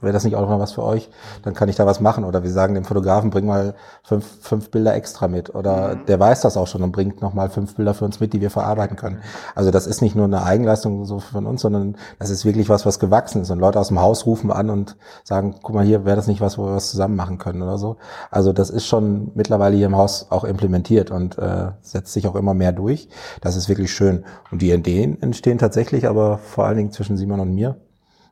wäre 0.00 0.12
das 0.12 0.24
nicht 0.24 0.36
auch 0.36 0.48
noch 0.48 0.58
was 0.58 0.72
für 0.72 0.82
euch? 0.82 1.10
Dann 1.42 1.54
kann 1.54 1.68
ich 1.68 1.76
da 1.76 1.86
was 1.86 2.00
machen. 2.00 2.24
Oder 2.24 2.42
wir 2.42 2.50
sagen 2.50 2.74
dem 2.74 2.84
Fotografen, 2.84 3.30
bring 3.30 3.46
mal 3.46 3.74
fünf, 4.02 4.26
fünf 4.42 4.70
Bilder 4.70 4.94
extra 4.94 5.28
mit. 5.28 5.54
Oder 5.54 5.96
mhm. 5.96 6.06
der 6.06 6.20
weiß 6.20 6.40
das 6.40 6.56
auch 6.56 6.66
schon 6.66 6.82
und 6.82 6.92
bringt 6.92 7.22
noch 7.22 7.34
mal 7.34 7.50
fünf 7.50 7.76
Bilder 7.76 7.94
für 7.94 8.04
uns 8.04 8.20
mit, 8.20 8.32
die 8.32 8.40
wir 8.40 8.50
verarbeiten 8.50 8.96
können. 8.96 9.20
Also 9.54 9.70
das 9.70 9.86
ist 9.86 10.02
nicht 10.02 10.16
nur 10.16 10.24
eine 10.24 10.42
Eigenleistung 10.42 11.04
so 11.04 11.18
von 11.18 11.46
uns, 11.46 11.62
sondern 11.62 11.96
das 12.18 12.30
ist 12.30 12.44
wirklich 12.44 12.68
was, 12.68 12.86
was 12.86 12.98
gewachsen 12.98 13.42
ist. 13.42 13.50
Und 13.50 13.58
Leute 13.58 13.80
aus 13.80 13.88
dem 13.88 14.00
Haus 14.00 14.26
rufen 14.26 14.50
an 14.50 14.70
und 14.70 14.96
sagen, 15.24 15.56
guck 15.62 15.74
mal 15.74 15.84
hier, 15.84 16.04
wäre 16.04 16.16
das 16.16 16.26
nicht 16.26 16.40
was, 16.40 16.58
wo 16.58 16.64
wir 16.64 16.74
was 16.74 16.90
zusammen 16.90 17.16
machen 17.16 17.38
können 17.38 17.62
oder 17.62 17.78
so. 17.78 17.96
Also 18.30 18.52
das 18.52 18.70
ist 18.70 18.86
schon 18.86 19.32
mittlerweile 19.34 19.76
hier 19.76 19.86
im 19.86 19.96
Haus 19.96 20.26
auch 20.30 20.44
implementiert 20.44 21.10
und 21.10 21.38
äh, 21.38 21.72
setzt 21.80 22.12
sich 22.12 22.26
auch 22.26 22.34
immer 22.34 22.54
mehr 22.54 22.72
durch. 22.72 23.08
Das 23.40 23.56
ist 23.56 23.68
wirklich 23.68 23.92
schön. 23.92 24.24
Und 24.50 24.62
die 24.62 24.72
Ideen 24.72 25.20
entstehen 25.22 25.58
tatsächlich, 25.58 26.08
aber 26.08 26.38
vor 26.38 26.64
allen 26.64 26.76
Dingen 26.76 26.92
zwischen 26.92 27.16
Simon 27.16 27.40
und 27.40 27.54
mir. 27.54 27.76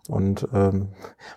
Und 0.09 0.47
ähm, 0.55 0.89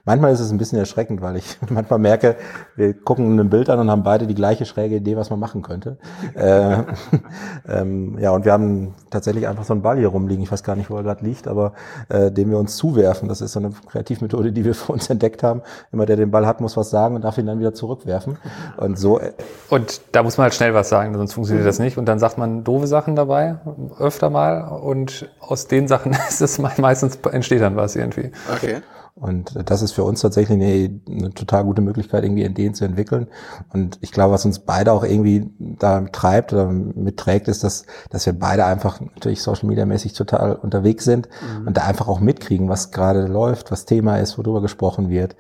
manchmal 0.06 0.32
ist 0.32 0.40
es 0.40 0.52
ein 0.52 0.58
bisschen 0.58 0.80
erschreckend, 0.80 1.22
weil 1.22 1.36
ich 1.38 1.58
manchmal 1.70 2.00
merke, 2.00 2.36
wir 2.76 2.94
gucken 2.94 3.40
ein 3.40 3.50
Bild 3.50 3.70
an 3.70 3.80
und 3.80 3.90
haben 3.90 4.04
beide 4.04 4.28
die 4.28 4.36
gleiche 4.36 4.66
schräge 4.66 4.98
Idee, 4.98 5.18
was 5.18 5.30
man 5.30 5.40
machen 5.40 5.62
könnte. 5.62 5.98
äh, 6.36 6.84
ähm, 7.68 8.18
ja, 8.20 8.32
und 8.32 8.46
wir 8.46 8.52
haben 8.52 8.94
tatsächlich 9.10 9.48
einfach 9.48 9.64
so 9.64 9.74
einen 9.74 9.82
Ball 9.82 9.98
hier 9.98 10.10
rumliegen. 10.10 10.44
Ich 10.44 10.52
weiß 10.52 10.64
gar 10.64 10.76
nicht, 10.76 10.90
wo 10.90 10.98
er 10.98 11.04
gerade 11.04 11.26
liegt, 11.26 11.48
aber 11.48 11.74
äh, 12.10 12.32
den 12.32 12.50
wir 12.50 12.58
uns 12.58 12.76
zuwerfen. 12.76 13.28
Das 13.28 13.42
ist 13.42 13.54
so 13.54 13.60
eine 13.60 13.72
Kreativmethode, 13.88 14.52
die 14.52 14.66
wir 14.66 14.76
für 14.76 14.94
uns 14.94 15.10
entdeckt 15.10 15.44
haben. 15.44 15.62
Immer 15.92 16.06
der 16.06 16.16
den 16.16 16.32
Ball 16.32 16.46
hat, 16.46 16.62
muss 16.62 16.78
was 16.78 16.90
sagen 16.90 17.16
und 17.16 17.24
darf 17.24 17.38
ihn 17.38 17.46
dann 17.46 17.60
wieder 17.60 17.74
zurückwerfen. 17.74 18.38
Und 18.78 18.98
so. 19.00 19.20
Äh, 19.20 19.34
und 19.70 20.02
da 20.12 20.24
muss 20.24 20.38
man 20.38 20.44
halt 20.44 20.54
schnell 20.54 20.74
was 20.74 20.90
sagen, 20.90 21.14
sonst 21.16 21.34
funktioniert 21.34 21.68
das 21.68 21.80
nicht. 21.80 21.98
Und 21.98 22.06
dann 22.06 22.20
sagt 22.20 22.38
man 22.38 22.64
doofe 22.64 22.88
Sachen 22.88 23.16
dabei, 23.16 23.58
öfter 23.98 24.30
mal. 24.30 24.80
Und 24.80 25.30
aus 25.40 25.68
den 25.68 25.88
Sachen 25.88 26.12
ist 26.30 26.42
es 26.42 26.60
meistens 26.60 27.18
entsteht 27.32 27.62
dann 27.62 27.76
was 27.76 27.96
irgendwie. 27.96 28.32
Okay. 28.62 28.82
Und 29.20 29.52
das 29.70 29.82
ist 29.82 29.92
für 29.92 30.04
uns 30.06 30.22
tatsächlich 30.22 30.58
eine, 30.58 31.02
eine, 31.10 31.30
total 31.32 31.66
gute 31.66 31.82
Möglichkeit, 31.82 32.24
irgendwie 32.24 32.46
Ideen 32.46 32.74
zu 32.74 32.86
entwickeln. 32.86 33.28
Und 33.74 33.98
ich 34.02 34.12
glaube, 34.14 34.34
was 34.34 34.46
uns 34.46 34.60
beide 34.60 34.94
auch 34.94 35.04
irgendwie 35.04 35.50
da 35.60 36.02
treibt 36.02 36.54
oder 36.54 36.68
mitträgt, 36.68 37.50
ist, 37.50 37.64
dass, 37.64 37.86
dass 38.10 38.26
wir 38.26 38.34
beide 38.34 38.66
einfach 38.66 39.02
natürlich 39.02 39.42
Social 39.42 39.68
Media 39.68 39.86
mäßig 39.86 40.14
total 40.14 40.56
unterwegs 40.56 41.04
sind 41.04 41.28
mhm. 41.42 41.68
und 41.68 41.78
da 41.78 41.84
einfach 41.84 42.08
auch 42.08 42.22
mitkriegen, 42.22 42.70
was 42.70 42.92
gerade 42.92 43.26
läuft, 43.28 43.72
was 43.72 43.86
Thema 43.86 44.18
ist, 44.18 44.38
worüber 44.38 44.62
gesprochen 44.62 45.10
wird. 45.10 45.36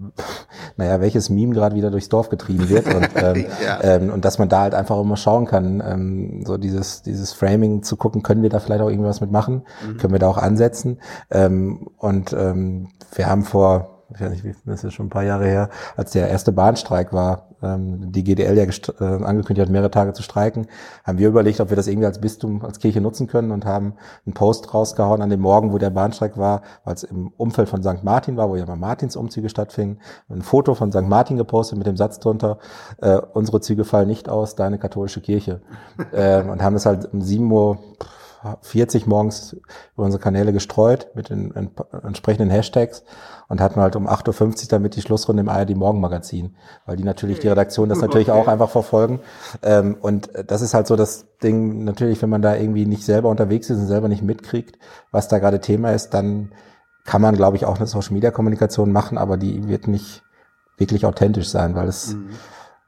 Naja, 0.76 1.00
welches 1.00 1.30
Meme 1.30 1.54
gerade 1.54 1.76
wieder 1.76 1.90
durchs 1.90 2.08
Dorf 2.08 2.30
getrieben 2.30 2.68
wird. 2.68 2.92
Und, 2.92 3.08
ähm, 3.14 3.46
ja. 3.64 3.78
ähm, 3.82 4.10
und 4.10 4.24
dass 4.24 4.38
man 4.38 4.48
da 4.48 4.62
halt 4.62 4.74
einfach 4.74 4.98
immer 5.00 5.16
schauen 5.16 5.46
kann, 5.46 5.82
ähm, 5.86 6.44
so 6.44 6.56
dieses, 6.56 7.02
dieses 7.02 7.32
Framing 7.32 7.82
zu 7.82 7.96
gucken, 7.96 8.22
können 8.22 8.42
wir 8.42 8.50
da 8.50 8.58
vielleicht 8.58 8.82
auch 8.82 8.90
irgendwas 8.90 9.20
mitmachen? 9.20 9.62
Mhm. 9.86 9.98
Können 9.98 10.12
wir 10.12 10.18
da 10.18 10.28
auch 10.28 10.38
ansetzen? 10.38 11.00
Ähm, 11.30 11.88
und 11.98 12.32
ähm, 12.32 12.88
wir 13.16 13.26
haben 13.26 13.44
vor, 13.44 14.04
ich 14.14 14.20
weiß 14.20 14.30
nicht, 14.30 14.58
das 14.64 14.84
ist 14.84 14.94
schon 14.94 15.06
ein 15.06 15.10
paar 15.10 15.24
Jahre 15.24 15.46
her, 15.46 15.70
als 15.96 16.12
der 16.12 16.28
erste 16.28 16.52
Bahnstreik 16.52 17.12
war, 17.12 17.48
ähm, 17.64 18.12
die 18.12 18.22
GDL 18.22 18.56
ja 18.56 18.64
äh, 18.64 19.24
angekündigt 19.24 19.66
hat, 19.66 19.72
mehrere 19.72 19.90
Tage 19.90 20.12
zu 20.12 20.22
streiken, 20.22 20.66
haben 21.02 21.18
wir 21.18 21.28
überlegt, 21.28 21.60
ob 21.60 21.70
wir 21.70 21.76
das 21.76 21.86
irgendwie 21.86 22.06
als 22.06 22.20
Bistum, 22.20 22.64
als 22.64 22.78
Kirche 22.78 23.00
nutzen 23.00 23.26
können 23.26 23.50
und 23.50 23.64
haben 23.64 23.94
einen 24.26 24.34
Post 24.34 24.74
rausgehauen 24.74 25.22
an 25.22 25.30
dem 25.30 25.40
Morgen, 25.40 25.72
wo 25.72 25.78
der 25.78 25.90
Bahnstreik 25.90 26.36
war, 26.36 26.62
weil 26.84 26.94
es 26.94 27.02
im 27.02 27.32
Umfeld 27.36 27.68
von 27.68 27.82
St. 27.82 28.04
Martin 28.04 28.36
war, 28.36 28.48
wo 28.50 28.56
ja 28.56 28.66
mal 28.66 28.76
Martinsumzüge 28.76 29.48
stattfingen, 29.48 30.00
ein 30.28 30.42
Foto 30.42 30.74
von 30.74 30.92
St. 30.92 31.08
Martin 31.08 31.36
gepostet 31.36 31.78
mit 31.78 31.86
dem 31.86 31.96
Satz 31.96 32.18
drunter, 32.18 32.58
äh, 33.00 33.16
unsere 33.32 33.60
Züge 33.60 33.84
fallen 33.84 34.08
nicht 34.08 34.28
aus, 34.28 34.54
deine 34.54 34.78
katholische 34.78 35.20
Kirche. 35.20 35.62
äh, 36.12 36.42
und 36.42 36.62
haben 36.62 36.74
das 36.74 36.86
halt 36.86 37.12
um 37.12 37.20
7 37.20 37.50
Uhr 37.50 37.78
40 38.62 39.06
morgens 39.06 39.54
über 39.94 40.04
unsere 40.04 40.22
Kanäle 40.22 40.52
gestreut 40.52 41.08
mit 41.14 41.30
den 41.30 41.54
entsprechenden 42.02 42.50
Hashtags 42.50 43.04
und 43.48 43.60
hatten 43.60 43.80
halt 43.80 43.96
um 43.96 44.08
8.50 44.08 44.62
Uhr 44.64 44.68
damit 44.68 44.96
die 44.96 45.02
Schlussrunde 45.02 45.42
im 45.42 45.48
ARD 45.48 45.76
Morgenmagazin, 45.76 46.56
weil 46.86 46.96
die 46.96 47.04
natürlich, 47.04 47.38
die 47.40 47.48
Redaktion 47.48 47.88
das 47.88 48.00
natürlich 48.00 48.30
okay. 48.30 48.38
auch 48.38 48.48
einfach 48.48 48.70
verfolgen. 48.70 49.20
Ähm, 49.62 49.96
und 50.00 50.30
das 50.46 50.62
ist 50.62 50.74
halt 50.74 50.86
so 50.86 50.96
das 50.96 51.26
Ding, 51.42 51.84
natürlich, 51.84 52.20
wenn 52.22 52.30
man 52.30 52.42
da 52.42 52.56
irgendwie 52.56 52.86
nicht 52.86 53.04
selber 53.04 53.28
unterwegs 53.28 53.70
ist 53.70 53.78
und 53.78 53.86
selber 53.86 54.08
nicht 54.08 54.22
mitkriegt, 54.22 54.78
was 55.10 55.28
da 55.28 55.38
gerade 55.38 55.60
Thema 55.60 55.92
ist, 55.92 56.10
dann 56.10 56.52
kann 57.04 57.20
man, 57.20 57.36
glaube 57.36 57.56
ich, 57.56 57.66
auch 57.66 57.76
eine 57.76 57.86
Social-Media-Kommunikation 57.86 58.90
machen, 58.90 59.18
aber 59.18 59.36
die 59.36 59.68
wird 59.68 59.88
nicht 59.88 60.22
wirklich 60.78 61.06
authentisch 61.06 61.48
sein, 61.48 61.74
weil 61.74 61.88
es 61.88 62.14
mhm 62.14 62.30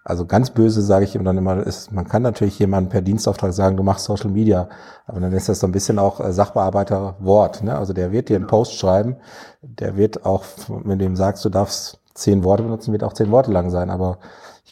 also 0.08 0.24
ganz 0.24 0.50
böse 0.50 0.82
sage 0.82 1.04
ich 1.04 1.16
ihm 1.16 1.24
dann 1.24 1.36
immer, 1.36 1.66
ist, 1.66 1.90
man 1.90 2.06
kann 2.06 2.22
natürlich 2.22 2.60
jemandem 2.60 2.90
per 2.90 3.02
Dienstauftrag 3.02 3.52
sagen, 3.52 3.76
du 3.76 3.82
machst 3.82 4.04
Social 4.04 4.30
Media, 4.30 4.68
aber 5.04 5.18
dann 5.18 5.32
ist 5.32 5.48
das 5.48 5.58
so 5.58 5.66
ein 5.66 5.72
bisschen 5.72 5.98
auch 5.98 6.20
äh, 6.20 6.32
Sachbearbeiterwort. 6.32 7.64
Ne? 7.64 7.76
Also 7.76 7.92
der 7.92 8.12
wird 8.12 8.28
dir 8.28 8.36
einen 8.36 8.46
Post 8.46 8.74
schreiben, 8.78 9.16
der 9.62 9.96
wird 9.96 10.24
auch, 10.24 10.44
wenn 10.68 11.00
du 11.00 11.04
ihm 11.04 11.16
sagst, 11.16 11.44
du 11.44 11.48
darfst 11.48 11.98
zehn 12.14 12.44
Worte 12.44 12.62
benutzen, 12.62 12.92
wird 12.92 13.02
auch 13.02 13.14
zehn 13.14 13.32
Worte 13.32 13.50
lang 13.50 13.70
sein, 13.70 13.90
aber 13.90 14.18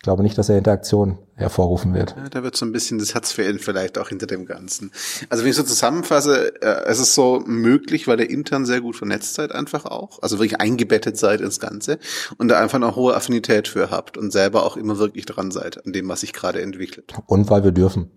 glaube 0.04 0.22
nicht, 0.22 0.36
dass 0.38 0.50
er 0.50 0.58
Interaktion 0.58 1.18
hervorrufen 1.34 1.94
wird. 1.94 2.14
Ja, 2.16 2.28
da 2.28 2.42
wird 2.42 2.54
so 2.56 2.64
ein 2.64 2.72
bisschen 2.72 2.98
das 2.98 3.14
Herz 3.14 3.32
fehlen 3.32 3.58
vielleicht 3.58 3.98
auch 3.98 4.10
hinter 4.10 4.26
dem 4.26 4.44
Ganzen. 4.44 4.92
Also 5.30 5.42
wenn 5.42 5.50
ich 5.50 5.56
so 5.56 5.62
zusammenfasse, 5.62 6.62
äh, 6.62 6.84
es 6.84 7.00
ist 7.00 7.14
so 7.14 7.42
möglich, 7.46 8.06
weil 8.06 8.20
ihr 8.20 8.30
intern 8.30 8.66
sehr 8.66 8.82
gut 8.82 8.96
vernetzt 8.96 9.34
seid 9.34 9.52
einfach 9.52 9.86
auch, 9.86 10.22
also 10.22 10.38
wirklich 10.38 10.60
eingebettet 10.60 11.16
seid 11.16 11.40
ins 11.40 11.58
Ganze 11.58 11.98
und 12.36 12.48
da 12.48 12.60
einfach 12.60 12.76
eine 12.76 12.94
hohe 12.94 13.16
Affinität 13.16 13.66
für 13.66 13.90
habt 13.90 14.18
und 14.18 14.30
selber 14.30 14.64
auch 14.64 14.76
immer 14.76 14.98
wirklich 14.98 15.24
dran 15.24 15.50
seid 15.50 15.84
an 15.84 15.92
dem, 15.92 16.08
was 16.08 16.20
sich 16.20 16.34
gerade 16.34 16.60
entwickelt. 16.60 17.14
Und 17.26 17.48
weil 17.48 17.64
wir 17.64 17.72
dürfen. 17.72 18.10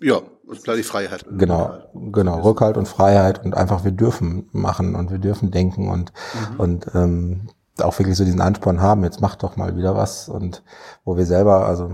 Ja, 0.00 0.22
klar 0.62 0.76
die 0.76 0.82
Freiheit. 0.82 1.26
Genau, 1.30 1.78
genau, 1.94 2.40
Rückhalt 2.40 2.78
und 2.78 2.88
Freiheit 2.88 3.44
und 3.44 3.54
einfach 3.54 3.84
wir 3.84 3.92
dürfen 3.92 4.48
machen 4.52 4.96
und 4.96 5.10
wir 5.10 5.18
dürfen 5.18 5.50
denken 5.50 5.90
und 5.90 6.12
mhm. 6.52 6.60
und 6.60 6.86
ähm, 6.94 7.48
auch 7.82 7.98
wirklich 7.98 8.16
so 8.16 8.24
diesen 8.24 8.40
Ansporn 8.40 8.80
haben, 8.80 9.02
jetzt 9.02 9.20
macht 9.20 9.42
doch 9.42 9.56
mal 9.56 9.76
wieder 9.76 9.96
was 9.96 10.28
und 10.28 10.62
wo 11.04 11.16
wir 11.16 11.26
selber, 11.26 11.66
also 11.66 11.90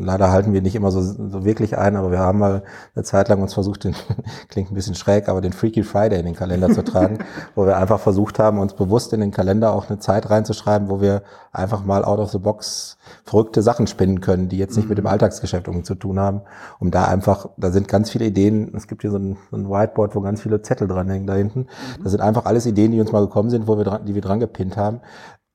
leider 0.00 0.32
halten 0.32 0.52
wir 0.52 0.60
nicht 0.60 0.74
immer 0.74 0.90
so, 0.90 1.00
so 1.00 1.44
wirklich 1.44 1.78
ein, 1.78 1.94
aber 1.94 2.10
wir 2.10 2.18
haben 2.18 2.40
mal 2.40 2.64
eine 2.96 3.04
Zeit 3.04 3.28
lang 3.28 3.40
uns 3.40 3.54
versucht, 3.54 3.84
den, 3.84 3.94
klingt 4.48 4.72
ein 4.72 4.74
bisschen 4.74 4.96
schräg, 4.96 5.28
aber 5.28 5.40
den 5.40 5.52
Freaky 5.52 5.84
Friday 5.84 6.18
in 6.18 6.26
den 6.26 6.34
Kalender 6.34 6.70
zu 6.70 6.82
tragen, 6.82 7.18
wo 7.54 7.64
wir 7.64 7.76
einfach 7.76 8.00
versucht 8.00 8.40
haben, 8.40 8.58
uns 8.58 8.74
bewusst 8.74 9.12
in 9.12 9.20
den 9.20 9.30
Kalender 9.30 9.72
auch 9.72 9.88
eine 9.88 10.00
Zeit 10.00 10.28
reinzuschreiben, 10.30 10.88
wo 10.88 11.00
wir 11.00 11.22
einfach 11.52 11.84
mal 11.84 12.04
out 12.04 12.18
of 12.18 12.30
the 12.32 12.38
box 12.38 12.98
verrückte 13.24 13.62
Sachen 13.62 13.86
spinnen 13.86 14.20
können, 14.20 14.48
die 14.48 14.58
jetzt 14.58 14.76
nicht 14.76 14.88
mit 14.88 14.98
dem 14.98 15.04
mhm. 15.04 15.10
Alltagsgeschäft 15.10 15.68
irgendwie 15.68 15.84
zu 15.84 15.94
tun 15.94 16.18
haben, 16.18 16.42
um 16.80 16.90
da 16.90 17.04
einfach, 17.04 17.50
da 17.56 17.70
sind 17.70 17.86
ganz 17.86 18.10
viele 18.10 18.24
Ideen, 18.24 18.72
es 18.74 18.88
gibt 18.88 19.02
hier 19.02 19.12
so 19.12 19.18
ein, 19.18 19.36
so 19.52 19.56
ein 19.56 19.70
Whiteboard, 19.70 20.16
wo 20.16 20.20
ganz 20.22 20.40
viele 20.42 20.60
Zettel 20.62 20.88
dran 20.88 21.08
hängen 21.08 21.28
da 21.28 21.34
hinten, 21.34 21.60
mhm. 21.60 22.02
das 22.02 22.10
sind 22.10 22.20
einfach 22.20 22.46
alles 22.46 22.66
Ideen, 22.66 22.90
die 22.90 23.00
uns 23.00 23.12
mal 23.12 23.20
gekommen 23.20 23.50
sind, 23.50 23.68
wo 23.68 23.78
wir 23.78 23.84
dran, 23.84 24.04
die 24.04 24.14
wir 24.16 24.22
dran 24.22 24.40
gepinnt 24.40 24.76
haben 24.76 25.00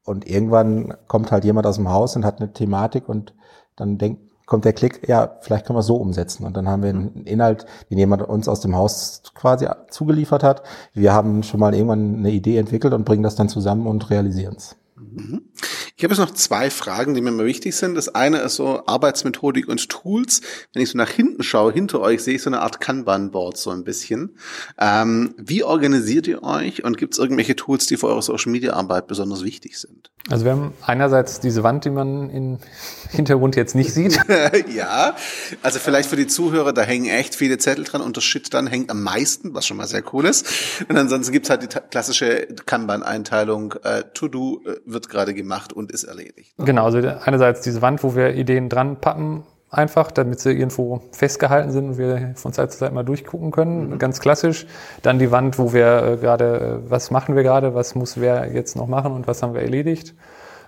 und 0.06 0.30
irgendwann 0.30 0.94
kommt 1.08 1.32
halt 1.32 1.44
jemand 1.44 1.68
aus 1.68 1.76
dem 1.76 1.90
Haus 1.90 2.16
und 2.16 2.26
hat 2.26 2.40
eine 2.40 2.54
Thematik 2.54 3.10
und 3.10 3.34
dann 3.76 3.98
denkt, 3.98 4.22
kommt 4.46 4.64
der 4.64 4.74
Klick, 4.74 5.08
ja, 5.10 5.38
vielleicht 5.42 5.66
können 5.66 5.76
wir 5.76 5.82
es 5.82 5.88
so 5.88 5.96
umsetzen. 5.96 6.46
Und 6.46 6.56
dann 6.56 6.68
haben 6.68 6.84
wir 6.84 6.90
einen 6.90 7.26
Inhalt, 7.26 7.66
den 7.90 7.98
jemand 7.98 8.22
uns 8.22 8.48
aus 8.48 8.62
dem 8.62 8.76
Haus 8.76 9.24
quasi 9.34 9.68
zugeliefert 9.90 10.44
hat. 10.44 10.62
Wir 10.94 11.14
haben 11.14 11.42
schon 11.42 11.60
mal 11.60 11.74
irgendwann 11.74 12.18
eine 12.18 12.32
Idee 12.32 12.58
entwickelt 12.58 12.94
und 12.94 13.06
bringen 13.06 13.24
das 13.24 13.36
dann 13.36 13.50
zusammen 13.50 13.88
und 13.88 14.10
realisieren 14.10 14.56
es. 14.58 14.76
Mhm. 14.96 15.50
Ich 15.98 16.04
habe 16.04 16.14
jetzt 16.14 16.20
noch 16.20 16.34
zwei 16.34 16.70
Fragen, 16.70 17.14
die 17.14 17.22
mir 17.22 17.30
immer 17.30 17.46
wichtig 17.46 17.76
sind. 17.76 17.96
Das 17.96 18.14
eine 18.14 18.40
ist 18.40 18.56
so 18.56 18.86
Arbeitsmethodik 18.86 19.70
und 19.70 19.90
Tools. 19.90 20.42
Wenn 20.74 20.84
ich 20.84 20.90
so 20.90 20.98
nach 20.98 21.10
hinten 21.10 21.42
schaue, 21.42 21.72
hinter 21.72 22.02
euch 22.02 22.22
sehe 22.22 22.36
ich 22.36 22.42
so 22.42 22.50
eine 22.50 22.62
Art 22.62 22.82
Kanban-Board 22.82 23.58
so 23.58 23.72
ein 23.72 23.86
bisschen. 23.86 24.38
Ähm, 24.78 25.36
wie 25.38 25.64
organisiert 25.64 26.28
ihr 26.28 26.44
euch 26.44 26.84
und 26.84 26.98
gibt 26.98 27.14
es 27.14 27.20
irgendwelche 27.20 27.56
Tools, 27.56 27.86
die 27.86 27.96
für 27.96 28.08
eure 28.08 28.22
Social-Media-Arbeit 28.22 29.08
besonders 29.08 29.44
wichtig 29.44 29.80
sind? 29.80 30.12
Also 30.30 30.44
wir 30.44 30.54
haben 30.54 30.74
einerseits 30.82 31.40
diese 31.40 31.64
Wand, 31.64 31.86
die 31.86 31.92
man 31.92 32.30
im 32.30 32.58
Hintergrund 33.12 33.56
jetzt 33.56 33.76
nicht 33.76 33.94
sieht. 33.94 34.20
ja, 34.76 35.16
also 35.62 35.80
vielleicht 35.80 36.10
für 36.10 36.16
die 36.16 36.28
Zuhörer, 36.28 36.74
da 36.74 36.82
hängen 36.82 37.06
echt 37.06 37.36
viele 37.36 37.58
Zettel 37.58 37.84
dran 37.86 38.02
und 38.02 38.18
das 38.18 38.24
Shit 38.24 38.54
dann 38.54 38.68
hängt 38.68 38.90
am 38.90 39.04
meisten, 39.04 39.54
was 39.54 39.66
schon 39.66 39.78
mal 39.78 39.88
sehr 39.88 40.04
cool 40.14 40.26
ist. 40.26 40.46
Und 40.90 40.98
ansonsten 40.98 41.32
gibt's 41.32 41.50
halt 41.50 41.62
die 41.64 41.68
klassische 41.68 42.48
Kanban-Einteilung, 42.66 43.76
äh, 43.84 44.04
To-Do 44.14 44.62
äh, 44.66 44.78
wird 44.86 45.10
gerade 45.10 45.34
gemacht 45.34 45.74
und 45.74 45.92
ist 45.92 46.04
erledigt. 46.04 46.54
Genau, 46.58 46.86
also 46.86 47.00
einerseits 47.00 47.62
diese 47.62 47.82
Wand, 47.82 48.04
wo 48.04 48.16
wir 48.16 48.36
Ideen 48.36 48.70
dran 48.70 49.00
pappen, 49.02 49.44
einfach, 49.70 50.12
damit 50.12 50.40
sie 50.40 50.52
irgendwo 50.52 51.02
festgehalten 51.12 51.72
sind 51.72 51.90
und 51.90 51.98
wir 51.98 52.34
von 52.36 52.54
Zeit 52.54 52.72
zu 52.72 52.80
Zeit 52.80 52.94
mal 52.94 53.04
durchgucken 53.04 53.52
können. 53.52 53.92
Mhm. 53.92 54.00
Ganz 54.00 54.20
klassisch. 54.20 54.68
Dann 55.02 55.20
die 55.20 55.32
Wand, 55.32 55.60
wo 55.60 55.74
wir 55.74 56.04
äh, 56.04 56.18
gerade, 56.18 56.82
äh, 56.86 56.90
was 56.90 57.12
machen 57.12 57.36
wir 57.36 57.44
gerade, 57.44 57.76
was 57.76 57.96
muss 57.96 58.20
wer 58.20 58.52
jetzt 58.54 58.76
noch 58.76 58.88
machen 58.88 59.12
und 59.12 59.28
was 59.28 59.44
haben 59.44 59.54
wir 59.54 59.62
erledigt. 59.62 60.14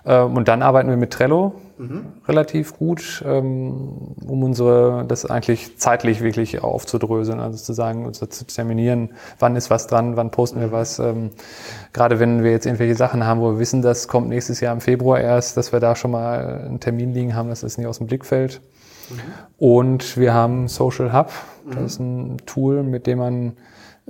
Ähm, 0.04 0.36
und 0.36 0.48
dann 0.48 0.62
arbeiten 0.62 0.90
wir 0.90 0.96
mit 0.96 1.12
Trello 1.12 1.54
mhm. 1.78 2.06
relativ 2.26 2.76
gut, 2.76 3.22
ähm, 3.26 4.14
um 4.26 4.42
unsere, 4.42 5.04
das 5.06 5.24
eigentlich 5.26 5.78
zeitlich 5.78 6.20
wirklich 6.20 6.62
aufzudröseln, 6.62 7.40
also 7.40 7.56
zu 7.58 7.72
sagen, 7.72 8.06
also 8.06 8.26
zu 8.26 8.46
terminieren, 8.46 9.10
wann 9.38 9.56
ist 9.56 9.70
was 9.70 9.86
dran, 9.86 10.16
wann 10.16 10.30
posten 10.30 10.60
wir 10.60 10.72
was. 10.72 10.98
Ähm, 10.98 11.30
gerade 11.92 12.20
wenn 12.20 12.44
wir 12.44 12.50
jetzt 12.50 12.66
irgendwelche 12.66 12.94
Sachen 12.94 13.24
haben, 13.24 13.40
wo 13.40 13.52
wir 13.52 13.58
wissen, 13.58 13.82
das 13.82 14.08
kommt 14.08 14.28
nächstes 14.28 14.60
Jahr 14.60 14.72
im 14.72 14.80
Februar 14.80 15.20
erst, 15.20 15.56
dass 15.56 15.72
wir 15.72 15.80
da 15.80 15.96
schon 15.96 16.10
mal 16.10 16.64
einen 16.66 16.80
Termin 16.80 17.14
liegen 17.14 17.34
haben, 17.34 17.48
dass 17.48 17.60
das 17.60 17.78
nicht 17.78 17.86
aus 17.86 17.98
dem 17.98 18.06
Blick 18.06 18.24
fällt. 18.24 18.60
Mhm. 19.10 19.20
Und 19.58 20.16
wir 20.16 20.34
haben 20.34 20.68
Social 20.68 21.12
Hub, 21.12 21.30
das 21.66 21.76
mhm. 21.76 21.86
ist 21.86 22.00
ein 22.00 22.36
Tool, 22.46 22.82
mit 22.82 23.06
dem 23.06 23.18
man 23.18 23.56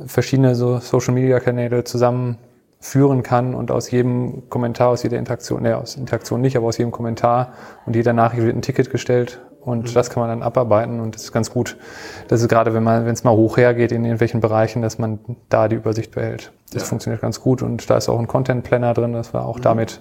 verschiedene 0.06 0.54
so 0.54 0.78
Social 0.78 1.14
Media 1.14 1.40
Kanäle 1.40 1.84
zusammen 1.84 2.38
führen 2.80 3.22
kann 3.22 3.54
und 3.54 3.70
aus 3.70 3.90
jedem 3.90 4.48
Kommentar, 4.48 4.90
aus 4.90 5.02
jeder 5.02 5.18
Interaktion, 5.18 5.62
ne, 5.62 5.76
aus 5.76 5.96
Interaktion 5.96 6.40
nicht, 6.40 6.56
aber 6.56 6.66
aus 6.66 6.78
jedem 6.78 6.92
Kommentar 6.92 7.52
und 7.86 7.96
jeder 7.96 8.12
Nachricht 8.12 8.44
wird 8.44 8.56
ein 8.56 8.62
Ticket 8.62 8.90
gestellt 8.90 9.40
und 9.60 9.90
mhm. 9.90 9.94
das 9.94 10.10
kann 10.10 10.20
man 10.20 10.30
dann 10.30 10.42
abarbeiten 10.42 11.00
und 11.00 11.14
das 11.14 11.24
ist 11.24 11.32
ganz 11.32 11.50
gut. 11.50 11.76
Das 12.28 12.40
ist 12.40 12.48
gerade, 12.48 12.74
wenn 12.74 12.84
man, 12.84 13.04
wenn 13.04 13.12
es 13.12 13.24
mal 13.24 13.32
hoch 13.32 13.56
hergeht 13.56 13.90
in 13.90 14.04
irgendwelchen 14.04 14.40
Bereichen, 14.40 14.80
dass 14.80 14.98
man 14.98 15.18
da 15.48 15.66
die 15.68 15.76
Übersicht 15.76 16.12
behält. 16.12 16.52
Das 16.72 16.82
ja. 16.82 16.88
funktioniert 16.88 17.20
ganz 17.20 17.40
gut 17.40 17.62
und 17.62 17.90
da 17.90 17.96
ist 17.96 18.08
auch 18.08 18.18
ein 18.18 18.28
Content 18.28 18.62
Planner 18.62 18.94
drin, 18.94 19.12
dass 19.12 19.34
wir 19.34 19.44
auch 19.44 19.58
mhm. 19.58 19.62
damit 19.62 20.00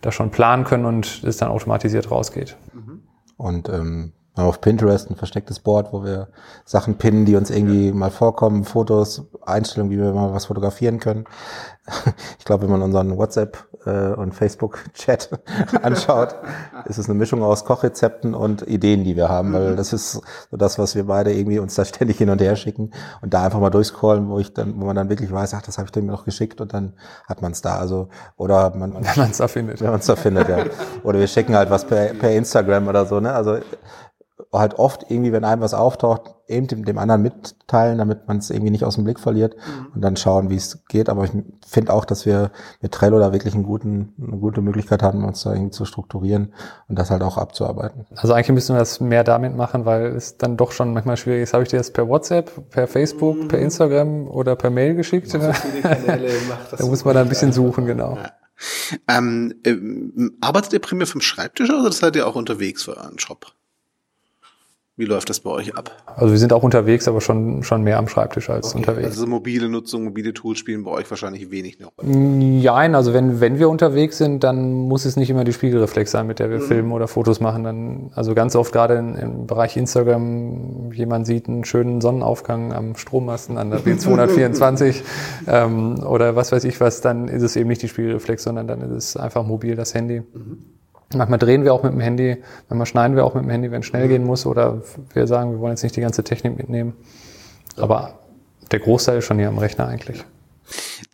da 0.00 0.10
schon 0.10 0.30
planen 0.30 0.64
können 0.64 0.86
und 0.86 1.22
es 1.24 1.36
dann 1.36 1.50
automatisiert 1.50 2.10
rausgeht. 2.10 2.56
Mhm. 2.72 3.02
Und 3.36 3.68
ähm, 3.68 4.12
auf 4.34 4.60
Pinterest 4.60 5.10
ein 5.10 5.16
verstecktes 5.16 5.60
Board, 5.60 5.92
wo 5.92 6.04
wir 6.04 6.28
Sachen 6.64 6.96
pinnen, 6.96 7.24
die 7.24 7.36
uns 7.36 7.50
irgendwie 7.50 7.92
mal 7.92 8.10
vorkommen, 8.10 8.64
Fotos, 8.64 9.26
Einstellungen, 9.48 9.92
wie 9.92 10.00
wir 10.00 10.12
mal 10.12 10.32
was 10.32 10.46
fotografieren 10.46 11.00
können. 11.00 11.24
Ich 12.38 12.44
glaube, 12.44 12.64
wenn 12.64 12.70
man 12.70 12.82
unseren 12.82 13.16
WhatsApp 13.16 13.66
äh, 13.86 14.12
und 14.12 14.34
Facebook-Chat 14.34 15.30
anschaut, 15.82 16.36
ist 16.84 16.98
es 16.98 17.08
eine 17.08 17.18
Mischung 17.18 17.42
aus 17.42 17.64
Kochrezepten 17.64 18.34
und 18.34 18.62
Ideen, 18.68 19.04
die 19.04 19.16
wir 19.16 19.28
haben, 19.28 19.52
weil 19.52 19.76
das 19.76 19.92
ist 19.92 20.20
so 20.50 20.56
das, 20.56 20.78
was 20.78 20.94
wir 20.94 21.06
beide 21.06 21.32
irgendwie 21.32 21.58
uns 21.58 21.74
da 21.74 21.84
ständig 21.84 22.18
hin 22.18 22.30
und 22.30 22.40
her 22.40 22.56
schicken 22.56 22.92
und 23.22 23.34
da 23.34 23.44
einfach 23.44 23.60
mal 23.60 23.70
durchscrollen, 23.70 24.28
wo 24.28 24.38
ich 24.38 24.52
dann, 24.52 24.80
wo 24.80 24.86
man 24.86 24.96
dann 24.96 25.08
wirklich 25.08 25.32
weiß, 25.32 25.54
ach, 25.54 25.62
das 25.62 25.78
habe 25.78 25.86
ich 25.86 25.92
dem 25.92 26.06
noch 26.06 26.24
geschickt 26.24 26.60
und 26.60 26.74
dann 26.74 26.94
hat 27.26 27.42
man 27.42 27.52
es 27.52 27.62
da. 27.62 27.78
Also 27.78 28.08
oder 28.36 28.74
man, 28.74 28.94
wenn 28.94 29.16
man 29.16 29.30
es 29.30 29.38
da 29.38 29.48
findet, 29.48 29.80
wenn 29.80 29.90
man 29.90 30.00
es 30.00 30.06
da 30.06 30.16
findet, 30.16 30.48
ja. 30.48 30.64
Oder 31.04 31.18
wir 31.20 31.26
schicken 31.26 31.56
halt 31.56 31.70
was 31.70 31.86
per, 31.86 32.14
per 32.14 32.32
Instagram 32.32 32.88
oder 32.88 33.06
so, 33.06 33.20
ne? 33.20 33.32
Also 33.32 33.58
halt 34.52 34.78
oft 34.78 35.10
irgendwie, 35.10 35.32
wenn 35.32 35.44
einem 35.44 35.60
was 35.60 35.74
auftaucht, 35.74 36.34
eben 36.46 36.66
dem, 36.66 36.84
dem 36.84 36.98
anderen 36.98 37.22
mitteilen, 37.22 37.98
damit 37.98 38.26
man 38.26 38.38
es 38.38 38.48
irgendwie 38.48 38.70
nicht 38.70 38.84
aus 38.84 38.94
dem 38.94 39.04
Blick 39.04 39.20
verliert 39.20 39.56
mhm. 39.56 39.92
und 39.94 40.00
dann 40.00 40.16
schauen, 40.16 40.48
wie 40.48 40.56
es 40.56 40.82
geht. 40.88 41.10
Aber 41.10 41.24
ich 41.24 41.32
finde 41.66 41.92
auch, 41.92 42.04
dass 42.04 42.24
wir 42.24 42.50
mit 42.80 42.92
Trello 42.92 43.18
da 43.18 43.32
wirklich 43.32 43.54
einen 43.54 43.64
guten, 43.64 44.14
eine 44.18 44.38
gute 44.38 44.62
Möglichkeit 44.62 45.02
haben, 45.02 45.24
uns 45.24 45.42
da 45.42 45.52
irgendwie 45.52 45.70
zu 45.70 45.84
strukturieren 45.84 46.54
und 46.88 46.98
das 46.98 47.10
halt 47.10 47.22
auch 47.22 47.36
abzuarbeiten. 47.36 48.06
Also 48.16 48.32
eigentlich 48.32 48.52
müssen 48.52 48.74
wir 48.74 48.80
das 48.80 49.00
mehr 49.00 49.24
damit 49.24 49.54
machen, 49.54 49.84
weil 49.84 50.06
es 50.06 50.38
dann 50.38 50.56
doch 50.56 50.72
schon 50.72 50.94
manchmal 50.94 51.18
schwierig 51.18 51.42
ist. 51.42 51.52
Habe 51.52 51.64
ich 51.64 51.68
dir 51.68 51.78
das 51.78 51.92
per 51.92 52.08
WhatsApp, 52.08 52.70
per 52.70 52.86
Facebook, 52.86 53.36
mhm. 53.36 53.48
per 53.48 53.58
Instagram 53.58 54.28
oder 54.28 54.56
per 54.56 54.70
Mail 54.70 54.94
geschickt? 54.94 55.28
So 55.28 55.38
da 55.38 56.86
muss 56.86 57.04
man 57.04 57.14
da 57.14 57.20
ein 57.20 57.28
bisschen 57.28 57.52
suchen, 57.52 57.84
genau. 57.84 58.16
Ja. 58.16 58.30
Ähm, 59.06 59.54
äh, 59.64 59.76
arbeitet 60.40 60.72
ihr 60.72 60.80
primär 60.80 61.06
vom 61.06 61.20
Schreibtisch 61.20 61.70
oder 61.70 61.92
seid 61.92 62.16
ihr 62.16 62.26
auch 62.26 62.34
unterwegs 62.34 62.82
für 62.82 62.96
euren 62.96 63.16
Job? 63.16 63.46
Wie 64.98 65.04
läuft 65.04 65.30
das 65.30 65.38
bei 65.38 65.50
euch 65.50 65.76
ab? 65.76 65.92
Also 66.16 66.32
wir 66.32 66.38
sind 66.40 66.52
auch 66.52 66.64
unterwegs, 66.64 67.06
aber 67.06 67.20
schon, 67.20 67.62
schon 67.62 67.84
mehr 67.84 67.98
am 67.98 68.08
Schreibtisch 68.08 68.50
als 68.50 68.70
okay. 68.70 68.78
unterwegs. 68.78 69.06
Also 69.06 69.28
mobile 69.28 69.68
Nutzung, 69.68 70.02
mobile 70.02 70.34
Tools 70.34 70.58
spielen 70.58 70.82
bei 70.82 70.90
euch 70.90 71.08
wahrscheinlich 71.08 71.52
wenig 71.52 71.78
eine 71.78 71.88
Rolle. 71.96 72.18
Nein, 72.18 72.96
also 72.96 73.14
wenn, 73.14 73.40
wenn 73.40 73.60
wir 73.60 73.68
unterwegs 73.68 74.18
sind, 74.18 74.42
dann 74.42 74.72
muss 74.72 75.04
es 75.04 75.14
nicht 75.14 75.30
immer 75.30 75.44
die 75.44 75.52
Spiegelreflex 75.52 76.10
sein, 76.10 76.26
mit 76.26 76.40
der 76.40 76.50
wir 76.50 76.58
mhm. 76.58 76.62
filmen 76.62 76.90
oder 76.90 77.06
Fotos 77.06 77.38
machen. 77.38 77.62
Dann, 77.62 78.10
also 78.16 78.34
ganz 78.34 78.56
oft 78.56 78.72
gerade 78.72 78.96
im 78.96 79.46
Bereich 79.46 79.76
Instagram, 79.76 80.90
jemand 80.90 81.28
sieht 81.28 81.46
einen 81.46 81.64
schönen 81.64 82.00
Sonnenaufgang 82.00 82.72
am 82.72 82.96
Strommasten 82.96 83.56
an 83.56 83.70
der 83.70 83.78
B224 83.78 85.02
ähm, 85.46 86.02
oder 86.02 86.34
was 86.34 86.50
weiß 86.50 86.64
ich 86.64 86.80
was, 86.80 87.02
dann 87.02 87.28
ist 87.28 87.44
es 87.44 87.54
eben 87.54 87.68
nicht 87.68 87.82
die 87.82 87.88
Spiegelreflex, 87.88 88.42
sondern 88.42 88.66
dann 88.66 88.80
ist 88.80 88.90
es 88.90 89.16
einfach 89.16 89.46
mobil 89.46 89.76
das 89.76 89.94
Handy. 89.94 90.22
Mhm. 90.22 90.77
Manchmal 91.14 91.38
drehen 91.38 91.64
wir 91.64 91.72
auch 91.72 91.82
mit 91.82 91.92
dem 91.92 92.00
Handy, 92.00 92.36
manchmal 92.68 92.86
schneiden 92.86 93.16
wir 93.16 93.24
auch 93.24 93.34
mit 93.34 93.44
dem 93.44 93.50
Handy, 93.50 93.70
wenn 93.70 93.80
es 93.80 93.86
schnell 93.86 94.08
gehen 94.08 94.24
muss 94.24 94.44
oder 94.44 94.82
wir 95.14 95.26
sagen, 95.26 95.52
wir 95.52 95.60
wollen 95.60 95.72
jetzt 95.72 95.82
nicht 95.82 95.96
die 95.96 96.02
ganze 96.02 96.22
Technik 96.22 96.58
mitnehmen. 96.58 96.94
Aber 97.76 98.18
der 98.70 98.80
Großteil 98.80 99.18
ist 99.18 99.24
schon 99.24 99.38
hier 99.38 99.48
am 99.48 99.58
Rechner 99.58 99.86
eigentlich. 99.86 100.24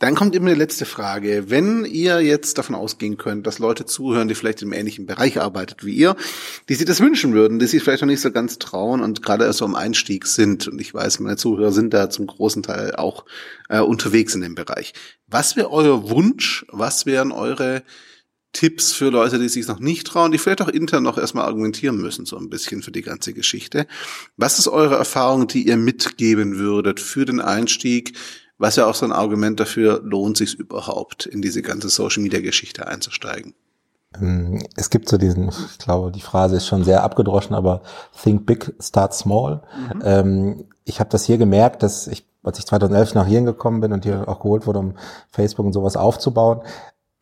Dann 0.01 0.17
kommt 0.17 0.35
immer 0.35 0.51
die 0.51 0.59
letzte 0.59 0.85
Frage. 0.85 1.45
Wenn 1.49 1.85
ihr 1.85 2.21
jetzt 2.21 2.59
davon 2.59 2.75
ausgehen 2.75 3.17
könnt, 3.17 3.47
dass 3.47 3.61
Leute 3.61 3.87
zuhören, 3.87 4.27
die 4.27 4.35
vielleicht 4.35 4.63
im 4.63 4.73
ähnlichen 4.73 5.07
Bereich 5.07 5.41
arbeitet 5.41 5.85
wie 5.85 5.95
ihr, 5.95 6.17
die 6.69 6.75
sich 6.75 6.87
das 6.87 7.01
wünschen 7.01 7.33
würden, 7.33 7.61
die 7.61 7.67
sich 7.67 7.83
vielleicht 7.83 8.03
noch 8.03 8.09
nicht 8.09 8.21
so 8.21 8.33
ganz 8.33 8.59
trauen 8.59 9.01
und 9.01 9.23
gerade 9.23 9.45
erst 9.45 9.59
so 9.59 9.65
am 9.65 9.77
Einstieg 9.77 10.27
sind, 10.27 10.67
und 10.67 10.81
ich 10.81 10.93
weiß, 10.93 11.21
meine 11.21 11.37
Zuhörer 11.37 11.71
sind 11.71 11.95
da 11.95 12.11
zum 12.11 12.27
großen 12.27 12.65
Teil 12.65 12.97
auch 12.97 13.25
äh, 13.69 13.79
unterwegs 13.79 14.35
in 14.35 14.41
dem 14.41 14.57
Bereich. 14.57 14.93
Was 15.29 15.55
wäre 15.55 15.71
euer 15.71 16.11
Wunsch? 16.11 16.67
Was 16.71 17.07
wären 17.07 17.31
eure 17.31 17.85
Tipps 18.55 18.93
für 18.93 19.11
Leute, 19.11 19.38
die 19.38 19.49
sich 19.51 19.69
noch 19.69 19.81
nicht 19.81 20.07
trauen, 20.07 20.33
die 20.33 20.38
vielleicht 20.38 20.62
auch 20.62 20.69
intern 20.69 21.03
noch 21.03 21.19
erstmal 21.19 21.45
argumentieren 21.45 21.99
müssen, 21.99 22.25
so 22.25 22.38
ein 22.38 22.49
bisschen 22.49 22.83
für 22.83 22.93
die 22.93 23.03
ganze 23.03 23.35
Geschichte. 23.35 23.87
Was 24.38 24.59
ist 24.59 24.69
eure 24.69 24.97
Erfahrung, 24.97 25.47
die 25.47 25.67
ihr 25.67 25.77
mitgeben 25.77 26.57
würdet 26.57 27.01
für 27.01 27.27
den 27.27 27.40
Einstieg? 27.40 28.17
Was 28.57 28.77
ja 28.77 28.87
auch 28.87 28.95
so 28.95 29.05
ein 29.05 29.12
Argument 29.12 29.61
dafür, 29.61 30.01
lohnt 30.03 30.37
sich 30.37 30.55
überhaupt, 30.55 31.27
in 31.27 31.43
diese 31.43 31.61
ganze 31.61 31.88
Social 31.88 32.23
Media 32.23 32.40
Geschichte 32.40 32.87
einzusteigen? 32.87 33.55
Ähm, 34.21 34.62
es 34.77 34.90
gibt 34.90 35.09
so 35.09 35.19
diesen, 35.19 35.49
ich 35.49 35.79
glaube, 35.79 36.12
die 36.12 36.21
Phrase 36.21 36.57
ist 36.57 36.67
schon 36.67 36.85
sehr 36.85 37.03
abgedroschen, 37.03 37.55
aber 37.55 37.83
think 38.23 38.47
big, 38.47 38.73
start 38.81 39.12
small. 39.12 39.62
Mhm. 39.95 40.03
Ähm, 40.05 40.64
ich 40.85 41.01
habe 41.01 41.11
das 41.11 41.25
hier 41.25 41.38
gemerkt, 41.38 41.83
dass 41.83 42.07
ich, 42.07 42.25
als 42.45 42.59
ich 42.59 42.67
2011 42.67 43.14
nach 43.14 43.27
hier 43.27 43.43
gekommen 43.43 43.81
bin 43.81 43.93
und 43.93 44.05
hier 44.05 44.29
auch 44.29 44.38
geholt 44.38 44.67
wurde, 44.67 44.79
um 44.79 44.95
Facebook 45.31 45.67
und 45.67 45.73
sowas 45.73 45.97
aufzubauen, 45.97 46.61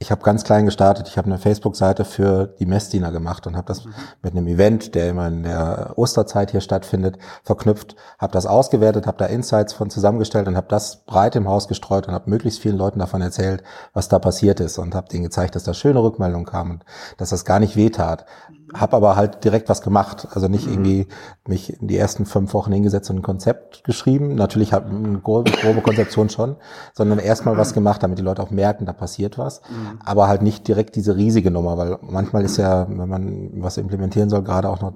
ich 0.02 0.10
habe 0.10 0.22
ganz 0.22 0.42
klein 0.42 0.64
gestartet. 0.64 1.06
Ich 1.08 1.16
habe 1.16 1.26
eine 1.26 1.38
Facebook-Seite 1.38 2.04
für 2.04 2.48
die 2.58 2.66
Messdiener 2.66 3.12
gemacht 3.12 3.46
und 3.46 3.56
habe 3.56 3.68
das 3.68 3.84
mhm. 3.84 3.94
mit 4.20 4.32
einem 4.32 4.48
Event, 4.48 4.96
der 4.96 5.08
immer 5.08 5.28
in 5.28 5.44
der 5.44 5.94
Osterzeit 5.96 6.50
hier 6.50 6.60
stattfindet, 6.60 7.18
verknüpft. 7.44 7.94
Habe 8.18 8.32
das 8.32 8.44
ausgewertet, 8.44 9.06
habe 9.06 9.18
da 9.18 9.26
Insights 9.26 9.72
von 9.72 9.90
zusammengestellt 9.90 10.48
und 10.48 10.56
habe 10.56 10.66
das 10.68 11.04
breit 11.04 11.36
im 11.36 11.48
Haus 11.48 11.68
gestreut 11.68 12.08
und 12.08 12.14
habe 12.14 12.28
möglichst 12.28 12.60
vielen 12.60 12.76
Leuten 12.76 12.98
davon 12.98 13.22
erzählt, 13.22 13.62
was 13.94 14.08
da 14.08 14.18
passiert 14.18 14.58
ist 14.58 14.76
und 14.78 14.94
habe 14.96 15.08
denen 15.08 15.22
gezeigt, 15.22 15.54
dass 15.54 15.62
da 15.62 15.72
schöne 15.72 16.02
Rückmeldungen 16.02 16.46
kamen 16.46 16.72
und 16.72 16.84
dass 17.18 17.30
das 17.30 17.44
gar 17.44 17.60
nicht 17.60 17.76
wehtat. 17.76 18.26
Habe 18.74 18.96
aber 18.96 19.16
halt 19.16 19.44
direkt 19.44 19.68
was 19.68 19.82
gemacht. 19.82 20.28
Also 20.32 20.48
nicht 20.48 20.66
mhm. 20.66 20.72
irgendwie 20.72 21.06
mich 21.46 21.80
in 21.80 21.88
die 21.88 21.96
ersten 21.96 22.26
fünf 22.26 22.54
Wochen 22.54 22.72
hingesetzt 22.72 23.10
und 23.10 23.16
ein 23.16 23.22
Konzept 23.22 23.84
geschrieben. 23.84 24.34
Natürlich 24.34 24.72
habe 24.72 24.88
eine 24.90 25.18
grobe, 25.18 25.50
grobe 25.50 25.80
Konzeption 25.80 26.30
schon, 26.30 26.56
sondern 26.94 27.18
erstmal 27.18 27.56
was 27.56 27.74
gemacht, 27.74 28.02
damit 28.02 28.18
die 28.18 28.22
Leute 28.22 28.42
auch 28.42 28.50
merken, 28.50 28.86
da 28.86 28.92
passiert 28.92 29.38
was. 29.38 29.60
Mhm. 29.62 30.00
Aber 30.04 30.28
halt 30.28 30.42
nicht 30.42 30.66
direkt 30.68 30.96
diese 30.96 31.16
riesige 31.16 31.50
Nummer, 31.50 31.76
weil 31.76 31.98
manchmal 32.02 32.44
ist 32.44 32.56
ja, 32.56 32.86
wenn 32.88 33.08
man 33.08 33.50
was 33.62 33.76
implementieren 33.76 34.30
soll, 34.30 34.42
gerade 34.42 34.68
auch 34.68 34.80
noch 34.80 34.92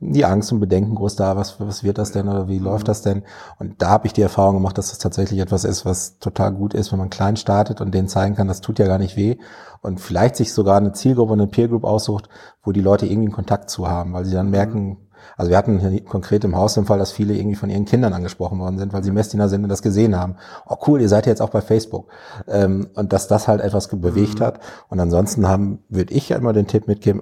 die 0.00 0.24
Angst 0.24 0.52
und 0.52 0.60
Bedenken 0.60 0.94
groß 0.94 1.16
da, 1.16 1.36
was, 1.36 1.60
was 1.60 1.84
wird 1.84 1.98
das 1.98 2.12
denn 2.12 2.28
oder 2.28 2.48
wie 2.48 2.58
läuft 2.58 2.88
das 2.88 3.02
denn? 3.02 3.22
Und 3.58 3.80
da 3.80 3.90
habe 3.90 4.06
ich 4.06 4.12
die 4.12 4.22
Erfahrung 4.22 4.56
gemacht, 4.56 4.76
dass 4.78 4.90
das 4.90 4.98
tatsächlich 4.98 5.40
etwas 5.40 5.64
ist, 5.64 5.84
was 5.86 6.18
total 6.18 6.52
gut 6.52 6.74
ist, 6.74 6.92
wenn 6.92 6.98
man 6.98 7.10
klein 7.10 7.36
startet 7.36 7.80
und 7.80 7.94
denen 7.94 8.08
zeigen 8.08 8.34
kann, 8.34 8.48
das 8.48 8.60
tut 8.60 8.78
ja 8.78 8.86
gar 8.86 8.98
nicht 8.98 9.16
weh 9.16 9.36
und 9.84 10.00
vielleicht 10.00 10.36
sich 10.36 10.54
sogar 10.54 10.78
eine 10.78 10.92
Zielgruppe, 10.92 11.34
eine 11.34 11.46
Peer 11.46 11.68
Group 11.68 11.84
aussucht, 11.84 12.30
wo 12.62 12.72
die 12.72 12.80
Leute 12.80 13.04
irgendwie 13.04 13.26
einen 13.26 13.34
Kontakt 13.34 13.68
zu 13.68 13.86
haben, 13.86 14.14
weil 14.14 14.24
sie 14.24 14.32
dann 14.32 14.48
merken, 14.48 14.96
also 15.36 15.50
wir 15.50 15.58
hatten 15.58 15.78
hier 15.78 16.02
konkret 16.04 16.42
im 16.44 16.56
Haus 16.56 16.72
den 16.72 16.86
Fall, 16.86 16.98
dass 16.98 17.12
viele 17.12 17.34
irgendwie 17.34 17.56
von 17.56 17.68
ihren 17.68 17.84
Kindern 17.84 18.14
angesprochen 18.14 18.58
worden 18.58 18.78
sind, 18.78 18.94
weil 18.94 19.04
sie 19.04 19.10
Messdiener 19.10 19.50
sind 19.50 19.62
und 19.62 19.68
das 19.68 19.82
gesehen 19.82 20.18
haben. 20.18 20.36
Oh 20.66 20.76
cool, 20.86 21.02
ihr 21.02 21.08
seid 21.10 21.26
jetzt 21.26 21.42
auch 21.42 21.50
bei 21.50 21.60
Facebook. 21.60 22.08
Ähm, 22.48 22.88
und 22.94 23.12
dass 23.12 23.28
das 23.28 23.46
halt 23.46 23.60
etwas 23.60 23.88
bewegt 23.88 24.40
mhm. 24.40 24.44
hat. 24.44 24.60
Und 24.88 25.00
ansonsten 25.00 25.46
haben, 25.46 25.84
würde 25.90 26.14
ich 26.14 26.30
ja 26.30 26.38
immer 26.38 26.54
den 26.54 26.66
Tipp 26.66 26.88
mitgeben, 26.88 27.20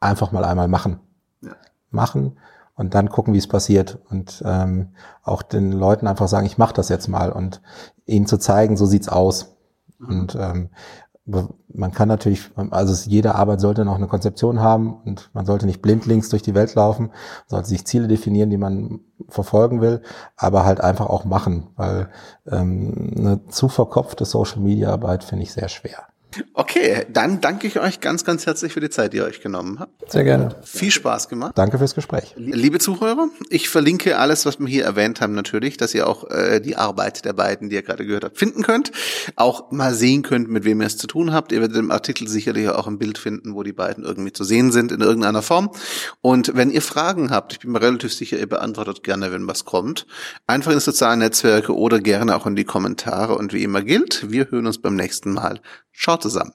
einfach 0.00 0.32
mal 0.32 0.44
einmal 0.44 0.68
machen. 0.68 0.98
Ja. 1.42 1.52
Machen 1.90 2.38
und 2.74 2.94
dann 2.94 3.10
gucken, 3.10 3.34
wie 3.34 3.38
es 3.38 3.48
passiert. 3.48 3.98
Und 4.08 4.42
ähm, 4.46 4.94
auch 5.22 5.42
den 5.42 5.72
Leuten 5.72 6.06
einfach 6.06 6.28
sagen, 6.28 6.46
ich 6.46 6.56
mache 6.56 6.74
das 6.74 6.88
jetzt 6.88 7.08
mal 7.08 7.30
und 7.32 7.60
ihnen 8.06 8.26
zu 8.26 8.38
zeigen, 8.38 8.78
so 8.78 8.86
sieht's 8.86 9.10
aus. 9.10 9.56
Mhm. 9.98 10.08
Und 10.08 10.34
ähm, 10.36 10.70
man 11.24 11.92
kann 11.92 12.08
natürlich, 12.08 12.50
also 12.70 13.08
jede 13.08 13.36
Arbeit 13.36 13.60
sollte 13.60 13.84
noch 13.84 13.94
eine 13.94 14.08
Konzeption 14.08 14.60
haben 14.60 15.00
und 15.04 15.30
man 15.34 15.46
sollte 15.46 15.66
nicht 15.66 15.80
blindlings 15.80 16.28
durch 16.28 16.42
die 16.42 16.54
Welt 16.54 16.74
laufen, 16.74 17.06
man 17.06 17.46
sollte 17.46 17.68
sich 17.68 17.86
Ziele 17.86 18.08
definieren, 18.08 18.50
die 18.50 18.56
man 18.56 19.00
verfolgen 19.28 19.80
will, 19.80 20.02
aber 20.36 20.64
halt 20.64 20.80
einfach 20.80 21.06
auch 21.06 21.24
machen, 21.24 21.68
weil 21.76 22.08
ähm, 22.50 23.14
eine 23.16 23.46
zu 23.46 23.68
verkopfte 23.68 24.24
Social-Media-Arbeit 24.24 25.22
finde 25.22 25.44
ich 25.44 25.52
sehr 25.52 25.68
schwer. 25.68 26.06
Okay, 26.54 27.06
dann 27.12 27.40
danke 27.40 27.66
ich 27.66 27.78
euch 27.78 28.00
ganz, 28.00 28.24
ganz 28.24 28.46
herzlich 28.46 28.72
für 28.72 28.80
die 28.80 28.90
Zeit, 28.90 29.12
die 29.12 29.18
ihr 29.18 29.24
euch 29.24 29.40
genommen 29.40 29.78
habt. 29.78 30.10
Sehr 30.10 30.24
gerne. 30.24 30.54
Viel 30.64 30.90
Spaß 30.90 31.28
gemacht. 31.28 31.52
Danke 31.56 31.78
fürs 31.78 31.94
Gespräch. 31.94 32.34
Liebe 32.36 32.78
Zuhörer, 32.78 33.28
ich 33.50 33.68
verlinke 33.68 34.18
alles, 34.18 34.46
was 34.46 34.58
wir 34.58 34.66
hier 34.66 34.84
erwähnt 34.84 35.20
haben, 35.20 35.34
natürlich, 35.34 35.76
dass 35.76 35.94
ihr 35.94 36.06
auch 36.06 36.30
äh, 36.30 36.60
die 36.60 36.76
Arbeit 36.76 37.24
der 37.24 37.32
beiden, 37.32 37.68
die 37.68 37.76
ihr 37.76 37.82
gerade 37.82 38.06
gehört 38.06 38.24
habt, 38.24 38.38
finden 38.38 38.62
könnt. 38.62 38.92
Auch 39.36 39.70
mal 39.70 39.94
sehen 39.94 40.22
könnt, 40.22 40.48
mit 40.48 40.64
wem 40.64 40.80
ihr 40.80 40.86
es 40.86 40.96
zu 40.96 41.06
tun 41.06 41.32
habt. 41.32 41.52
Ihr 41.52 41.60
werdet 41.60 41.76
im 41.76 41.90
Artikel 41.90 42.28
sicherlich 42.28 42.68
auch 42.68 42.86
ein 42.86 42.98
Bild 42.98 43.18
finden, 43.18 43.54
wo 43.54 43.62
die 43.62 43.72
beiden 43.72 44.04
irgendwie 44.04 44.32
zu 44.32 44.44
sehen 44.44 44.72
sind 44.72 44.92
in 44.92 45.00
irgendeiner 45.00 45.42
Form. 45.42 45.70
Und 46.20 46.54
wenn 46.54 46.70
ihr 46.70 46.82
Fragen 46.82 47.30
habt, 47.30 47.52
ich 47.52 47.60
bin 47.60 47.72
mir 47.72 47.82
relativ 47.82 48.12
sicher, 48.12 48.38
ihr 48.38 48.48
beantwortet 48.48 49.02
gerne, 49.02 49.32
wenn 49.32 49.46
was 49.46 49.64
kommt. 49.64 50.06
Einfach 50.46 50.72
in 50.72 50.80
sozialen 50.80 51.18
Netzwerke 51.18 51.76
oder 51.76 52.00
gerne 52.00 52.36
auch 52.36 52.46
in 52.46 52.56
die 52.56 52.64
Kommentare. 52.64 53.36
Und 53.36 53.52
wie 53.52 53.62
immer 53.62 53.82
gilt, 53.82 54.30
wir 54.30 54.50
hören 54.50 54.66
uns 54.66 54.78
beim 54.78 54.96
nächsten 54.96 55.32
Mal. 55.32 55.60
Ciao 55.94 56.16
zusammen. 56.22 56.50